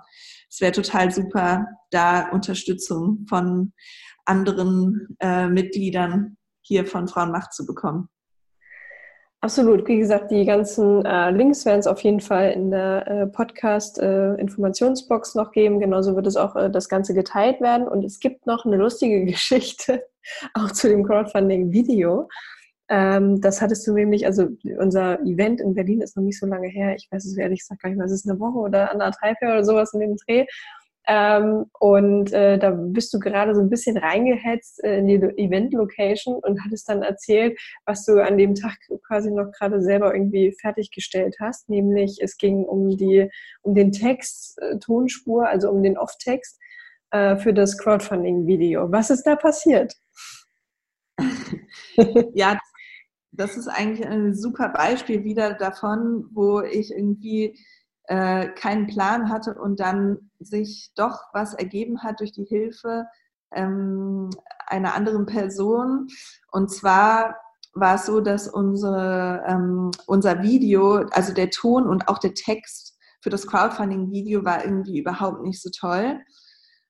Es 0.49 0.61
wäre 0.61 0.71
total 0.71 1.11
super, 1.11 1.67
da 1.91 2.29
Unterstützung 2.29 3.25
von 3.29 3.73
anderen 4.25 5.15
äh, 5.19 5.47
Mitgliedern 5.47 6.37
hier 6.61 6.85
von 6.85 7.07
Frauenmacht 7.07 7.53
zu 7.53 7.65
bekommen. 7.65 8.09
Absolut. 9.39 9.87
Wie 9.87 9.99
gesagt, 9.99 10.31
die 10.31 10.45
ganzen 10.45 11.05
äh, 11.05 11.29
Links 11.29 11.63
werden 11.65 11.79
es 11.79 11.85
auf 11.85 12.01
jeden 12.01 12.21
Fall 12.21 12.49
in 12.51 12.71
der 12.71 13.07
äh, 13.07 13.27
Podcast-Informationsbox 13.27 15.35
äh, 15.35 15.37
noch 15.37 15.51
geben. 15.51 15.79
Genauso 15.79 16.15
wird 16.15 16.25
es 16.25 16.35
auch 16.35 16.55
äh, 16.55 16.71
das 16.71 16.89
Ganze 16.89 17.13
geteilt 17.13 17.61
werden. 17.61 17.87
Und 17.87 18.03
es 18.03 18.19
gibt 18.19 18.47
noch 18.47 18.65
eine 18.65 18.77
lustige 18.77 19.25
Geschichte, 19.25 20.03
auch 20.55 20.71
zu 20.71 20.89
dem 20.89 21.03
Crowdfunding-Video. 21.03 22.27
Ähm, 22.89 23.39
das 23.39 23.61
hattest 23.61 23.85
du 23.85 23.93
nämlich, 23.93 24.25
also 24.25 24.47
unser 24.79 25.19
Event 25.21 25.61
in 25.61 25.75
Berlin 25.75 26.01
ist 26.01 26.17
noch 26.17 26.23
nicht 26.23 26.39
so 26.39 26.47
lange 26.47 26.69
her. 26.69 26.95
Ich 26.95 27.07
weiß 27.11 27.23
es 27.25 27.37
ehrlich 27.37 27.59
gesagt 27.59 27.83
gar 27.83 27.89
nicht 27.89 27.97
mehr. 27.97 28.07
Es 28.07 28.13
ist 28.13 28.27
eine 28.27 28.39
Woche 28.39 28.57
oder 28.57 28.91
anderthalb 28.91 29.39
Jahre 29.41 29.53
oder 29.55 29.65
sowas 29.65 29.93
in 29.93 29.99
dem 29.99 30.15
Dreh. 30.25 30.47
Ähm, 31.09 31.67
und 31.79 32.33
äh, 32.33 32.59
da 32.59 32.71
bist 32.71 33.13
du 33.13 33.19
gerade 33.19 33.55
so 33.55 33.61
ein 33.61 33.69
bisschen 33.69 33.97
reingehetzt 33.97 34.83
äh, 34.83 34.99
in 34.99 35.07
die 35.07 35.15
Event-Location 35.15 36.35
und 36.35 36.61
hattest 36.65 36.89
dann 36.89 37.01
erzählt, 37.01 37.57
was 37.85 38.03
du 38.03 38.21
an 38.21 38.37
dem 38.37 38.55
Tag 38.55 38.77
quasi 39.07 39.31
noch 39.31 39.51
gerade 39.53 39.81
selber 39.81 40.13
irgendwie 40.13 40.51
fertiggestellt 40.51 41.37
hast. 41.39 41.69
Nämlich 41.69 42.19
es 42.21 42.35
ging 42.35 42.65
um 42.65 42.97
die, 42.97 43.29
um 43.61 43.73
den 43.73 43.93
Text, 43.93 44.61
äh, 44.61 44.79
Tonspur, 44.79 45.47
also 45.47 45.71
um 45.71 45.81
den 45.81 45.97
Off-Text 45.97 46.59
äh, 47.11 47.37
für 47.37 47.53
das 47.53 47.77
Crowdfunding-Video. 47.77 48.91
Was 48.91 49.09
ist 49.09 49.23
da 49.23 49.37
passiert? 49.37 49.95
ja, 52.33 52.59
das 53.31 53.55
ist 53.55 53.69
eigentlich 53.69 54.05
ein 54.05 54.35
super 54.35 54.69
Beispiel 54.69 55.23
wieder 55.23 55.53
davon, 55.53 56.25
wo 56.33 56.61
ich 56.61 56.91
irgendwie 56.91 57.57
äh, 58.07 58.47
keinen 58.49 58.87
Plan 58.87 59.29
hatte 59.29 59.55
und 59.55 59.79
dann 59.79 60.31
sich 60.39 60.91
doch 60.95 61.19
was 61.33 61.53
ergeben 61.53 62.03
hat 62.03 62.19
durch 62.19 62.31
die 62.31 62.45
Hilfe 62.45 63.05
ähm, 63.53 64.29
einer 64.65 64.93
anderen 64.95 65.25
Person. 65.25 66.07
Und 66.51 66.71
zwar 66.71 67.37
war 67.73 67.95
es 67.95 68.05
so, 68.05 68.21
dass 68.21 68.47
unsere, 68.47 69.43
ähm, 69.47 69.91
unser 70.05 70.41
Video, 70.41 71.05
also 71.11 71.33
der 71.33 71.49
Ton 71.49 71.87
und 71.87 72.07
auch 72.07 72.17
der 72.17 72.33
Text 72.33 72.97
für 73.21 73.29
das 73.29 73.47
Crowdfunding-Video 73.47 74.43
war 74.45 74.63
irgendwie 74.63 74.99
überhaupt 74.99 75.43
nicht 75.43 75.61
so 75.61 75.69
toll. 75.69 76.19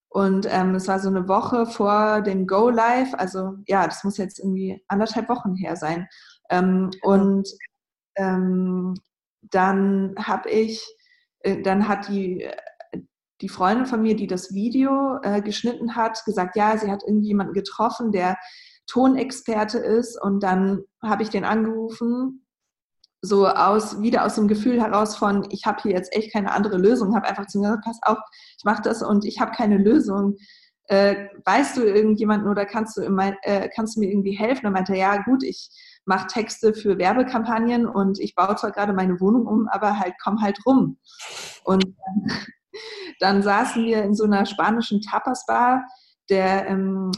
Und 0.10 0.48
ähm, 0.50 0.76
es 0.76 0.88
war 0.88 1.00
so 1.00 1.10
eine 1.10 1.28
Woche 1.28 1.66
vor 1.66 2.22
dem 2.22 2.48
Go 2.48 2.70
Live, 2.70 3.14
also 3.16 3.56
ja, 3.68 3.86
das 3.86 4.04
muss 4.04 4.18
jetzt 4.18 4.40
irgendwie 4.40 4.84
anderthalb 4.88 5.30
Wochen 5.30 5.56
her 5.56 5.76
sein. 5.76 6.08
Ähm, 6.50 6.92
und 7.02 7.50
ähm, 8.16 8.96
dann 9.42 10.16
habe 10.18 10.50
ich 10.50 10.97
dann 11.56 11.88
hat 11.88 12.10
die, 12.10 12.44
äh, 12.44 12.56
die 13.42 13.50
Freundin 13.50 13.86
von 13.86 14.02
mir, 14.02 14.16
die 14.16 14.28
das 14.28 14.54
Video 14.54 15.20
äh, 15.22 15.42
geschnitten 15.42 15.96
hat, 15.96 16.24
gesagt, 16.26 16.56
ja, 16.56 16.78
sie 16.78 16.92
hat 16.92 17.04
irgendjemanden 17.04 17.54
getroffen, 17.54 18.12
der 18.12 18.38
Tonexperte 18.88 19.78
ist. 19.78 20.20
Und 20.22 20.42
dann 20.42 20.84
habe 21.04 21.24
ich 21.24 21.30
den 21.30 21.46
angerufen, 21.46 22.46
so 23.22 23.48
aus, 23.48 24.02
wieder 24.02 24.26
aus 24.26 24.36
dem 24.36 24.48
Gefühl 24.48 24.82
heraus 24.82 25.16
von, 25.16 25.48
ich 25.50 25.66
habe 25.66 25.82
hier 25.82 25.92
jetzt 25.92 26.16
echt 26.16 26.34
keine 26.34 26.52
andere 26.52 26.78
Lösung, 26.78 27.16
habe 27.16 27.28
einfach 27.28 27.48
zu 27.48 27.60
mir 27.60 27.68
gesagt, 27.68 27.86
pass 27.86 28.00
auf, 28.04 28.18
ich 28.58 28.64
mache 28.64 28.82
das 28.84 29.02
und 29.02 29.26
ich 29.26 29.40
habe 29.40 29.52
keine 29.52 29.78
Lösung. 29.78 30.36
Äh, 30.86 31.28
weißt 31.44 31.78
du 31.78 31.84
irgendjemanden 31.84 32.50
oder 32.50 32.66
kannst 32.66 32.98
du, 32.98 33.10
mein, 33.10 33.36
äh, 33.42 33.70
kannst 33.76 33.96
du 33.96 34.00
mir 34.00 34.10
irgendwie 34.10 34.38
helfen? 34.38 34.68
Und 34.68 34.74
meinte, 34.74 34.96
ja 34.96 35.22
gut, 35.24 35.44
ich 35.44 35.70
mache 36.08 36.28
Texte 36.28 36.74
für 36.74 36.98
Werbekampagnen 36.98 37.86
und 37.86 38.20
ich 38.20 38.34
baue 38.34 38.56
zwar 38.56 38.72
gerade 38.72 38.94
meine 38.94 39.20
Wohnung 39.20 39.46
um, 39.46 39.68
aber 39.68 40.00
halt 40.00 40.14
komm 40.24 40.42
halt 40.42 40.58
rum. 40.66 40.98
Und 41.64 41.86
dann, 43.20 43.44
saßen 43.44 43.86
wir 43.86 44.04
in 44.04 44.16
so 44.16 44.24
einer 44.24 44.46
spanischen 44.46 45.02
Tapas-Bar. 45.02 45.86
Der, 46.30 46.68
ähm, 46.68 47.12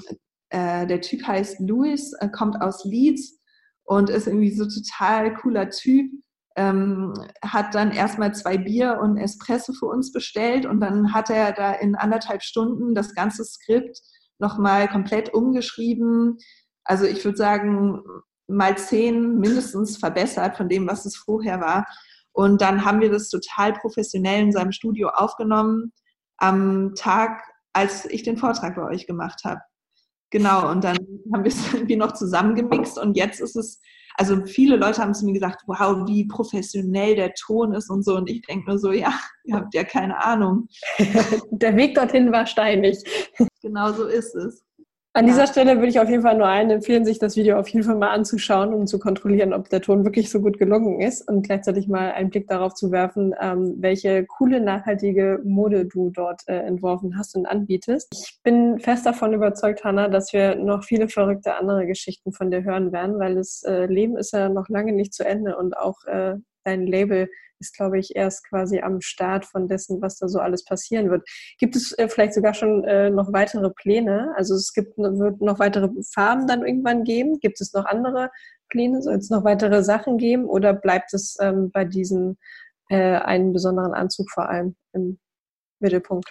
äh, 0.50 0.88
der 0.88 1.02
Typ 1.02 1.26
heißt 1.26 1.60
Luis, 1.60 2.14
äh, 2.14 2.30
kommt 2.30 2.62
aus 2.62 2.84
Leeds 2.86 3.40
und 3.84 4.10
ist 4.10 4.28
irgendwie 4.28 4.52
so 4.52 4.66
total 4.66 5.34
cooler 5.36 5.70
Typ. 5.70 6.12
Ähm, 6.56 7.14
hat 7.44 7.76
dann 7.76 7.92
erstmal 7.92 8.34
zwei 8.34 8.58
Bier 8.58 9.00
und 9.02 9.18
Espresso 9.18 9.72
für 9.74 9.86
uns 9.86 10.12
bestellt 10.12 10.66
und 10.66 10.82
dann 10.82 11.14
hat 11.14 11.30
er 11.30 11.54
da 11.54 11.74
in 11.74 11.96
anderthalb 11.96 12.42
Stunden 12.42 12.96
das 12.96 13.14
ganze 13.14 13.46
Skript 13.46 14.00
nochmal 14.40 14.88
komplett 14.88 15.34
umgeschrieben. 15.34 16.38
Also 16.84 17.06
ich 17.06 17.24
würde 17.24 17.38
sagen, 17.38 18.02
mal 18.50 18.78
zehn 18.78 19.38
mindestens 19.40 19.98
verbessert 19.98 20.58
von 20.58 20.70
dem, 20.70 20.88
was 20.88 21.06
es 21.06 21.16
vorher 21.16 21.62
war. 21.62 21.86
Und 22.32 22.62
dann 22.62 22.86
haben 22.86 23.02
wir 23.02 23.12
das 23.12 23.30
total 23.30 23.74
professionell 23.74 24.42
in 24.44 24.52
seinem 24.52 24.72
Studio 24.72 25.10
aufgenommen. 25.10 25.92
am 26.38 26.94
Tag, 26.96 27.42
als 27.74 28.06
ich 28.06 28.24
den 28.24 28.38
Vortrag 28.38 28.76
bei 28.76 28.84
euch 28.84 29.08
gemacht 29.08 29.42
habe. 29.44 29.60
Genau, 30.32 30.70
und 30.72 30.84
dann 30.84 30.98
haben 31.34 31.44
wir 31.44 31.52
es 31.52 31.74
irgendwie 31.74 31.96
noch 31.96 32.14
zusammengemixt 32.14 32.98
und 32.98 33.18
jetzt 33.18 33.42
ist 33.42 33.56
es, 33.56 33.82
also 34.16 34.46
viele 34.46 34.76
Leute 34.76 35.02
haben 35.02 35.14
zu 35.14 35.26
mir 35.26 35.34
gesagt, 35.34 35.64
wow, 35.66 36.08
wie 36.08 36.28
professionell 36.28 37.16
der 37.16 37.34
Ton 37.34 37.74
ist 37.74 37.90
und 37.90 38.04
so. 38.04 38.18
Und 38.18 38.30
ich 38.30 38.42
denke 38.42 38.70
nur 38.70 38.78
so, 38.78 38.92
ja, 38.92 39.14
ihr 39.46 39.56
habt 39.56 39.74
ja 39.74 39.84
keine 39.84 40.22
Ahnung. 40.24 40.68
der 41.52 41.76
Weg 41.78 41.96
dorthin 41.96 42.32
war 42.32 42.46
steinig. 42.46 42.98
Genau 43.62 43.92
so 43.94 44.06
ist 44.06 44.36
es. 44.36 44.64
An 45.20 45.26
dieser 45.26 45.48
Stelle 45.48 45.76
würde 45.76 45.90
ich 45.90 46.00
auf 46.00 46.08
jeden 46.08 46.22
Fall 46.22 46.38
nur 46.38 46.48
allen 46.48 46.70
empfehlen, 46.70 47.04
sich 47.04 47.20
das 47.20 47.36
Video 47.36 47.60
auf 47.60 47.68
jeden 47.68 47.86
Fall 47.86 47.98
mal 47.98 48.12
anzuschauen, 48.12 48.74
um 48.74 48.88
zu 48.88 49.00
kontrollieren, 49.00 49.52
ob 49.52 49.68
der 49.68 49.82
Ton 49.82 50.06
wirklich 50.06 50.30
so 50.30 50.40
gut 50.40 50.58
gelungen 50.58 51.02
ist 51.02 51.28
und 51.28 51.42
gleichzeitig 51.42 51.90
mal 51.90 52.14
einen 52.14 52.30
Blick 52.30 52.48
darauf 52.48 52.74
zu 52.74 52.90
werfen, 52.90 53.36
ähm, 53.42 53.76
welche 53.80 54.26
coole, 54.26 54.62
nachhaltige 54.62 55.42
Mode 55.44 55.88
du 55.88 56.10
dort 56.10 56.44
äh, 56.48 56.60
entworfen 56.60 57.18
hast 57.18 57.36
und 57.36 57.48
anbietest. 57.48 58.08
Ich 58.14 58.40
bin 58.44 58.80
fest 58.80 59.06
davon 59.06 59.34
überzeugt, 59.34 59.84
Hanna, 59.84 60.08
dass 60.08 60.32
wir 60.32 60.56
noch 60.56 60.86
viele 60.86 61.10
verrückte 61.10 61.56
andere 61.56 61.86
Geschichten 61.86 62.32
von 62.32 62.50
dir 62.50 62.64
hören 62.64 62.94
werden, 62.94 63.20
weil 63.20 63.36
das 63.36 63.62
äh, 63.64 63.88
Leben 63.88 64.16
ist 64.16 64.32
ja 64.32 64.48
noch 64.48 64.70
lange 64.70 64.94
nicht 64.94 65.14
zu 65.14 65.26
Ende 65.26 65.58
und 65.58 65.76
auch 65.76 66.06
äh, 66.06 66.36
dein 66.70 66.88
Label 66.88 67.30
ist, 67.60 67.76
glaube 67.76 68.00
ich, 68.00 68.16
erst 68.16 68.48
quasi 68.48 68.80
am 68.80 69.02
Start 69.02 69.46
von 69.46 69.68
dessen, 69.68 70.02
was 70.02 70.18
da 70.18 70.28
so 70.28 70.40
alles 70.40 70.64
passieren 70.64 71.10
wird. 71.10 71.28
Gibt 71.58 71.76
es 71.76 71.98
äh, 71.98 72.08
vielleicht 72.08 72.34
sogar 72.34 72.54
schon 72.54 72.84
äh, 72.86 73.10
noch 73.10 73.34
weitere 73.34 73.70
Pläne? 73.70 74.34
Also 74.38 74.56
es 74.56 74.74
gibt, 74.74 74.98
wird 74.98 75.42
noch 75.42 75.60
weitere 75.60 75.90
Farben 76.14 76.48
dann 76.48 76.66
irgendwann 76.66 77.04
geben? 77.04 77.40
Gibt 77.40 77.60
es 77.62 77.74
noch 77.74 77.86
andere 77.86 78.32
Pläne? 78.70 79.02
Soll 79.02 79.16
es 79.16 79.30
noch 79.30 79.44
weitere 79.44 79.84
Sachen 79.84 80.18
geben? 80.18 80.46
Oder 80.46 80.74
bleibt 80.74 81.14
es 81.14 81.38
ähm, 81.42 81.70
bei 81.72 81.86
diesem 81.86 82.38
äh, 82.90 83.18
einen 83.18 83.54
besonderen 83.54 83.94
Anzug 83.94 84.32
vor 84.32 84.50
allem 84.50 84.76
im 84.94 85.20
Mittelpunkt? 85.80 86.30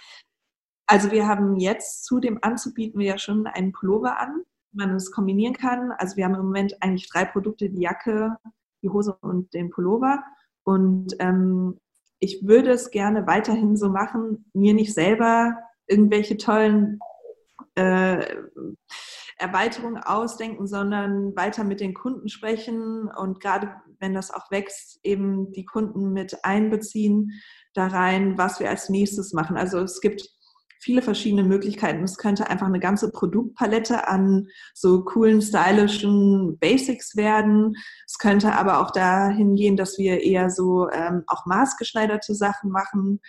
Also 0.87 1.11
wir 1.11 1.27
haben 1.27 1.57
jetzt 1.57 2.05
zu 2.05 2.19
dem 2.19 2.39
Anzug 2.41 2.73
bieten 2.73 2.97
wir 2.97 3.05
ja 3.05 3.17
schon 3.19 3.45
einen 3.45 3.71
Pullover 3.71 4.19
an, 4.19 4.41
man 4.71 4.95
es 4.95 5.11
kombinieren 5.11 5.53
kann. 5.53 5.91
Also 5.91 6.17
wir 6.17 6.25
haben 6.25 6.33
im 6.33 6.45
Moment 6.45 6.75
eigentlich 6.81 7.07
drei 7.09 7.25
Produkte, 7.25 7.69
die 7.69 7.81
Jacke, 7.81 8.35
die 8.81 8.89
Hose 8.89 9.17
und 9.21 9.53
den 9.53 9.69
Pullover. 9.69 10.23
Und 10.63 11.15
ähm, 11.19 11.79
ich 12.19 12.45
würde 12.45 12.71
es 12.71 12.91
gerne 12.91 13.27
weiterhin 13.27 13.77
so 13.77 13.89
machen, 13.89 14.49
mir 14.53 14.73
nicht 14.73 14.93
selber 14.93 15.57
irgendwelche 15.87 16.37
tollen 16.37 16.99
äh, 17.75 18.25
Erweiterungen 19.37 19.97
ausdenken, 19.97 20.67
sondern 20.67 21.35
weiter 21.35 21.63
mit 21.63 21.79
den 21.79 21.93
Kunden 21.93 22.27
sprechen 22.27 23.09
und 23.09 23.39
gerade 23.39 23.73
wenn 23.99 24.13
das 24.13 24.31
auch 24.31 24.51
wächst, 24.51 24.99
eben 25.03 25.51
die 25.53 25.65
Kunden 25.65 26.11
mit 26.11 26.43
einbeziehen 26.43 27.31
da 27.73 27.87
rein, 27.87 28.37
was 28.37 28.59
wir 28.59 28.69
als 28.69 28.89
nächstes 28.89 29.33
machen. 29.33 29.57
Also 29.57 29.79
es 29.79 30.01
gibt 30.01 30.29
viele 30.79 31.01
verschiedene 31.01 31.43
Möglichkeiten. 31.43 32.03
Es 32.03 32.17
könnte 32.17 32.49
einfach 32.49 32.67
eine 32.67 32.79
ganze 32.79 33.11
Produktpalette 33.11 34.07
an 34.07 34.47
so 34.73 35.03
coolen, 35.03 35.41
stylischen 35.41 36.57
Basics 36.57 37.15
werden. 37.15 37.75
Es 38.07 38.17
könnte 38.17 38.53
aber 38.53 38.79
auch 38.79 38.91
dahin 38.91 39.55
gehen, 39.55 39.75
dass 39.75 39.97
wir 39.97 40.23
eher 40.23 40.49
so 40.49 40.89
ähm, 40.89 41.23
auch 41.27 41.45
maßgeschneiderte 41.45 42.33
Sachen 42.33 42.71
machen. 42.71 43.19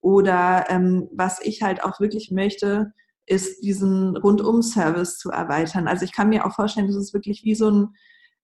Oder 0.00 0.66
ähm, 0.68 1.08
was 1.12 1.40
ich 1.42 1.62
halt 1.62 1.82
auch 1.82 2.00
wirklich 2.00 2.30
möchte, 2.30 2.92
ist 3.26 3.62
diesen 3.62 4.16
Rundum-Service 4.16 5.18
zu 5.18 5.30
erweitern. 5.30 5.88
Also 5.88 6.04
ich 6.04 6.12
kann 6.12 6.30
mir 6.30 6.46
auch 6.46 6.54
vorstellen, 6.54 6.86
dass 6.86 6.96
es 6.96 7.12
wirklich 7.12 7.44
wie 7.44 7.54
so 7.54 7.70
ein 7.70 7.88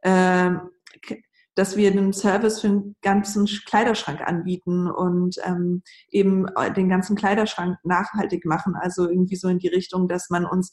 ähm, 0.02 0.60
dass 1.56 1.76
wir 1.76 1.90
einen 1.90 2.12
Service 2.12 2.60
für 2.60 2.68
den 2.68 2.96
ganzen 3.02 3.46
Kleiderschrank 3.46 4.20
anbieten 4.20 4.88
und 4.88 5.36
ähm, 5.42 5.82
eben 6.10 6.46
den 6.76 6.88
ganzen 6.88 7.16
Kleiderschrank 7.16 7.78
nachhaltig 7.82 8.44
machen. 8.44 8.74
Also 8.76 9.08
irgendwie 9.08 9.36
so 9.36 9.48
in 9.48 9.58
die 9.58 9.68
Richtung, 9.68 10.06
dass 10.06 10.28
man 10.30 10.44
uns 10.44 10.72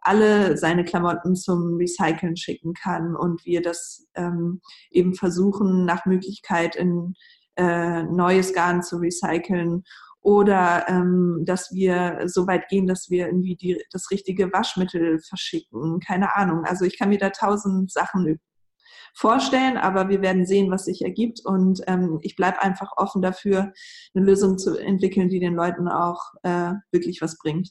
alle 0.00 0.58
seine 0.58 0.84
Klamotten 0.84 1.36
zum 1.36 1.76
Recyceln 1.76 2.36
schicken 2.36 2.74
kann 2.74 3.16
und 3.16 3.44
wir 3.46 3.62
das 3.62 4.06
ähm, 4.14 4.60
eben 4.90 5.14
versuchen, 5.14 5.86
nach 5.86 6.04
Möglichkeit 6.04 6.76
in 6.76 7.14
äh, 7.56 8.02
neues 8.02 8.52
Garn 8.52 8.82
zu 8.82 8.98
recyceln 8.98 9.84
oder 10.20 10.88
ähm, 10.88 11.42
dass 11.44 11.72
wir 11.72 12.22
so 12.26 12.46
weit 12.46 12.68
gehen, 12.68 12.86
dass 12.86 13.08
wir 13.08 13.26
irgendwie 13.26 13.56
die, 13.56 13.82
das 13.92 14.10
richtige 14.10 14.52
Waschmittel 14.52 15.20
verschicken. 15.20 16.00
Keine 16.00 16.34
Ahnung. 16.34 16.64
Also 16.64 16.84
ich 16.84 16.98
kann 16.98 17.10
mir 17.10 17.18
da 17.18 17.30
tausend 17.30 17.92
Sachen 17.92 18.40
vorstellen, 19.14 19.76
aber 19.76 20.08
wir 20.08 20.20
werden 20.20 20.44
sehen, 20.44 20.70
was 20.70 20.84
sich 20.84 21.02
ergibt. 21.02 21.40
Und 21.44 21.82
ähm, 21.86 22.18
ich 22.22 22.36
bleibe 22.36 22.62
einfach 22.62 22.92
offen 22.96 23.22
dafür, 23.22 23.72
eine 24.14 24.24
Lösung 24.24 24.58
zu 24.58 24.76
entwickeln, 24.76 25.28
die 25.28 25.40
den 25.40 25.54
Leuten 25.54 25.88
auch 25.88 26.34
äh, 26.42 26.72
wirklich 26.90 27.22
was 27.22 27.38
bringt. 27.38 27.70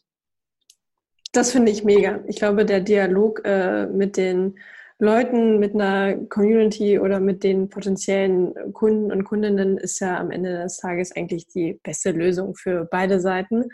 Das 1.34 1.52
finde 1.52 1.72
ich 1.72 1.84
mega. 1.84 2.24
Ich 2.28 2.38
glaube, 2.38 2.66
der 2.66 2.80
Dialog 2.80 3.42
äh, 3.44 3.88
mit 3.88 4.18
den 4.18 4.56
Leuten, 5.00 5.60
mit 5.60 5.74
einer 5.74 6.16
Community 6.28 7.00
oder 7.00 7.20
mit 7.20 7.44
den 7.44 7.70
potenziellen 7.70 8.54
Kunden 8.72 9.12
und 9.12 9.26
Kundinnen 9.26 9.78
ist 9.78 10.00
ja 10.00 10.18
am 10.18 10.32
Ende 10.32 10.62
des 10.62 10.78
Tages 10.78 11.12
eigentlich 11.16 11.48
die 11.48 11.80
beste 11.84 12.12
Lösung 12.12 12.56
für 12.56 12.86
beide 12.90 13.20
Seiten. 13.20 13.66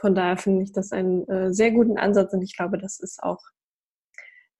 Von 0.00 0.14
daher 0.14 0.38
finde 0.38 0.64
ich 0.64 0.72
das 0.72 0.90
einen 0.90 1.28
äh, 1.28 1.52
sehr 1.52 1.70
guten 1.70 1.98
Ansatz 1.98 2.32
und 2.32 2.42
ich 2.42 2.56
glaube, 2.56 2.78
das 2.78 2.98
ist 2.98 3.22
auch 3.22 3.38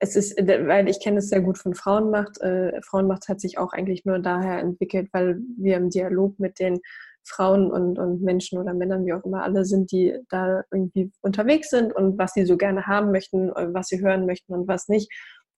es 0.02 0.16
ist, 0.16 0.36
äh, 0.36 0.66
weil 0.66 0.88
ich 0.88 1.00
kenne 1.00 1.18
es 1.18 1.28
sehr 1.28 1.40
gut 1.40 1.58
von 1.58 1.74
Frauenmacht. 1.74 2.40
Äh, 2.40 2.82
Frauenmacht 2.82 3.28
hat 3.28 3.40
sich 3.40 3.56
auch 3.56 3.72
eigentlich 3.72 4.04
nur 4.04 4.18
daher 4.18 4.58
entwickelt, 4.58 5.08
weil 5.12 5.38
wir 5.56 5.76
im 5.76 5.90
Dialog 5.90 6.38
mit 6.40 6.58
den 6.58 6.80
Frauen 7.24 7.70
und, 7.70 8.00
und 8.00 8.20
Menschen 8.20 8.58
oder 8.58 8.74
Männern, 8.74 9.06
wie 9.06 9.12
auch 9.12 9.24
immer 9.24 9.44
alle 9.44 9.64
sind, 9.64 9.92
die 9.92 10.18
da 10.28 10.64
irgendwie 10.72 11.12
unterwegs 11.20 11.70
sind 11.70 11.94
und 11.94 12.18
was 12.18 12.32
sie 12.32 12.44
so 12.44 12.56
gerne 12.56 12.86
haben 12.86 13.12
möchten, 13.12 13.50
äh, 13.50 13.72
was 13.72 13.88
sie 13.88 14.00
hören 14.00 14.26
möchten 14.26 14.52
und 14.52 14.66
was 14.66 14.88
nicht. 14.88 15.08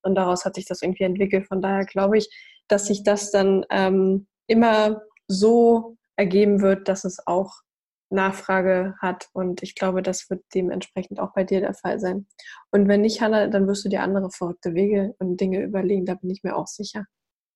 Und 0.03 0.15
daraus 0.15 0.45
hat 0.45 0.57
sich 0.57 0.67
das 0.67 0.83
irgendwie 0.83 1.05
entwickelt. 1.05 1.47
Von 1.47 1.63
daher 1.63 1.87
glaube 1.87 2.19
ich, 2.19 2.29
dass 2.69 2.87
sich 2.87 3.03
das 3.03 3.31
dann 3.31 3.65
ähm, 3.71 4.27
immer 4.47 5.01
so 5.27 5.97
ergeben 6.17 6.61
wird, 6.61 6.89
dass 6.89 7.05
es 7.05 7.27
auch 7.27 7.63
Nachfrage 8.11 8.95
hat. 9.01 9.29
Und 9.33 9.63
ich 9.63 9.75
glaube, 9.75 10.03
das 10.03 10.29
wird 10.31 10.45
dementsprechend 10.55 11.21
auch 11.21 11.33
bei 11.33 11.45
dir 11.45 11.61
der 11.61 11.75
Fall 11.75 12.01
sein. 12.01 12.27
Und 12.71 12.89
wenn 12.89 13.01
nicht, 13.01 13.21
Hanna, 13.21 13.49
dann 13.49 13.67
wirst 13.67 13.85
du 13.85 13.89
dir 13.89 14.03
andere 14.03 14.31
verrückte 14.31 14.75
Wege 14.75 15.15
und 15.19 15.41
Dinge 15.41 15.63
überlegen. 15.63 16.07
Da 16.07 16.15
bin 16.15 16.31
ich 16.31 16.43
mir 16.43 16.57
auch 16.57 16.67
sicher. 16.67 17.07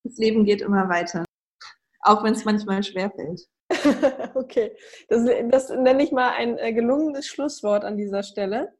Das 0.04 0.16
Leben 0.16 0.44
geht 0.44 0.62
immer 0.62 0.88
weiter. 0.88 1.24
Auch 2.00 2.24
wenn 2.24 2.34
es 2.34 2.44
manchmal 2.44 2.82
schwerfällt. 2.82 3.42
okay, 4.34 4.74
das, 5.08 5.28
das 5.50 5.68
nenne 5.68 6.02
ich 6.02 6.10
mal 6.10 6.30
ein 6.30 6.56
äh, 6.56 6.72
gelungenes 6.72 7.26
Schlusswort 7.26 7.84
an 7.84 7.98
dieser 7.98 8.22
Stelle 8.22 8.72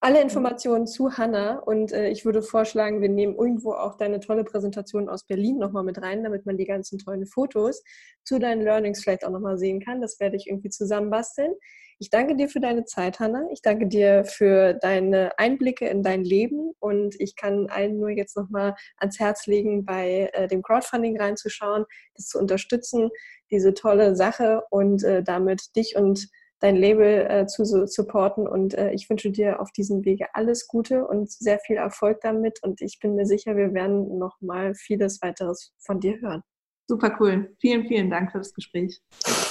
alle 0.00 0.20
Informationen 0.22 0.86
zu 0.86 1.16
Hanna 1.16 1.58
und 1.58 1.92
äh, 1.92 2.08
ich 2.08 2.24
würde 2.24 2.42
vorschlagen, 2.42 3.00
wir 3.00 3.08
nehmen 3.08 3.34
irgendwo 3.34 3.72
auch 3.72 3.96
deine 3.96 4.20
tolle 4.20 4.44
Präsentation 4.44 5.08
aus 5.08 5.24
Berlin 5.24 5.58
nochmal 5.58 5.82
mit 5.82 6.00
rein, 6.00 6.22
damit 6.22 6.46
man 6.46 6.56
die 6.56 6.66
ganzen 6.66 6.98
tollen 6.98 7.26
Fotos 7.26 7.82
zu 8.24 8.38
deinen 8.38 8.62
Learnings 8.62 9.02
vielleicht 9.02 9.24
auch 9.24 9.30
nochmal 9.30 9.58
sehen 9.58 9.80
kann. 9.80 10.00
Das 10.00 10.20
werde 10.20 10.36
ich 10.36 10.46
irgendwie 10.46 10.70
zusammenbasteln. 10.70 11.52
Ich 11.98 12.10
danke 12.10 12.36
dir 12.36 12.48
für 12.48 12.60
deine 12.60 12.84
Zeit, 12.84 13.18
Hanna. 13.18 13.48
Ich 13.50 13.60
danke 13.60 13.88
dir 13.88 14.24
für 14.24 14.74
deine 14.74 15.36
Einblicke 15.36 15.88
in 15.88 16.04
dein 16.04 16.22
Leben 16.22 16.74
und 16.78 17.20
ich 17.20 17.34
kann 17.34 17.66
allen 17.68 17.98
nur 17.98 18.10
jetzt 18.10 18.36
nochmal 18.36 18.76
ans 18.98 19.18
Herz 19.18 19.46
legen, 19.46 19.84
bei 19.84 20.30
äh, 20.32 20.46
dem 20.46 20.62
Crowdfunding 20.62 21.20
reinzuschauen, 21.20 21.84
das 22.14 22.28
zu 22.28 22.38
unterstützen, 22.38 23.10
diese 23.50 23.74
tolle 23.74 24.14
Sache 24.14 24.62
und 24.70 25.02
äh, 25.02 25.24
damit 25.24 25.74
dich 25.74 25.96
und 25.96 26.28
dein 26.60 26.76
Label 26.76 27.26
äh, 27.28 27.46
zu 27.46 27.64
supporten. 27.64 28.46
Und 28.48 28.74
äh, 28.74 28.92
ich 28.92 29.08
wünsche 29.08 29.30
dir 29.30 29.60
auf 29.60 29.72
diesem 29.72 30.04
Wege 30.04 30.26
alles 30.34 30.66
Gute 30.66 31.06
und 31.06 31.30
sehr 31.30 31.58
viel 31.60 31.76
Erfolg 31.76 32.20
damit. 32.20 32.60
Und 32.62 32.80
ich 32.80 32.98
bin 33.00 33.14
mir 33.14 33.26
sicher, 33.26 33.56
wir 33.56 33.74
werden 33.74 34.18
noch 34.18 34.40
mal 34.40 34.74
vieles 34.74 35.22
weiteres 35.22 35.72
von 35.78 36.00
dir 36.00 36.20
hören. 36.20 36.42
Super 36.88 37.16
cool. 37.20 37.54
Vielen, 37.60 37.86
vielen 37.86 38.10
Dank 38.10 38.32
für 38.32 38.38
das 38.38 38.54
Gespräch. 38.54 39.00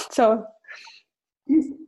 Ciao. 0.09 0.43
Tschüss. 1.47 1.86